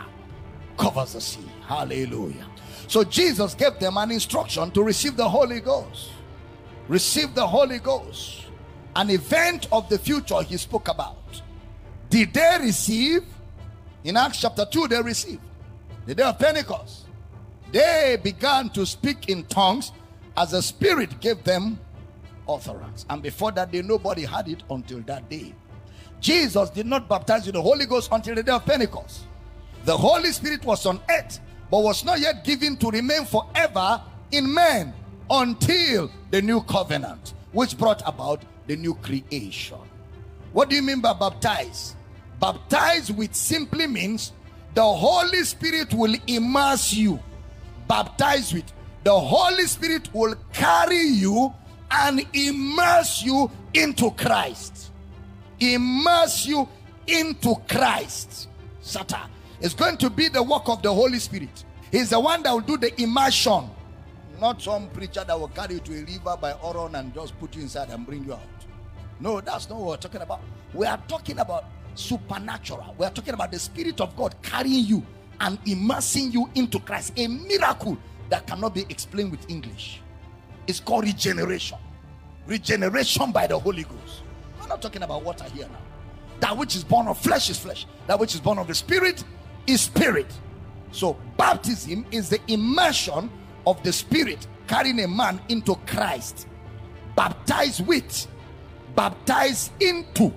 covers 0.79 1.13
the 1.13 1.21
sea. 1.21 1.45
Hallelujah. 1.67 2.47
So 2.87 3.05
Jesus 3.05 3.55
gave 3.55 3.79
them 3.79 3.99
an 3.99 4.11
instruction 4.11 4.71
to 4.71 4.83
receive 4.83 5.17
the 5.17 5.29
Holy 5.29 5.61
Ghost. 5.61 6.11
Receive 6.89 7.35
the 7.35 7.47
Holy 7.47 7.81
Ghost. 7.81 8.47
An 8.97 9.11
event 9.11 9.69
of 9.71 9.89
the 9.91 9.99
future 9.99 10.41
he 10.43 10.57
spoke 10.57 10.89
about. 10.89 11.18
Did 12.11 12.33
they 12.33 12.59
receive? 12.61 13.25
In 14.05 14.17
Acts 14.17 14.41
chapter 14.41 14.65
2, 14.65 14.89
they 14.89 15.03
received. 15.03 15.43
The 16.07 16.15
day 16.15 16.23
of 16.23 16.39
Pentecost. 16.39 17.07
They 17.71 18.19
began 18.23 18.71
to 18.71 18.87
speak 18.87 19.29
in 19.29 19.45
tongues 19.45 19.93
as 20.37 20.53
the 20.53 20.63
Spirit 20.63 21.21
gave 21.21 21.45
them 21.45 21.79
utterance. 22.49 23.05
And 23.11 23.23
before 23.23 23.53
that 23.53 23.71
day, 23.71 23.83
nobody 23.83 24.25
had 24.25 24.49
it 24.49 24.63
until 24.71 25.01
that 25.01 25.29
day. 25.29 25.55
Jesus 26.21 26.71
did 26.71 26.87
not 26.87 27.09
baptize 27.09 27.45
with 27.45 27.55
the 27.55 27.63
Holy 27.63 27.85
Ghost 27.87 28.09
until 28.11 28.35
the 28.35 28.43
day 28.43 28.53
of 28.53 28.65
Pentecost. 28.65 29.25
The 29.85 29.97
Holy 29.97 30.33
Spirit 30.33 30.65
was 30.65 30.87
on 30.87 31.01
earth, 31.11 31.41
but 31.71 31.83
was 31.83 32.05
not 32.05 32.21
yet 32.21 32.45
given 32.45 32.77
to 32.79 32.89
remain 32.91 33.25
forever 33.25 34.03
in 34.33 34.53
men 34.53 34.95
until 35.31 36.11
the 36.31 36.41
new 36.41 36.63
covenant, 36.63 37.35
which 37.53 37.77
brought 37.77 38.03
about 38.07 38.43
the 38.67 38.77
new 38.77 38.95
creation. 38.95 39.79
What 40.53 40.71
do 40.71 40.77
you 40.77 40.83
mean 40.83 41.01
by 41.01 41.13
baptize? 41.13 41.95
Baptize 42.41 43.11
with 43.11 43.35
simply 43.35 43.87
means 43.87 44.33
the 44.75 44.85
Holy 44.85 45.43
Spirit 45.45 45.93
will 45.93 46.15
immerse 46.27 46.93
you. 46.93 47.19
Baptize 47.89 48.53
with 48.53 48.73
the 49.03 49.19
Holy 49.19 49.65
Spirit 49.65 50.13
will 50.15 50.35
carry 50.53 51.01
you 51.01 51.53
and 51.91 52.25
immerse 52.33 53.23
you 53.23 53.51
into 53.75 54.11
Christ. 54.13 54.93
Immerse 55.59 56.47
you 56.47 56.69
into 57.07 57.55
Christ. 57.69 58.49
Sata. 58.83 59.29
It's 59.61 59.75
going 59.75 59.97
to 59.99 60.11
be 60.11 60.29
the 60.29 60.43
work 60.43 60.69
of 60.69 60.83
the 60.83 60.93
Holy 60.93 61.19
Spirit. 61.19 61.65
He's 61.91 62.11
the 62.11 62.21
one 62.21 62.43
that 62.43 62.53
will 62.53 62.61
do 62.61 62.77
the 62.77 63.01
immersion. 63.01 63.69
Not 64.41 64.63
some 64.63 64.89
preacher 64.91 65.25
that 65.25 65.39
will 65.39 65.49
carry 65.49 65.75
you 65.75 65.81
to 65.81 65.93
a 65.95 66.05
river 66.05 66.37
by 66.41 66.53
Oron 66.53 66.95
and 66.95 67.13
just 67.13 67.37
put 67.41 67.57
you 67.57 67.63
inside 67.63 67.91
and 67.91 68.07
bring 68.07 68.25
you 68.25 68.35
out. 68.35 68.41
No, 69.19 69.41
that's 69.41 69.69
not 69.69 69.79
what 69.79 69.87
we're 69.89 69.97
talking 69.97 70.21
about. 70.21 70.41
We 70.73 70.87
are 70.87 71.01
talking 71.09 71.41
about 71.41 71.65
supernatural. 71.99 72.95
We 72.97 73.07
are 73.07 73.11
talking 73.11 73.35
about 73.35 73.51
the 73.51 73.59
Spirit 73.59 74.01
of 74.01 74.17
God 74.17 74.35
carrying 74.43 74.85
you 74.85 75.05
and 75.41 75.59
immersing 75.67 76.33
you 76.33 76.51
into 76.55 76.79
Christ. 76.81 77.13
A 77.17 77.27
miracle 77.27 77.99
that 78.31 78.47
cannot 78.47 78.75
be 78.75 78.83
explained 78.89 79.31
with 79.31 79.49
English. 79.51 80.01
It's 80.67 80.81
called 80.81 81.05
regeneration. 81.05 81.79
Regeneration 82.47 83.33
by 83.33 83.47
the 83.47 83.59
Holy 83.59 83.85
Ghost. 83.85 84.23
We're 84.61 84.69
not 84.69 84.81
talking 84.81 85.03
about 85.03 85.23
water 85.23 85.45
here 85.55 85.69
now. 85.69 85.81
That 86.41 86.57
which 86.57 86.77
is 86.77 86.85
born 86.85 87.09
of 87.09 87.19
flesh 87.19 87.51
is 87.51 87.59
flesh. 87.59 87.87
That 88.07 88.19
which 88.19 88.35
is 88.35 88.41
born 88.41 88.59
of 88.59 88.69
the 88.69 88.75
Spirit 88.75 89.25
is 89.67 89.81
spirit. 89.83 90.33
So 90.93 91.17
baptism 91.37 92.07
is 92.11 92.29
the 92.31 92.41
immersion 92.49 93.31
of 93.67 93.83
the 93.83 93.93
Spirit 93.93 94.47
carrying 94.67 95.01
a 95.01 95.09
man 95.09 95.41
into 95.49 95.75
Christ. 95.87 96.47
Baptized 97.17 97.87
with, 97.87 98.27
baptized 98.95 99.73
into. 99.83 100.33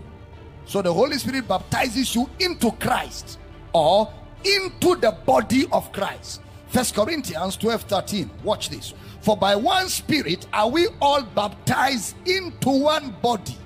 So 0.66 0.82
the 0.82 0.94
Holy 0.94 1.18
Spirit 1.18 1.48
baptizes 1.48 2.16
you 2.16 2.30
into 2.40 2.72
Christ 2.74 3.40
or 3.74 4.12
into 4.44 4.96
the 4.96 5.12
body 5.12 5.68
of 5.72 5.92
Christ. 5.92 6.42
First 6.68 6.96
Corinthians 6.96 7.58
12 7.58 7.82
13. 7.84 8.30
Watch 8.44 8.70
this. 8.70 8.94
For 9.22 9.38
by 9.38 9.56
one 9.56 9.90
spirit 9.90 10.48
are 10.54 10.70
we 10.70 10.88
all 11.02 11.22
baptized 11.24 12.16
into 12.28 12.70
one 12.70 13.16
body. 13.22 13.58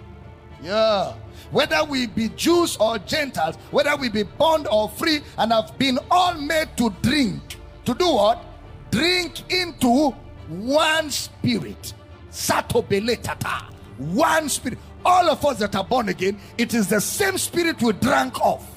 Yeah. 0.61 1.13
Whether 1.51 1.83
we 1.83 2.07
be 2.07 2.29
Jews 2.29 2.75
or 2.77 2.97
Gentiles, 2.99 3.55
whether 3.71 3.95
we 3.95 4.09
be 4.09 4.23
bond 4.23 4.67
or 4.67 4.89
free, 4.89 5.21
and 5.37 5.51
have 5.51 5.77
been 5.77 5.99
all 6.09 6.33
made 6.33 6.75
to 6.77 6.89
drink. 7.01 7.57
To 7.85 7.93
do 7.93 8.09
what? 8.09 8.43
Drink 8.89 9.51
into 9.51 10.09
one 10.49 11.11
spirit. 11.11 11.93
Satobeletata. 12.31 13.71
One 13.97 14.49
spirit. 14.49 14.79
All 15.07 15.29
of 15.29 15.45
us 15.45 15.59
that 15.59 15.75
are 15.75 15.83
born 15.83 16.09
again, 16.09 16.39
it 16.57 16.73
is 16.73 16.87
the 16.87 16.99
same 16.99 17.37
spirit 17.37 17.79
we 17.79 17.93
drank 17.93 18.43
of. 18.43 18.67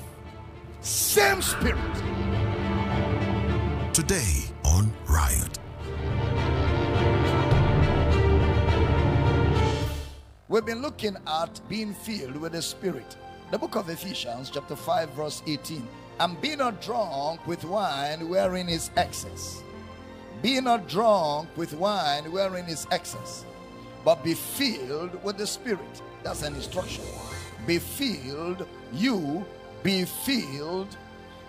Same 0.83 1.41
spirit. 1.41 1.79
Today 3.95 4.45
on 4.63 4.93
Riot. 5.09 5.59
We've 10.49 10.67
been 10.67 10.83
looking 10.83 11.17
at 11.27 11.61
being 11.67 11.95
filled 11.95 12.37
with 12.37 12.53
the 12.53 12.63
Spirit. 12.63 13.17
The 13.51 13.59
book 13.59 13.75
of 13.77 13.89
Ephesians, 13.89 14.51
chapter 14.51 14.77
5, 14.77 15.11
verse 15.11 15.43
18. 15.47 15.87
And 16.21 16.41
be 16.43 16.57
not 16.57 16.83
drunk 16.83 17.47
with 17.47 17.65
wine 17.65 18.29
wherein 18.29 18.69
is 18.69 18.91
excess. 18.99 19.63
Be 20.43 20.61
not 20.61 20.89
drunk 20.89 21.49
with 21.57 21.73
wine 21.73 22.31
wherein 22.31 22.67
is 22.67 22.87
excess, 22.91 23.47
but 24.05 24.23
be 24.23 24.35
filled 24.35 25.23
with 25.25 25.39
the 25.39 25.47
Spirit. 25.47 26.03
That's 26.29 26.43
an 26.43 26.57
instruction. 26.57 27.05
Be 27.67 27.79
filled, 27.79 28.67
you 28.93 29.47
be 29.83 30.05
filled. 30.05 30.95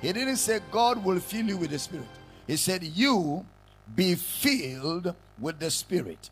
He 0.01 0.13
didn't 0.13 0.37
say 0.37 0.61
God 0.71 1.03
will 1.03 1.19
fill 1.19 1.47
you 1.47 1.57
with 1.57 1.71
the 1.71 1.79
Spirit. 1.79 2.07
He 2.47 2.55
said, 2.55 2.81
You 2.83 3.45
be 3.93 4.15
filled 4.15 5.13
with 5.37 5.59
the 5.59 5.69
Spirit. 5.69 6.29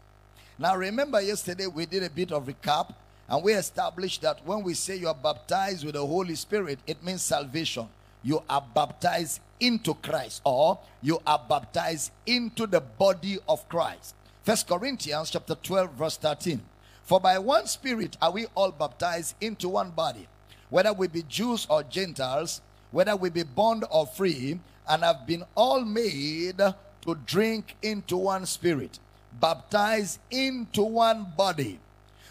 Now, 0.58 0.78
remember 0.78 1.20
yesterday 1.20 1.68
we 1.68 1.88
did 1.88 2.04
a 2.04 2.10
bit 2.10 2.32
of 2.32 2.46
recap 2.46 2.94
And 3.28 3.44
we 3.44 3.52
established 3.52 4.22
that 4.22 4.40
when 4.46 4.64
we 4.64 4.76
say 4.76 4.96
you 4.96 5.10
are 5.10 5.14
baptized 5.14 5.84
with 5.84 5.96
the 5.96 6.08
Holy 6.08 6.36
Spirit, 6.36 6.80
it 6.88 7.04
means 7.04 7.24
salvation. 7.24 7.90
You 8.24 8.44
are 8.50 8.64
baptized 8.74 9.42
into 9.60 9.94
Christ 9.96 10.42
or 10.46 10.80
you 11.02 11.20
are 11.28 11.44
baptized 11.50 12.14
into 12.26 12.66
the 12.66 12.80
body 12.80 13.40
of 13.50 13.68
Christ. 13.68 14.16
First 14.44 14.70
Corinthians 14.70 15.32
chapter 15.32 15.56
12 15.56 15.92
verse 15.92 16.16
13. 16.16 16.62
For 17.08 17.22
by 17.22 17.40
one 17.40 17.68
spirit 17.68 18.18
are 18.22 18.32
we 18.32 18.48
all 18.54 18.70
baptized 18.70 19.36
into 19.40 19.70
one 19.70 19.92
body, 19.92 20.28
whether 20.70 20.92
we 20.92 21.08
be 21.08 21.24
Jews 21.24 21.66
or 21.70 21.82
Gentiles, 21.84 22.60
whether 22.92 23.16
we 23.16 23.30
be 23.30 23.44
bond 23.44 23.86
or 23.90 24.06
free, 24.06 24.60
and 24.90 25.04
have 25.04 25.26
been 25.26 25.46
all 25.56 25.86
made 25.86 26.58
to 26.58 27.16
drink 27.26 27.78
into 27.82 28.18
one 28.18 28.46
spirit, 28.46 29.00
baptized 29.40 30.20
into 30.32 30.84
one 30.84 31.32
body. 31.38 31.80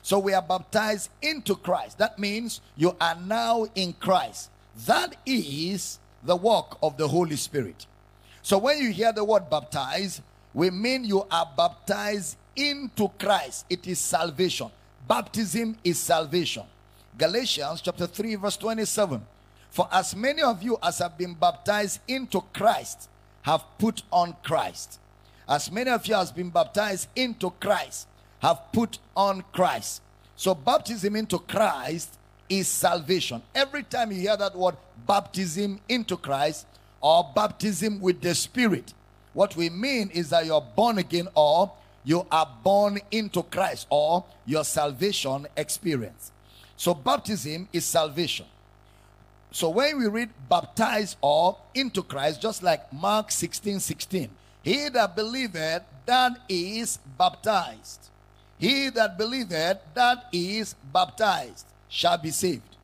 So 0.02 0.18
we 0.18 0.34
are 0.34 0.42
baptized 0.42 1.08
into 1.22 1.54
Christ. 1.54 1.96
That 1.96 2.18
means 2.18 2.60
you 2.76 2.94
are 3.00 3.16
now 3.16 3.68
in 3.74 3.94
Christ. 3.94 4.50
That 4.86 5.16
is 5.24 5.98
the 6.22 6.36
work 6.36 6.76
of 6.82 6.98
the 6.98 7.08
Holy 7.08 7.36
Spirit. 7.36 7.86
So 8.42 8.58
when 8.58 8.82
you 8.82 8.92
hear 8.92 9.14
the 9.14 9.24
word 9.24 9.48
baptize, 9.48 10.20
we 10.52 10.68
mean 10.68 11.06
you 11.06 11.26
are 11.30 11.50
baptized 11.56 12.36
into 12.56 13.08
Christ. 13.18 13.66
It 13.68 13.86
is 13.86 13.98
salvation. 13.98 14.70
Baptism 15.06 15.76
is 15.84 15.98
salvation. 15.98 16.64
Galatians 17.16 17.80
chapter 17.80 18.06
3 18.06 18.34
verse 18.36 18.56
27. 18.56 19.20
For 19.70 19.88
as 19.92 20.16
many 20.16 20.42
of 20.42 20.62
you 20.62 20.78
as 20.82 20.98
have 20.98 21.16
been 21.16 21.34
baptized 21.34 22.00
into 22.08 22.42
Christ 22.52 23.08
have 23.42 23.64
put 23.78 24.02
on 24.10 24.34
Christ. 24.42 24.98
As 25.48 25.70
many 25.70 25.90
of 25.90 26.04
you 26.06 26.16
as 26.16 26.32
been 26.32 26.50
baptized 26.50 27.08
into 27.14 27.50
Christ 27.60 28.08
have 28.40 28.60
put 28.72 28.98
on 29.16 29.44
Christ. 29.52 30.02
So 30.34 30.54
baptism 30.54 31.14
into 31.14 31.38
Christ 31.38 32.18
is 32.48 32.68
salvation. 32.68 33.42
Every 33.54 33.82
time 33.82 34.12
you 34.12 34.20
hear 34.20 34.36
that 34.36 34.56
word 34.56 34.76
baptism 35.06 35.80
into 35.88 36.16
Christ 36.16 36.66
or 37.00 37.30
baptism 37.34 38.00
with 38.00 38.20
the 38.20 38.34
Spirit, 38.34 38.92
what 39.32 39.54
we 39.56 39.70
mean 39.70 40.10
is 40.10 40.30
that 40.30 40.46
you're 40.46 40.60
born 40.60 40.98
again 40.98 41.28
or 41.34 41.70
you 42.06 42.24
are 42.30 42.48
born 42.62 43.00
into 43.10 43.42
Christ 43.42 43.88
or 43.90 44.24
your 44.46 44.64
salvation 44.64 45.48
experience. 45.56 46.30
So 46.76 46.94
baptism 46.94 47.68
is 47.72 47.84
salvation. 47.84 48.46
So 49.50 49.70
when 49.70 49.98
we 49.98 50.06
read 50.06 50.30
baptized 50.48 51.16
or 51.20 51.58
into 51.74 52.04
Christ, 52.04 52.40
just 52.40 52.62
like 52.62 52.92
Mark 52.92 53.32
16 53.32 53.80
16, 53.80 54.30
he 54.62 54.88
that 54.90 55.16
believeth 55.16 55.82
that 56.06 56.32
is 56.48 57.00
baptized. 57.18 58.08
He 58.56 58.88
that 58.90 59.18
believeth 59.18 59.78
that 59.94 60.26
is 60.32 60.76
baptized 60.92 61.66
shall 61.88 62.18
be 62.18 62.30
saved. 62.30 62.76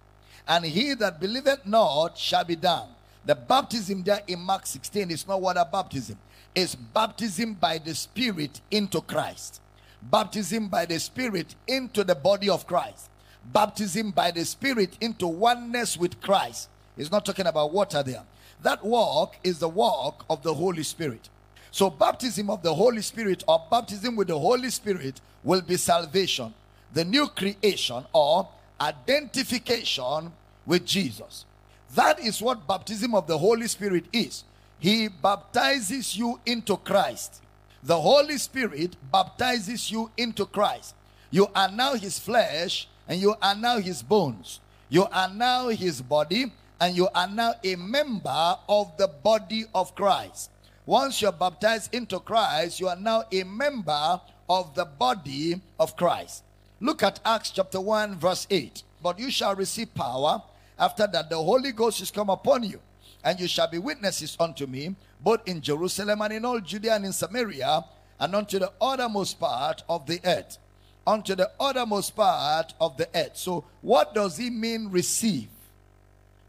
And 0.49 0.65
he 0.65 0.95
that 0.95 1.21
believeth 1.21 1.65
not 1.65 2.19
shall 2.19 2.45
be 2.45 2.57
damned. 2.57 2.91
The 3.25 3.37
baptism 3.37 4.03
there 4.03 4.23
in 4.27 4.41
Mark 4.41 4.67
16 4.67 5.13
is 5.13 5.29
not 5.29 5.41
water 5.41 5.65
baptism. 5.71 6.19
It's 6.55 6.75
baptism 6.75 7.55
by 7.55 7.79
the 7.79 7.95
Spirit 7.95 8.61
into 8.71 9.01
Christ. 9.01 9.61
Baptism 10.03 10.69
by 10.69 10.85
the 10.85 10.99
Spirit 10.99 11.55
into 11.67 12.05
the 12.05 12.15
body 12.15 12.51
of 12.51 12.67
Christ. 12.67 13.09
Baptism 13.53 14.11
by 14.11 14.31
the 14.31 14.45
Spirit 14.45 14.97
into 15.01 15.27
oneness 15.27 15.97
with 15.97 16.21
Christ. 16.21 16.69
It's 16.97 17.11
not 17.11 17.25
talking 17.25 17.47
about 17.47 17.73
water 17.73 18.03
there. 18.03 18.23
That 18.63 18.85
walk 18.85 19.37
is 19.43 19.59
the 19.59 19.69
walk 19.69 20.25
of 20.29 20.43
the 20.43 20.53
Holy 20.53 20.83
Spirit. 20.83 21.29
So, 21.71 21.89
baptism 21.89 22.51
of 22.51 22.63
the 22.63 22.75
Holy 22.75 23.01
Spirit 23.01 23.43
or 23.49 23.65
baptism 23.71 24.15
with 24.15 24.29
the 24.29 24.39
Holy 24.39 24.69
Spirit 24.69 25.21
will 25.43 25.63
be 25.63 25.77
salvation, 25.79 26.53
the 26.93 27.05
new 27.05 27.29
creation 27.29 28.05
or 28.13 28.49
identification 28.79 30.33
with 30.67 30.85
Jesus. 30.85 31.47
That 31.95 32.21
is 32.21 32.43
what 32.43 32.67
baptism 32.67 33.15
of 33.15 33.27
the 33.27 33.39
Holy 33.39 33.69
Spirit 33.69 34.05
is. 34.13 34.45
He 34.83 35.07
baptizes 35.07 36.17
you 36.17 36.41
into 36.45 36.77
Christ. 36.77 37.41
The 37.85 38.01
Holy 38.01 38.37
Spirit 38.37 38.97
baptizes 39.13 39.93
you 39.93 40.11
into 40.17 40.45
Christ. 40.45 40.97
You 41.31 41.47
are 41.55 41.71
now 41.71 41.95
his 41.95 42.19
flesh 42.19 42.89
and 43.07 43.21
you 43.21 43.37
are 43.41 43.55
now 43.55 43.79
his 43.79 44.03
bones. 44.03 44.59
You 44.89 45.05
are 45.05 45.29
now 45.33 45.69
his 45.69 46.03
body 46.03 46.51
and 46.81 46.97
you 46.97 47.09
are 47.15 47.29
now 47.29 47.55
a 47.63 47.77
member 47.77 48.57
of 48.69 48.97
the 48.97 49.07
body 49.07 49.67
of 49.73 49.95
Christ. 49.95 50.51
Once 50.85 51.23
you're 51.23 51.31
baptized 51.31 51.95
into 51.95 52.19
Christ, 52.19 52.81
you 52.81 52.89
are 52.89 52.97
now 52.97 53.23
a 53.31 53.45
member 53.45 54.21
of 54.49 54.75
the 54.75 54.85
body 54.85 55.61
of 55.79 55.97
Christ. 55.97 56.43
Look 56.81 57.05
at 57.05 57.21
Acts 57.25 57.53
chapter 57.53 57.81
1, 57.81 58.19
verse 58.19 58.49
8. 58.51 58.83
But 59.01 59.21
you 59.21 59.31
shall 59.31 59.55
receive 59.55 59.95
power 59.95 60.43
after 60.77 61.07
that 61.07 61.31
the 61.31 61.37
Holy 61.37 61.71
Ghost 61.71 62.01
is 62.01 62.11
come 62.11 62.31
upon 62.31 62.65
you, 62.65 62.81
and 63.25 63.39
you 63.39 63.49
shall 63.49 63.69
be 63.69 63.79
witnesses 63.79 64.37
unto 64.39 64.67
me, 64.67 64.95
both 65.21 65.47
in 65.47 65.61
Jerusalem 65.61 66.21
and 66.23 66.33
in 66.33 66.45
all 66.45 66.61
Judea 66.61 66.97
and 66.97 67.07
in 67.07 67.13
Samaria, 67.13 67.85
and 68.19 68.35
unto 68.35 68.59
the 68.59 68.73
uttermost 68.81 69.39
part 69.39 69.83
of 69.89 70.07
the 70.07 70.21
earth. 70.25 70.59
Unto 71.07 71.35
the 71.35 71.51
uttermost 71.59 72.15
part 72.15 72.75
of 72.81 72.97
the 72.97 73.09
earth. 73.15 73.37
So, 73.37 73.65
what 73.81 74.15
does 74.15 74.37
he 74.37 74.51
mean, 74.51 74.89
receive? 74.91 75.49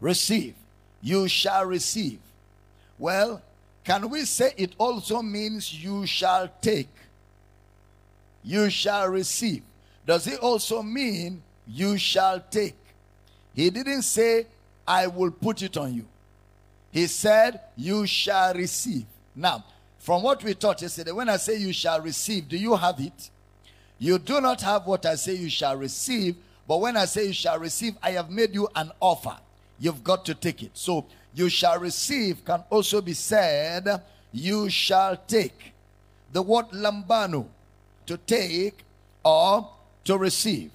Receive. 0.00 0.54
You 1.02 1.26
shall 1.28 1.64
receive. 1.64 2.20
Well, 2.98 3.42
can 3.84 4.08
we 4.08 4.24
say 4.24 4.52
it 4.56 4.74
also 4.78 5.20
means 5.22 5.74
you 5.74 6.06
shall 6.06 6.48
take? 6.60 6.88
You 8.42 8.70
shall 8.70 9.08
receive. 9.08 9.62
Does 10.06 10.26
it 10.26 10.38
also 10.40 10.82
mean 10.82 11.42
you 11.66 11.98
shall 11.98 12.40
take? 12.50 12.76
He 13.54 13.70
didn't 13.70 14.02
say, 14.02 14.46
I 14.86 15.06
will 15.06 15.30
put 15.30 15.62
it 15.62 15.76
on 15.76 15.94
you. 15.94 16.06
He 16.94 17.08
said, 17.08 17.60
You 17.76 18.06
shall 18.06 18.54
receive. 18.54 19.04
Now, 19.34 19.64
from 19.98 20.22
what 20.22 20.44
we 20.44 20.54
taught 20.54 20.80
yesterday, 20.80 21.10
when 21.10 21.28
I 21.28 21.38
say 21.38 21.56
you 21.56 21.72
shall 21.72 22.00
receive, 22.00 22.48
do 22.48 22.56
you 22.56 22.76
have 22.76 23.00
it? 23.00 23.30
You 23.98 24.16
do 24.16 24.40
not 24.40 24.60
have 24.60 24.86
what 24.86 25.04
I 25.04 25.16
say 25.16 25.34
you 25.34 25.50
shall 25.50 25.76
receive, 25.76 26.36
but 26.68 26.80
when 26.80 26.96
I 26.96 27.06
say 27.06 27.26
you 27.26 27.32
shall 27.32 27.58
receive, 27.58 27.96
I 28.00 28.12
have 28.12 28.30
made 28.30 28.54
you 28.54 28.68
an 28.76 28.92
offer. 29.00 29.36
You've 29.80 30.04
got 30.04 30.24
to 30.26 30.36
take 30.36 30.62
it. 30.62 30.70
So, 30.74 31.06
you 31.34 31.48
shall 31.48 31.80
receive 31.80 32.44
can 32.44 32.62
also 32.70 33.00
be 33.00 33.12
said, 33.12 34.00
you 34.30 34.70
shall 34.70 35.16
take. 35.16 35.72
The 36.32 36.42
word 36.42 36.66
lambano, 36.70 37.46
to 38.06 38.16
take 38.18 38.84
or 39.24 39.68
to 40.04 40.16
receive. 40.16 40.70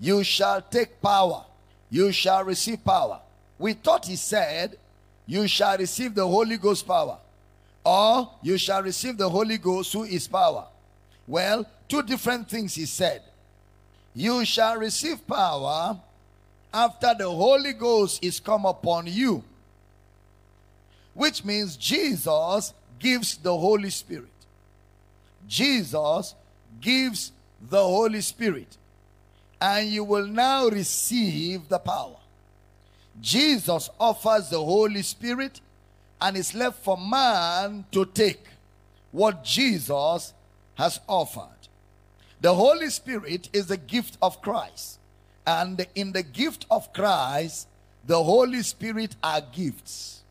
You 0.00 0.24
shall 0.24 0.60
take 0.60 1.00
power. 1.00 1.44
You 1.88 2.10
shall 2.10 2.42
receive 2.42 2.84
power. 2.84 3.20
We 3.60 3.74
thought 3.74 4.06
he 4.06 4.16
said, 4.16 4.76
you 5.26 5.46
shall 5.46 5.78
receive 5.78 6.14
the 6.14 6.26
Holy 6.26 6.56
Ghost 6.56 6.86
power. 6.86 7.18
Or 7.84 8.30
you 8.42 8.58
shall 8.58 8.82
receive 8.82 9.16
the 9.16 9.28
Holy 9.28 9.58
Ghost 9.58 9.92
who 9.92 10.04
is 10.04 10.28
power. 10.28 10.66
Well, 11.26 11.66
two 11.88 12.02
different 12.02 12.48
things 12.48 12.74
he 12.74 12.86
said. 12.86 13.22
You 14.14 14.44
shall 14.44 14.76
receive 14.76 15.26
power 15.26 15.98
after 16.72 17.14
the 17.18 17.28
Holy 17.28 17.72
Ghost 17.72 18.24
is 18.24 18.40
come 18.40 18.66
upon 18.66 19.06
you. 19.06 19.42
Which 21.14 21.44
means 21.44 21.76
Jesus 21.76 22.72
gives 22.98 23.36
the 23.36 23.56
Holy 23.56 23.90
Spirit. 23.90 24.28
Jesus 25.46 26.34
gives 26.80 27.32
the 27.68 27.82
Holy 27.82 28.20
Spirit. 28.20 28.76
And 29.60 29.88
you 29.88 30.04
will 30.04 30.26
now 30.26 30.68
receive 30.68 31.68
the 31.68 31.78
power. 31.78 32.16
Jesus 33.20 33.90
offers 34.00 34.50
the 34.50 34.62
Holy 34.62 35.02
Spirit 35.02 35.60
and 36.20 36.36
it's 36.36 36.54
left 36.54 36.82
for 36.82 36.96
man 36.96 37.84
to 37.92 38.04
take 38.06 38.44
what 39.10 39.44
Jesus 39.44 40.32
has 40.74 41.00
offered. 41.08 41.48
The 42.40 42.54
Holy 42.54 42.90
Spirit 42.90 43.48
is 43.52 43.66
the 43.66 43.76
gift 43.76 44.18
of 44.22 44.40
Christ. 44.42 44.98
And 45.46 45.86
in 45.94 46.12
the 46.12 46.22
gift 46.22 46.66
of 46.70 46.92
Christ, 46.92 47.68
the 48.06 48.22
Holy 48.22 48.62
Spirit 48.62 49.16
are 49.22 49.40
gifts. 49.40 50.22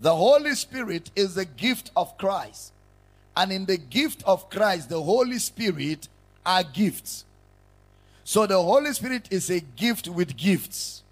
The 0.00 0.14
Holy 0.14 0.54
Spirit 0.54 1.10
is 1.14 1.34
the 1.34 1.44
gift 1.44 1.90
of 1.96 2.16
Christ. 2.16 2.72
And 3.36 3.52
in 3.52 3.66
the 3.66 3.76
gift 3.76 4.22
of 4.24 4.48
Christ, 4.48 4.88
the 4.88 5.02
Holy 5.02 5.38
Spirit 5.38 6.08
are 6.44 6.62
gifts. 6.62 7.24
So 8.24 8.46
the 8.46 8.62
Holy 8.62 8.92
Spirit 8.92 9.28
is 9.30 9.50
a 9.50 9.60
gift 9.60 10.08
with 10.08 10.36
gifts. 10.36 11.02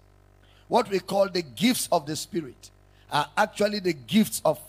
What 0.69 0.89
we 0.89 0.99
call 0.99 1.27
the 1.27 1.41
gifts 1.41 1.89
of 1.91 2.05
the 2.05 2.15
Spirit 2.15 2.69
are 3.11 3.27
actually 3.35 3.79
the 3.79 3.93
gifts 3.93 4.41
of, 4.45 4.59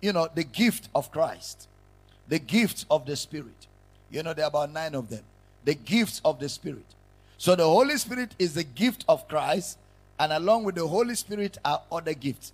you 0.00 0.12
know, 0.12 0.28
the 0.32 0.44
gift 0.44 0.88
of 0.94 1.10
Christ. 1.10 1.66
The 2.28 2.38
gifts 2.38 2.86
of 2.90 3.06
the 3.06 3.16
Spirit. 3.16 3.66
You 4.10 4.22
know, 4.22 4.34
there 4.34 4.44
are 4.44 4.48
about 4.48 4.70
nine 4.70 4.94
of 4.94 5.08
them. 5.08 5.24
The 5.64 5.74
gifts 5.74 6.20
of 6.24 6.38
the 6.38 6.48
Spirit. 6.48 6.84
So 7.38 7.56
the 7.56 7.64
Holy 7.64 7.96
Spirit 7.96 8.34
is 8.38 8.54
the 8.54 8.64
gift 8.64 9.04
of 9.08 9.26
Christ, 9.26 9.78
and 10.18 10.30
along 10.30 10.64
with 10.64 10.74
the 10.74 10.86
Holy 10.86 11.14
Spirit 11.14 11.56
are 11.64 11.80
other 11.90 12.12
gifts. 12.12 12.52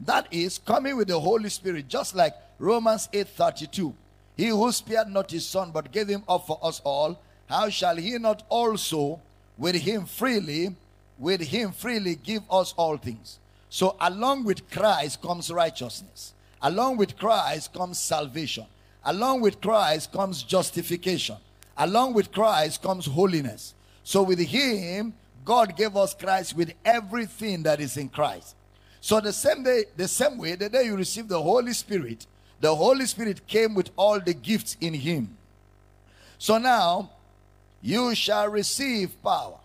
That 0.00 0.26
is 0.30 0.58
coming 0.58 0.96
with 0.96 1.08
the 1.08 1.20
Holy 1.20 1.50
Spirit, 1.50 1.86
just 1.86 2.14
like 2.14 2.34
Romans 2.58 3.08
8:32. 3.12 3.92
He 4.38 4.48
who 4.48 4.72
spared 4.72 5.08
not 5.08 5.30
his 5.30 5.46
son, 5.46 5.70
but 5.70 5.92
gave 5.92 6.08
him 6.08 6.24
up 6.26 6.46
for 6.46 6.58
us 6.62 6.80
all, 6.82 7.18
how 7.46 7.68
shall 7.68 7.96
he 7.96 8.16
not 8.16 8.42
also 8.48 9.20
with 9.58 9.74
him 9.74 10.06
freely, 10.06 10.74
with 11.18 11.40
him 11.40 11.72
freely 11.72 12.16
give 12.16 12.42
us 12.50 12.74
all 12.76 12.96
things. 12.96 13.38
So 13.68 13.96
along 14.00 14.44
with 14.44 14.70
Christ 14.70 15.22
comes 15.22 15.50
righteousness. 15.50 16.34
Along 16.60 16.96
with 16.96 17.16
Christ 17.16 17.72
comes 17.72 17.98
salvation. 17.98 18.66
Along 19.04 19.40
with 19.40 19.60
Christ 19.60 20.12
comes 20.12 20.42
justification. 20.42 21.36
Along 21.76 22.12
with 22.12 22.30
Christ 22.30 22.82
comes 22.82 23.06
holiness. 23.06 23.74
So 24.04 24.22
with 24.22 24.38
him, 24.38 25.14
God 25.44 25.76
gave 25.76 25.96
us 25.96 26.14
Christ 26.14 26.56
with 26.56 26.72
everything 26.84 27.62
that 27.64 27.80
is 27.80 27.96
in 27.96 28.08
Christ. 28.08 28.54
So 29.00 29.20
the 29.20 29.32
same 29.32 29.64
day, 29.64 29.84
the 29.96 30.06
same 30.06 30.38
way, 30.38 30.54
the 30.54 30.68
day 30.68 30.84
you 30.84 30.96
receive 30.96 31.26
the 31.26 31.42
Holy 31.42 31.72
Spirit, 31.72 32.26
the 32.60 32.74
Holy 32.74 33.06
Spirit 33.06 33.46
came 33.48 33.74
with 33.74 33.90
all 33.96 34.20
the 34.20 34.34
gifts 34.34 34.76
in 34.80 34.94
him. 34.94 35.36
So 36.38 36.58
now 36.58 37.10
you 37.80 38.14
shall 38.14 38.48
receive 38.48 39.20
power. 39.22 39.58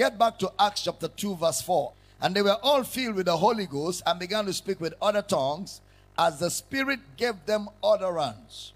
Get 0.00 0.16
back 0.18 0.38
to 0.38 0.50
Acts 0.58 0.84
chapter 0.84 1.08
2, 1.08 1.36
verse 1.36 1.60
4. 1.60 1.92
And 2.22 2.34
they 2.34 2.40
were 2.40 2.56
all 2.62 2.84
filled 2.84 3.16
with 3.16 3.26
the 3.26 3.36
Holy 3.36 3.66
Ghost 3.66 4.02
and 4.06 4.18
began 4.18 4.46
to 4.46 4.52
speak 4.54 4.80
with 4.80 4.94
other 5.02 5.20
tongues 5.20 5.82
as 6.18 6.38
the 6.38 6.48
Spirit 6.48 7.00
gave 7.18 7.34
them 7.44 7.68
utterance. 7.84 8.72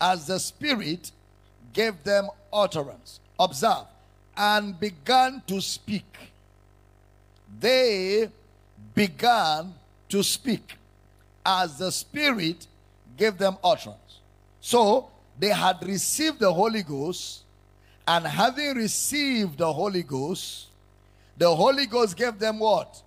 As 0.00 0.26
the 0.26 0.40
Spirit 0.40 1.12
gave 1.74 2.02
them 2.02 2.30
utterance. 2.50 3.20
Observe. 3.38 3.84
And 4.38 4.80
began 4.80 5.42
to 5.48 5.60
speak. 5.60 6.16
They 7.60 8.30
began 8.94 9.74
to 10.08 10.22
speak 10.22 10.76
as 11.44 11.76
the 11.76 11.92
Spirit 11.92 12.66
gave 13.18 13.36
them 13.36 13.58
utterance. 13.62 14.20
So 14.62 15.10
they 15.38 15.50
had 15.50 15.86
received 15.86 16.38
the 16.38 16.50
Holy 16.50 16.84
Ghost, 16.84 17.42
and 18.08 18.26
having 18.26 18.74
received 18.74 19.58
the 19.58 19.70
Holy 19.70 20.02
Ghost, 20.02 20.68
the 21.36 21.54
Holy 21.54 21.84
Ghost 21.84 22.16
gave 22.16 22.38
them 22.38 22.58
what? 22.58 23.02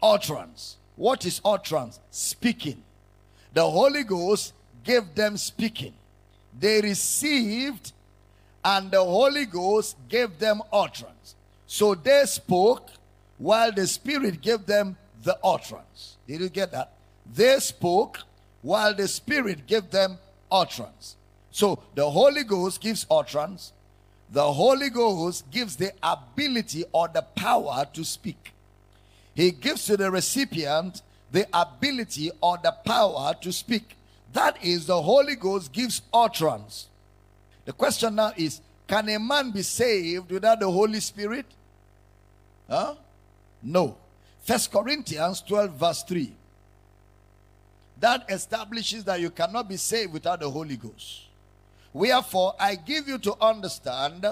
Utterance. 0.00 0.76
What 0.94 1.26
is 1.26 1.40
utterance? 1.44 1.98
Speaking. 2.12 2.80
The 3.52 3.68
Holy 3.68 4.04
Ghost 4.04 4.52
gave 4.84 5.16
them 5.16 5.36
speaking. 5.36 5.94
They 6.58 6.80
received, 6.80 7.92
and 8.64 8.88
the 8.88 9.02
Holy 9.02 9.46
Ghost 9.46 9.96
gave 10.08 10.38
them 10.38 10.62
utterance. 10.72 11.34
So 11.66 11.96
they 11.96 12.22
spoke 12.26 12.90
while 13.38 13.72
the 13.72 13.86
Spirit 13.88 14.40
gave 14.40 14.64
them 14.64 14.96
the 15.24 15.36
utterance. 15.42 16.18
Did 16.28 16.40
you 16.40 16.48
get 16.50 16.70
that? 16.70 16.92
They 17.34 17.58
spoke 17.58 18.20
while 18.62 18.94
the 18.94 19.08
Spirit 19.08 19.66
gave 19.66 19.90
them 19.90 20.18
utterance. 20.52 21.16
So 21.50 21.82
the 21.96 22.08
Holy 22.08 22.44
Ghost 22.44 22.80
gives 22.80 23.06
utterance. 23.10 23.72
The 24.30 24.52
Holy 24.52 24.90
Ghost 24.90 25.50
gives 25.50 25.76
the 25.76 25.92
ability 26.02 26.84
or 26.92 27.08
the 27.08 27.22
power 27.22 27.86
to 27.92 28.04
speak. 28.04 28.52
He 29.34 29.50
gives 29.50 29.86
to 29.86 29.96
the 29.96 30.10
recipient 30.10 31.02
the 31.30 31.46
ability 31.52 32.30
or 32.40 32.58
the 32.62 32.72
power 32.72 33.34
to 33.40 33.52
speak. 33.52 33.96
That 34.32 34.62
is, 34.64 34.86
the 34.86 35.00
Holy 35.00 35.36
Ghost 35.36 35.72
gives 35.72 36.02
utterance. 36.12 36.88
The 37.64 37.72
question 37.72 38.14
now 38.14 38.32
is 38.36 38.60
can 38.86 39.08
a 39.08 39.18
man 39.18 39.50
be 39.50 39.62
saved 39.62 40.30
without 40.30 40.60
the 40.60 40.70
Holy 40.70 41.00
Spirit? 41.00 41.46
Huh? 42.68 42.94
No. 43.62 43.96
First 44.42 44.70
Corinthians 44.70 45.42
12, 45.42 45.72
verse 45.72 46.02
3. 46.04 46.32
That 47.98 48.26
establishes 48.28 49.04
that 49.04 49.20
you 49.20 49.30
cannot 49.30 49.68
be 49.68 49.76
saved 49.76 50.12
without 50.12 50.40
the 50.40 50.50
Holy 50.50 50.76
Ghost. 50.76 51.25
Wherefore, 51.96 52.54
I 52.60 52.74
give 52.74 53.08
you 53.08 53.16
to 53.20 53.34
understand 53.40 54.26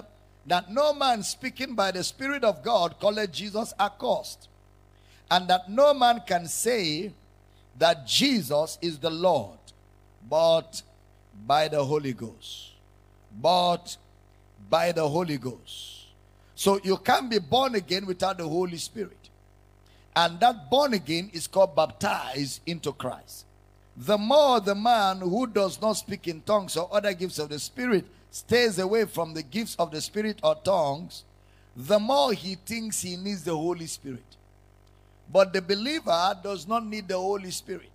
that 0.44 0.70
no 0.70 0.92
man 0.92 1.22
speaking 1.22 1.74
by 1.74 1.92
the 1.92 2.04
Spirit 2.04 2.44
of 2.44 2.62
God 2.62 3.00
calleth 3.00 3.32
Jesus 3.32 3.72
accursed, 3.80 4.48
and 5.30 5.48
that 5.48 5.70
no 5.70 5.94
man 5.94 6.20
can 6.26 6.46
say 6.46 7.10
that 7.78 8.06
Jesus 8.06 8.76
is 8.82 8.98
the 8.98 9.08
Lord, 9.08 9.56
but 10.28 10.82
by 11.46 11.68
the 11.68 11.82
Holy 11.82 12.12
Ghost. 12.12 12.72
But 13.40 13.96
by 14.68 14.92
the 14.92 15.08
Holy 15.08 15.38
Ghost. 15.38 16.08
So 16.54 16.78
you 16.84 16.98
can't 16.98 17.30
be 17.30 17.38
born 17.38 17.76
again 17.76 18.04
without 18.04 18.36
the 18.36 18.46
Holy 18.46 18.76
Spirit. 18.76 19.30
And 20.14 20.38
that 20.40 20.68
born 20.68 20.92
again 20.92 21.30
is 21.32 21.46
called 21.46 21.74
baptized 21.74 22.60
into 22.66 22.92
Christ. 22.92 23.46
The 23.96 24.18
more 24.18 24.60
the 24.60 24.74
man 24.74 25.20
who 25.20 25.46
does 25.46 25.80
not 25.80 25.92
speak 25.92 26.26
in 26.26 26.40
tongues 26.40 26.76
or 26.76 26.88
other 26.92 27.14
gifts 27.14 27.38
of 27.38 27.48
the 27.48 27.58
Spirit 27.58 28.04
stays 28.30 28.78
away 28.78 29.04
from 29.04 29.34
the 29.34 29.42
gifts 29.42 29.76
of 29.78 29.92
the 29.92 30.00
Spirit 30.00 30.40
or 30.42 30.56
tongues, 30.56 31.24
the 31.76 32.00
more 32.00 32.32
he 32.32 32.56
thinks 32.56 33.02
he 33.02 33.16
needs 33.16 33.44
the 33.44 33.56
Holy 33.56 33.86
Spirit. 33.86 34.36
But 35.32 35.52
the 35.52 35.62
believer 35.62 36.38
does 36.42 36.66
not 36.66 36.84
need 36.84 37.08
the 37.08 37.16
Holy 37.18 37.50
Spirit. 37.50 37.90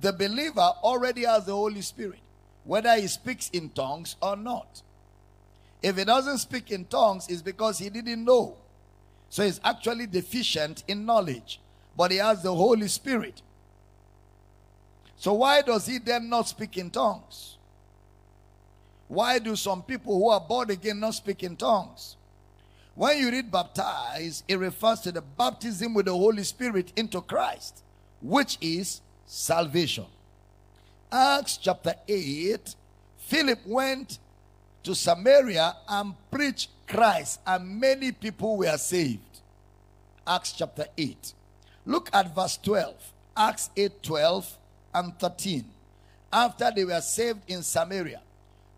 The 0.00 0.12
believer 0.12 0.72
already 0.82 1.24
has 1.24 1.44
the 1.44 1.52
Holy 1.54 1.82
Spirit, 1.82 2.20
whether 2.64 2.94
he 2.96 3.06
speaks 3.06 3.50
in 3.50 3.70
tongues 3.70 4.16
or 4.20 4.36
not. 4.36 4.82
If 5.82 5.96
he 5.96 6.04
doesn't 6.04 6.38
speak 6.38 6.70
in 6.70 6.86
tongues, 6.86 7.28
it's 7.28 7.42
because 7.42 7.78
he 7.78 7.90
didn't 7.90 8.24
know. 8.24 8.56
So 9.28 9.44
he's 9.44 9.60
actually 9.64 10.06
deficient 10.06 10.84
in 10.88 11.04
knowledge, 11.04 11.60
but 11.96 12.10
he 12.10 12.16
has 12.18 12.42
the 12.42 12.54
Holy 12.54 12.88
Spirit. 12.88 13.42
So 15.16 15.32
why 15.32 15.62
does 15.62 15.86
he 15.86 15.98
then 15.98 16.28
not 16.28 16.48
speak 16.48 16.76
in 16.76 16.90
tongues? 16.90 17.56
Why 19.08 19.38
do 19.38 19.56
some 19.56 19.82
people 19.82 20.18
who 20.18 20.30
are 20.30 20.40
born 20.40 20.70
again 20.70 21.00
not 21.00 21.14
speak 21.14 21.42
in 21.42 21.56
tongues? 21.56 22.16
When 22.94 23.18
you 23.18 23.30
read 23.30 23.50
baptize, 23.50 24.42
it 24.48 24.58
refers 24.58 25.00
to 25.00 25.12
the 25.12 25.20
baptism 25.20 25.94
with 25.94 26.06
the 26.06 26.12
Holy 26.12 26.42
Spirit 26.42 26.92
into 26.96 27.20
Christ, 27.20 27.82
which 28.22 28.58
is 28.60 29.00
salvation. 29.26 30.06
Acts 31.12 31.58
chapter 31.58 31.94
8, 32.08 32.74
Philip 33.18 33.60
went 33.66 34.18
to 34.82 34.94
Samaria 34.94 35.76
and 35.88 36.14
preached 36.30 36.70
Christ, 36.86 37.40
and 37.46 37.80
many 37.80 38.12
people 38.12 38.56
were 38.56 38.76
saved. 38.78 39.20
Acts 40.26 40.52
chapter 40.52 40.86
8. 40.96 41.32
Look 41.84 42.10
at 42.12 42.34
verse 42.34 42.56
12. 42.62 42.94
Acts 43.36 43.70
8 43.76 44.02
12 44.02 44.58
and 44.96 45.16
13. 45.18 45.64
After 46.32 46.72
they 46.74 46.84
were 46.84 47.00
saved 47.00 47.40
in 47.48 47.62
Samaria. 47.62 48.20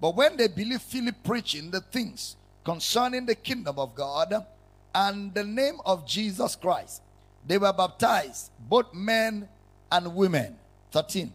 But 0.00 0.14
when 0.16 0.36
they 0.36 0.48
believed 0.48 0.82
Philip 0.82 1.16
preaching 1.24 1.70
the 1.70 1.80
things 1.80 2.36
concerning 2.64 3.26
the 3.26 3.34
kingdom 3.34 3.78
of 3.78 3.94
God 3.94 4.46
and 4.94 5.32
the 5.32 5.44
name 5.44 5.78
of 5.86 6.06
Jesus 6.06 6.54
Christ, 6.56 7.02
they 7.46 7.56
were 7.56 7.72
baptized, 7.72 8.50
both 8.68 8.92
men 8.92 9.48
and 9.90 10.14
women. 10.14 10.56
13. 10.90 11.32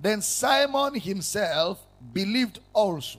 Then 0.00 0.20
Simon 0.22 0.94
himself 0.94 1.84
believed 2.12 2.60
also. 2.72 3.18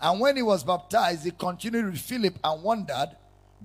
And 0.00 0.20
when 0.20 0.36
he 0.36 0.42
was 0.42 0.62
baptized, 0.62 1.24
he 1.24 1.30
continued 1.30 1.86
with 1.86 2.00
Philip 2.00 2.38
and 2.42 2.62
wondered, 2.62 3.10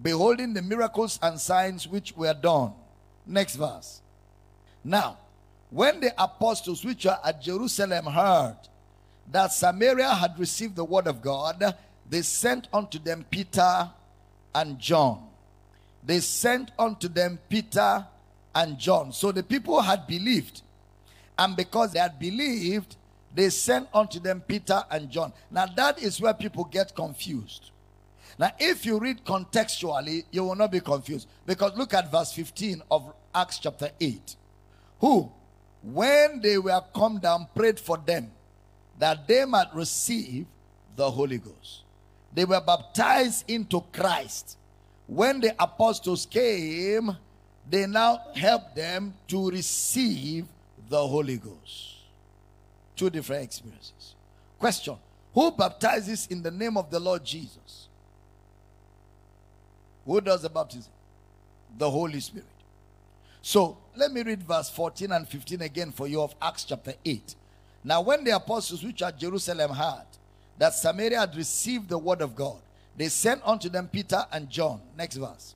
beholding 0.01 0.53
the 0.53 0.61
miracles 0.61 1.19
and 1.21 1.39
signs 1.39 1.87
which 1.87 2.15
were 2.15 2.33
done. 2.33 2.73
Next 3.25 3.55
verse. 3.55 4.01
Now, 4.83 5.17
when 5.71 5.99
the 6.01 6.13
apostles 6.21 6.85
which 6.85 7.05
were 7.05 7.17
at 7.23 7.41
Jerusalem 7.41 8.05
heard 8.05 8.57
that 9.31 9.53
Samaria 9.53 10.13
had 10.13 10.37
received 10.37 10.75
the 10.75 10.83
word 10.83 11.07
of 11.07 11.21
God, 11.21 11.75
they 12.09 12.21
sent 12.21 12.67
unto 12.73 12.99
them 12.99 13.25
Peter 13.29 13.89
and 14.53 14.77
John. 14.77 15.27
They 16.03 16.19
sent 16.19 16.71
unto 16.77 17.07
them 17.07 17.39
Peter 17.49 18.05
and 18.53 18.77
John. 18.77 19.13
So 19.13 19.31
the 19.31 19.43
people 19.43 19.81
had 19.81 20.05
believed. 20.07 20.61
And 21.39 21.55
because 21.55 21.93
they 21.93 21.99
had 21.99 22.19
believed, 22.19 22.97
they 23.33 23.49
sent 23.49 23.87
unto 23.93 24.19
them 24.19 24.41
Peter 24.45 24.83
and 24.91 25.09
John. 25.09 25.31
Now 25.49 25.67
that 25.67 26.03
is 26.03 26.19
where 26.19 26.33
people 26.33 26.65
get 26.65 26.93
confused. 26.93 27.71
Now, 28.37 28.51
if 28.59 28.85
you 28.85 28.99
read 28.99 29.23
contextually, 29.23 30.25
you 30.31 30.43
will 30.43 30.55
not 30.55 30.71
be 30.71 30.79
confused. 30.79 31.27
Because 31.45 31.77
look 31.77 31.93
at 31.93 32.11
verse 32.11 32.33
15 32.33 32.81
of 32.89 33.13
Acts 33.35 33.59
chapter 33.59 33.89
8. 33.99 34.35
Who, 34.99 35.31
when 35.81 36.41
they 36.41 36.57
were 36.57 36.81
come 36.93 37.19
down, 37.19 37.47
prayed 37.55 37.79
for 37.79 37.97
them 37.97 38.31
that 38.99 39.27
they 39.27 39.45
might 39.45 39.73
receive 39.73 40.45
the 40.95 41.09
Holy 41.09 41.37
Ghost. 41.37 41.81
They 42.33 42.45
were 42.45 42.61
baptized 42.61 43.49
into 43.49 43.81
Christ. 43.91 44.57
When 45.07 45.41
the 45.41 45.55
apostles 45.61 46.25
came, 46.25 47.15
they 47.69 47.87
now 47.87 48.21
helped 48.35 48.75
them 48.75 49.13
to 49.27 49.49
receive 49.49 50.45
the 50.87 51.05
Holy 51.05 51.37
Ghost. 51.37 51.95
Two 52.95 53.09
different 53.09 53.43
experiences. 53.43 54.15
Question 54.59 54.95
Who 55.33 55.51
baptizes 55.51 56.27
in 56.27 56.43
the 56.43 56.51
name 56.51 56.77
of 56.77 56.89
the 56.91 56.99
Lord 56.99 57.25
Jesus? 57.25 57.87
Who 60.05 60.21
does 60.21 60.41
the 60.41 60.49
baptism? 60.49 60.91
The 61.77 61.89
Holy 61.89 62.19
Spirit. 62.19 62.45
So 63.41 63.77
let 63.95 64.11
me 64.11 64.21
read 64.23 64.43
verse 64.43 64.69
14 64.69 65.11
and 65.11 65.27
15 65.27 65.61
again 65.61 65.91
for 65.91 66.07
you 66.07 66.21
of 66.21 66.35
Acts 66.41 66.63
chapter 66.63 66.93
8. 67.03 67.35
Now, 67.83 68.01
when 68.01 68.23
the 68.23 68.35
apostles 68.35 68.83
which 68.83 69.01
at 69.01 69.17
Jerusalem 69.17 69.71
heard 69.71 70.05
that 70.57 70.73
Samaria 70.73 71.19
had 71.19 71.35
received 71.35 71.89
the 71.89 71.97
word 71.97 72.21
of 72.21 72.35
God, 72.35 72.59
they 72.95 73.09
sent 73.09 73.41
unto 73.43 73.69
them 73.69 73.87
Peter 73.87 74.23
and 74.31 74.49
John. 74.49 74.81
Next 74.95 75.15
verse. 75.15 75.55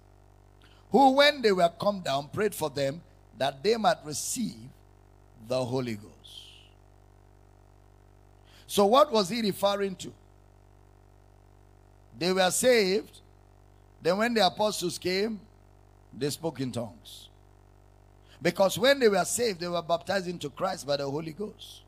Who, 0.91 1.11
when 1.11 1.41
they 1.41 1.51
were 1.51 1.69
come 1.79 1.99
down, 1.99 2.29
prayed 2.29 2.55
for 2.55 2.69
them 2.69 3.01
that 3.37 3.61
they 3.63 3.75
might 3.75 3.97
receive 4.03 4.55
the 5.47 5.63
Holy 5.63 5.95
Ghost. 5.95 6.15
So, 8.65 8.85
what 8.85 9.11
was 9.11 9.29
he 9.29 9.41
referring 9.41 9.95
to? 9.97 10.11
They 12.17 12.33
were 12.33 12.49
saved. 12.49 13.19
Then, 14.01 14.17
when 14.17 14.33
the 14.33 14.45
apostles 14.45 14.97
came, 14.97 15.39
they 16.17 16.29
spoke 16.29 16.59
in 16.61 16.71
tongues. 16.71 17.24
Because 18.41 18.77
when 18.77 18.99
they 18.99 19.09
were 19.09 19.25
saved, 19.25 19.59
they 19.59 19.67
were 19.67 19.81
baptized 19.81 20.27
into 20.27 20.49
Christ 20.49 20.85
by 20.85 20.97
the 20.97 21.09
Holy 21.09 21.31
Ghost. 21.31 21.81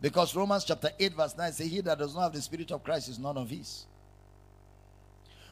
Because 0.00 0.34
Romans 0.34 0.64
chapter 0.64 0.90
8, 0.98 1.14
verse 1.14 1.36
9 1.36 1.52
says, 1.52 1.70
He 1.70 1.80
that 1.80 1.98
does 1.98 2.14
not 2.14 2.22
have 2.22 2.32
the 2.32 2.42
Spirit 2.42 2.72
of 2.72 2.82
Christ 2.82 3.08
is 3.08 3.18
none 3.18 3.36
of 3.36 3.48
his. 3.48 3.86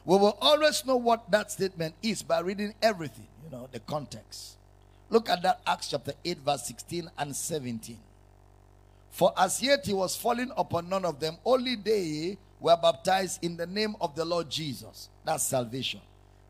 We 0.03 0.17
will 0.17 0.37
always 0.41 0.85
know 0.85 0.97
what 0.97 1.29
that 1.31 1.51
statement 1.51 1.95
is 2.01 2.23
by 2.23 2.39
reading 2.39 2.73
everything, 2.81 3.27
you 3.45 3.51
know, 3.51 3.69
the 3.71 3.79
context. 3.79 4.57
Look 5.09 5.29
at 5.29 5.41
that 5.43 5.61
Acts 5.67 5.89
chapter 5.89 6.13
8, 6.25 6.39
verse 6.39 6.65
16 6.65 7.09
and 7.17 7.35
17. 7.35 7.97
For 9.11 9.33
as 9.37 9.61
yet 9.61 9.85
he 9.85 9.93
was 9.93 10.15
falling 10.15 10.51
upon 10.57 10.89
none 10.89 11.05
of 11.05 11.19
them, 11.19 11.37
only 11.45 11.75
they 11.75 12.37
were 12.59 12.77
baptized 12.81 13.43
in 13.43 13.57
the 13.57 13.67
name 13.67 13.95
of 13.99 14.15
the 14.15 14.25
Lord 14.25 14.49
Jesus. 14.49 15.09
That's 15.25 15.43
salvation. 15.43 16.01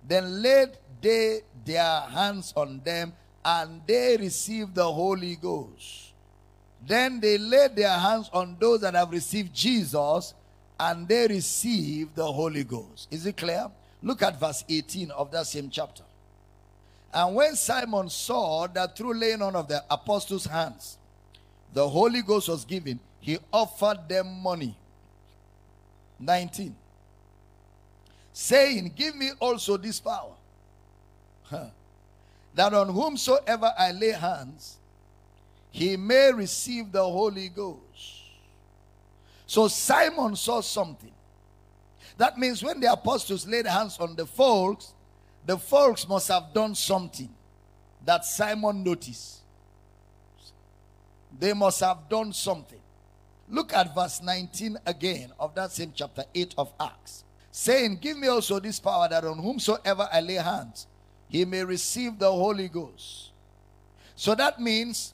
Then 0.08 0.42
laid 0.42 0.70
they 1.02 1.42
their 1.66 2.02
hands 2.02 2.54
on 2.56 2.82
them, 2.84 3.14
and 3.44 3.82
they 3.86 4.18
received 4.18 4.76
the 4.76 4.92
Holy 4.92 5.36
Ghost. 5.36 6.12
Then 6.86 7.20
they 7.20 7.38
laid 7.38 7.76
their 7.76 7.98
hands 7.98 8.30
on 8.34 8.58
those 8.60 8.82
that 8.82 8.96
have 8.96 9.12
received 9.12 9.54
Jesus, 9.54 10.34
and 10.80 11.08
they 11.08 11.28
received 11.28 12.16
the 12.16 12.32
Holy 12.32 12.64
Ghost. 12.64 13.08
Is 13.12 13.26
it 13.26 13.38
clear? 13.38 13.70
Look 14.02 14.24
at 14.24 14.40
verse 14.40 14.64
18 14.68 15.12
of 15.12 15.32
that 15.32 15.46
same 15.46 15.70
chapter. 15.70 16.04
And 17.14 17.36
when 17.36 17.56
Simon 17.56 18.10
saw 18.10 18.68
that 18.68 18.96
through 18.96 19.14
laying 19.16 19.42
on 19.42 19.56
of 19.56 19.68
the 19.68 19.84
apostles' 19.90 20.46
hands, 20.46 20.98
the 21.74 21.88
Holy 21.88 22.22
Ghost 22.22 22.50
was 22.50 22.66
given, 22.66 23.00
he 23.20 23.38
offered 23.52 24.08
them 24.08 24.42
money. 24.42 24.76
19. 26.20 26.76
Saying, 28.34 28.94
Give 28.96 29.16
me 29.16 29.32
also 29.40 29.78
this 29.78 30.00
power, 30.00 30.34
huh, 31.44 31.68
that 32.56 32.74
on 32.74 32.90
whomsoever 32.90 33.74
I 33.78 33.92
lay 33.92 34.12
hands, 34.12 34.78
he 35.72 35.96
may 35.96 36.32
receive 36.34 36.92
the 36.92 37.04
Holy 37.04 37.50
Ghost. 37.50 38.22
So 39.46 39.68
Simon 39.68 40.36
saw 40.36 40.62
something. 40.62 41.12
That 42.18 42.38
means 42.38 42.62
when 42.62 42.80
the 42.80 42.92
apostles 42.92 43.48
laid 43.48 43.66
hands 43.66 43.98
on 44.00 44.16
the 44.16 44.26
folks, 44.26 44.94
the 45.46 45.58
folks 45.58 46.08
must 46.08 46.28
have 46.28 46.54
done 46.54 46.76
something 46.76 47.30
that 48.06 48.26
Simon 48.26 48.84
noticed. 48.84 49.40
They 51.40 51.54
must 51.54 51.80
have 51.80 52.10
done 52.10 52.34
something. 52.34 52.80
Look 53.50 53.74
at 53.74 53.94
verse 53.94 54.22
19 54.22 54.78
again 54.86 55.32
of 55.40 55.56
that 55.56 55.72
same 55.72 55.92
chapter 55.96 56.24
8 56.34 56.56
of 56.58 56.72
Acts. 56.80 57.24
Saying, 57.52 57.98
Give 58.02 58.18
me 58.18 58.28
also 58.28 58.60
this 58.60 58.80
power 58.80 59.10
that 59.10 59.26
on 59.26 59.40
whomsoever 59.40 60.08
I 60.12 60.22
lay 60.22 60.36
hands, 60.36 60.88
he 61.32 61.46
may 61.46 61.64
receive 61.64 62.20
the 62.20 62.30
Holy 62.30 62.68
Ghost. 62.68 63.30
So 64.18 64.36
that 64.36 64.60
means 64.60 65.14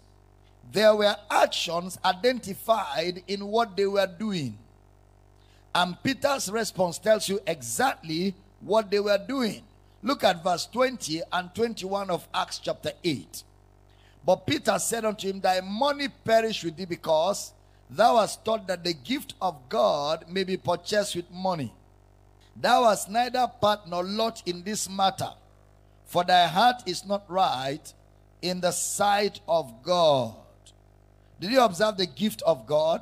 there 0.72 0.96
were 0.96 1.16
actions 1.30 2.00
identified 2.04 3.24
in 3.28 3.46
what 3.46 3.78
they 3.78 3.86
were 3.86 4.08
doing. 4.08 4.58
And 5.76 5.96
Peter's 6.02 6.52
response 6.52 6.98
tells 6.98 7.30
you 7.30 7.40
exactly 7.46 8.34
what 8.62 8.90
they 8.90 9.00
were 9.00 9.20
doing. 9.20 9.62
Look 10.02 10.24
at 10.24 10.44
verse 10.44 10.66
20 10.66 11.22
and 11.32 11.54
21 11.54 12.10
of 12.10 12.28
Acts 12.34 12.58
chapter 12.58 12.94
8. 13.04 13.44
But 14.26 14.48
Peter 14.48 14.80
said 14.80 15.06
unto 15.06 15.30
him, 15.30 15.40
Thy 15.40 15.62
money 15.62 16.08
perish 16.10 16.64
with 16.64 16.78
thee 16.78 16.86
because 16.86 17.54
thou 17.92 18.18
hast 18.18 18.44
thought 18.44 18.68
that 18.68 18.84
the 18.84 18.94
gift 18.94 19.36
of 19.40 19.70
God 19.70 20.26
may 20.28 20.44
be 20.44 20.58
purchased 20.58 21.16
with 21.16 21.30
money. 21.30 21.72
Thou 22.60 22.86
hast 22.86 23.08
neither 23.08 23.46
part 23.62 23.88
nor 23.88 24.04
lot 24.04 24.42
in 24.48 24.64
this 24.64 24.90
matter, 24.90 25.30
for 26.08 26.24
thy 26.24 26.48
heart 26.48 26.84
is 26.86 27.06
not 27.06 27.30
right 27.30 27.94
in 28.42 28.62
the 28.62 28.72
sight 28.72 29.42
of 29.48 29.84
God. 29.84 30.34
Did 31.40 31.52
you 31.52 31.62
observe 31.62 31.98
the 31.98 32.08
gift 32.08 32.42
of 32.44 32.66
God 32.66 33.02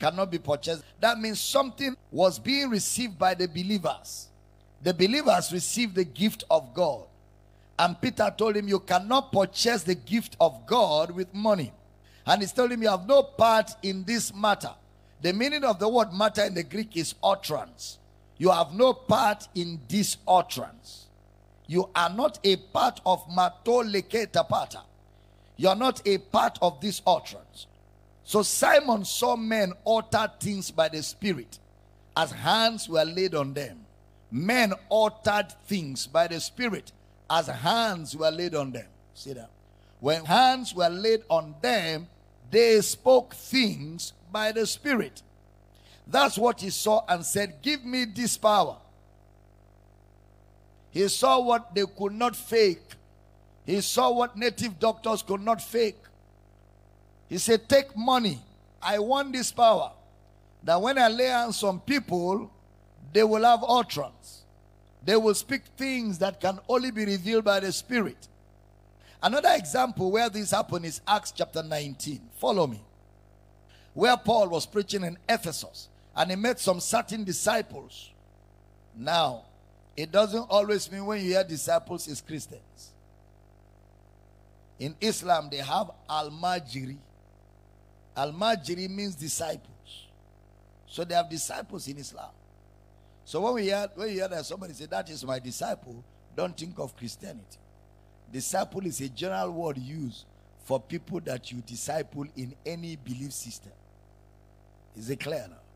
cannot 0.00 0.30
be 0.30 0.38
purchased? 0.38 0.82
That 1.00 1.20
means 1.20 1.40
something 1.40 1.96
was 2.10 2.38
being 2.38 2.70
received 2.70 3.18
by 3.18 3.34
the 3.34 3.46
believers. 3.46 4.28
The 4.82 4.94
believers 4.94 5.52
received 5.52 5.94
the 5.94 6.04
gift 6.04 6.44
of 6.50 6.72
God. 6.72 7.04
And 7.78 8.00
Peter 8.00 8.32
told 8.36 8.56
him, 8.56 8.66
You 8.66 8.80
cannot 8.80 9.30
purchase 9.30 9.82
the 9.82 9.94
gift 9.94 10.36
of 10.40 10.66
God 10.66 11.10
with 11.10 11.32
money. 11.34 11.72
And 12.26 12.40
he's 12.40 12.52
telling 12.52 12.72
him, 12.72 12.82
You 12.82 12.88
have 12.88 13.06
no 13.06 13.22
part 13.22 13.70
in 13.82 14.04
this 14.04 14.34
matter. 14.34 14.72
The 15.20 15.32
meaning 15.32 15.64
of 15.64 15.78
the 15.78 15.88
word 15.88 16.12
matter 16.12 16.44
in 16.44 16.54
the 16.54 16.62
Greek 16.62 16.96
is 16.96 17.14
utterance. 17.22 17.98
You 18.38 18.50
have 18.50 18.72
no 18.72 18.94
part 18.94 19.48
in 19.54 19.80
this 19.88 20.16
utterance. 20.26 21.07
You 21.68 21.90
are 21.94 22.08
not 22.08 22.40
a 22.42 22.56
part 22.56 23.00
of 23.06 23.22
mato 23.28 23.84
leketa 23.84 24.82
You 25.56 25.68
are 25.68 25.76
not 25.76 26.00
a 26.06 26.18
part 26.18 26.58
of 26.60 26.80
this 26.80 27.02
utterance. 27.06 27.66
So 28.24 28.42
Simon 28.42 29.04
saw 29.04 29.36
men 29.36 29.74
utter 29.86 30.30
things 30.40 30.70
by 30.70 30.88
the 30.88 31.02
Spirit 31.02 31.58
as 32.16 32.32
hands 32.32 32.88
were 32.88 33.04
laid 33.04 33.34
on 33.34 33.54
them. 33.54 33.84
Men 34.30 34.72
uttered 34.90 35.52
things 35.66 36.06
by 36.06 36.26
the 36.26 36.40
Spirit 36.40 36.90
as 37.30 37.46
hands 37.46 38.16
were 38.16 38.30
laid 38.30 38.54
on 38.54 38.72
them. 38.72 38.86
See 39.14 39.34
that? 39.34 39.50
When 40.00 40.24
hands 40.24 40.74
were 40.74 40.88
laid 40.88 41.22
on 41.28 41.54
them, 41.60 42.08
they 42.50 42.80
spoke 42.80 43.34
things 43.34 44.14
by 44.32 44.52
the 44.52 44.66
Spirit. 44.66 45.22
That's 46.06 46.38
what 46.38 46.62
he 46.62 46.70
saw 46.70 47.04
and 47.08 47.24
said, 47.24 47.60
Give 47.60 47.84
me 47.84 48.06
this 48.06 48.38
power. 48.38 48.76
He 50.90 51.06
saw 51.08 51.40
what 51.40 51.74
they 51.74 51.84
could 51.96 52.12
not 52.12 52.34
fake. 52.34 52.82
He 53.66 53.80
saw 53.80 54.10
what 54.10 54.36
native 54.36 54.78
doctors 54.78 55.22
could 55.22 55.42
not 55.42 55.60
fake. 55.60 55.98
He 57.28 57.38
said, 57.38 57.68
Take 57.68 57.96
money. 57.96 58.40
I 58.80 58.98
want 58.98 59.32
this 59.32 59.52
power. 59.52 59.92
That 60.64 60.80
when 60.80 60.98
I 60.98 61.08
lay 61.08 61.26
hands 61.26 61.62
on 61.62 61.80
people, 61.80 62.50
they 63.12 63.22
will 63.22 63.44
have 63.44 63.64
utterance. 63.66 64.42
They 65.04 65.16
will 65.16 65.34
speak 65.34 65.62
things 65.76 66.18
that 66.18 66.40
can 66.40 66.58
only 66.68 66.90
be 66.90 67.04
revealed 67.04 67.44
by 67.44 67.60
the 67.60 67.72
Spirit. 67.72 68.28
Another 69.22 69.50
example 69.52 70.10
where 70.10 70.28
this 70.28 70.50
happened 70.50 70.84
is 70.84 71.00
Acts 71.06 71.32
chapter 71.32 71.62
19. 71.62 72.20
Follow 72.38 72.66
me. 72.66 72.80
Where 73.94 74.16
Paul 74.16 74.48
was 74.48 74.66
preaching 74.66 75.02
in 75.02 75.18
Ephesus 75.28 75.88
and 76.14 76.30
he 76.30 76.36
met 76.36 76.60
some 76.60 76.80
certain 76.80 77.24
disciples. 77.24 78.10
Now, 78.96 79.44
it 79.98 80.12
doesn't 80.12 80.46
always 80.48 80.90
mean 80.92 81.04
when 81.04 81.18
you 81.18 81.32
hear 81.32 81.42
disciples 81.42 82.06
is 82.06 82.20
Christians. 82.20 82.92
In 84.78 84.94
Islam, 85.00 85.48
they 85.50 85.56
have 85.56 85.90
Almajiri. 86.08 86.96
Al 88.16 88.32
Majiri 88.32 88.88
means 88.88 89.16
disciples. 89.16 90.06
So 90.86 91.02
they 91.02 91.16
have 91.16 91.28
disciples 91.28 91.88
in 91.88 91.98
Islam. 91.98 92.30
So 93.24 93.40
when 93.40 93.54
we 93.54 93.62
hear 93.64 93.88
when 93.96 94.10
you 94.10 94.14
hear 94.14 94.28
that 94.28 94.46
somebody 94.46 94.72
say 94.74 94.86
that 94.86 95.10
is 95.10 95.24
my 95.24 95.40
disciple, 95.40 96.04
don't 96.36 96.56
think 96.56 96.78
of 96.78 96.96
Christianity. 96.96 97.58
Disciple 98.32 98.86
is 98.86 99.00
a 99.00 99.08
general 99.08 99.50
word 99.50 99.78
used 99.78 100.26
for 100.64 100.78
people 100.78 101.18
that 101.24 101.50
you 101.50 101.60
disciple 101.66 102.24
in 102.36 102.54
any 102.64 102.94
belief 102.94 103.32
system. 103.32 103.72
Is 104.96 105.10
it 105.10 105.18
clear 105.18 105.44
now? 105.50 105.67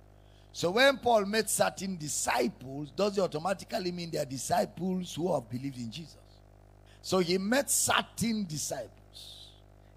So 0.53 0.71
when 0.71 0.99
Paul 0.99 1.25
met 1.25 1.49
certain 1.49 1.97
disciples, 1.97 2.91
does 2.95 3.17
it 3.17 3.23
automatically 3.23 3.91
mean 3.91 4.11
they 4.11 4.19
are 4.19 4.27
disciples 4.27 5.15
who 5.15 5.33
have 5.33 5.49
believed 5.49 5.79
in 5.79 5.91
Jesus? 5.91 6.17
So 7.01 7.19
he 7.19 7.39
met 7.39 7.71
certain 7.71 8.45
disciples 8.45 9.49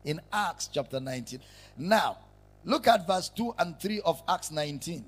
in 0.05 0.21
Acts 0.31 0.69
chapter 0.71 0.99
19. 0.99 1.39
Now, 1.77 2.17
look 2.63 2.87
at 2.87 3.05
verse 3.05 3.29
2 3.29 3.55
and 3.59 3.79
3 3.79 4.01
of 4.01 4.23
Acts 4.27 4.51
19. 4.51 5.03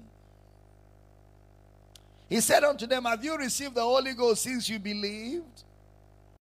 He 2.30 2.42
said 2.42 2.64
unto 2.66 2.86
them, 2.86 3.06
Have 3.06 3.24
you 3.24 3.38
received 3.38 3.76
the 3.76 3.82
Holy 3.82 4.14
Ghost 4.14 4.44
since 4.44 4.68
you 4.68 4.80
believed? 4.80 5.64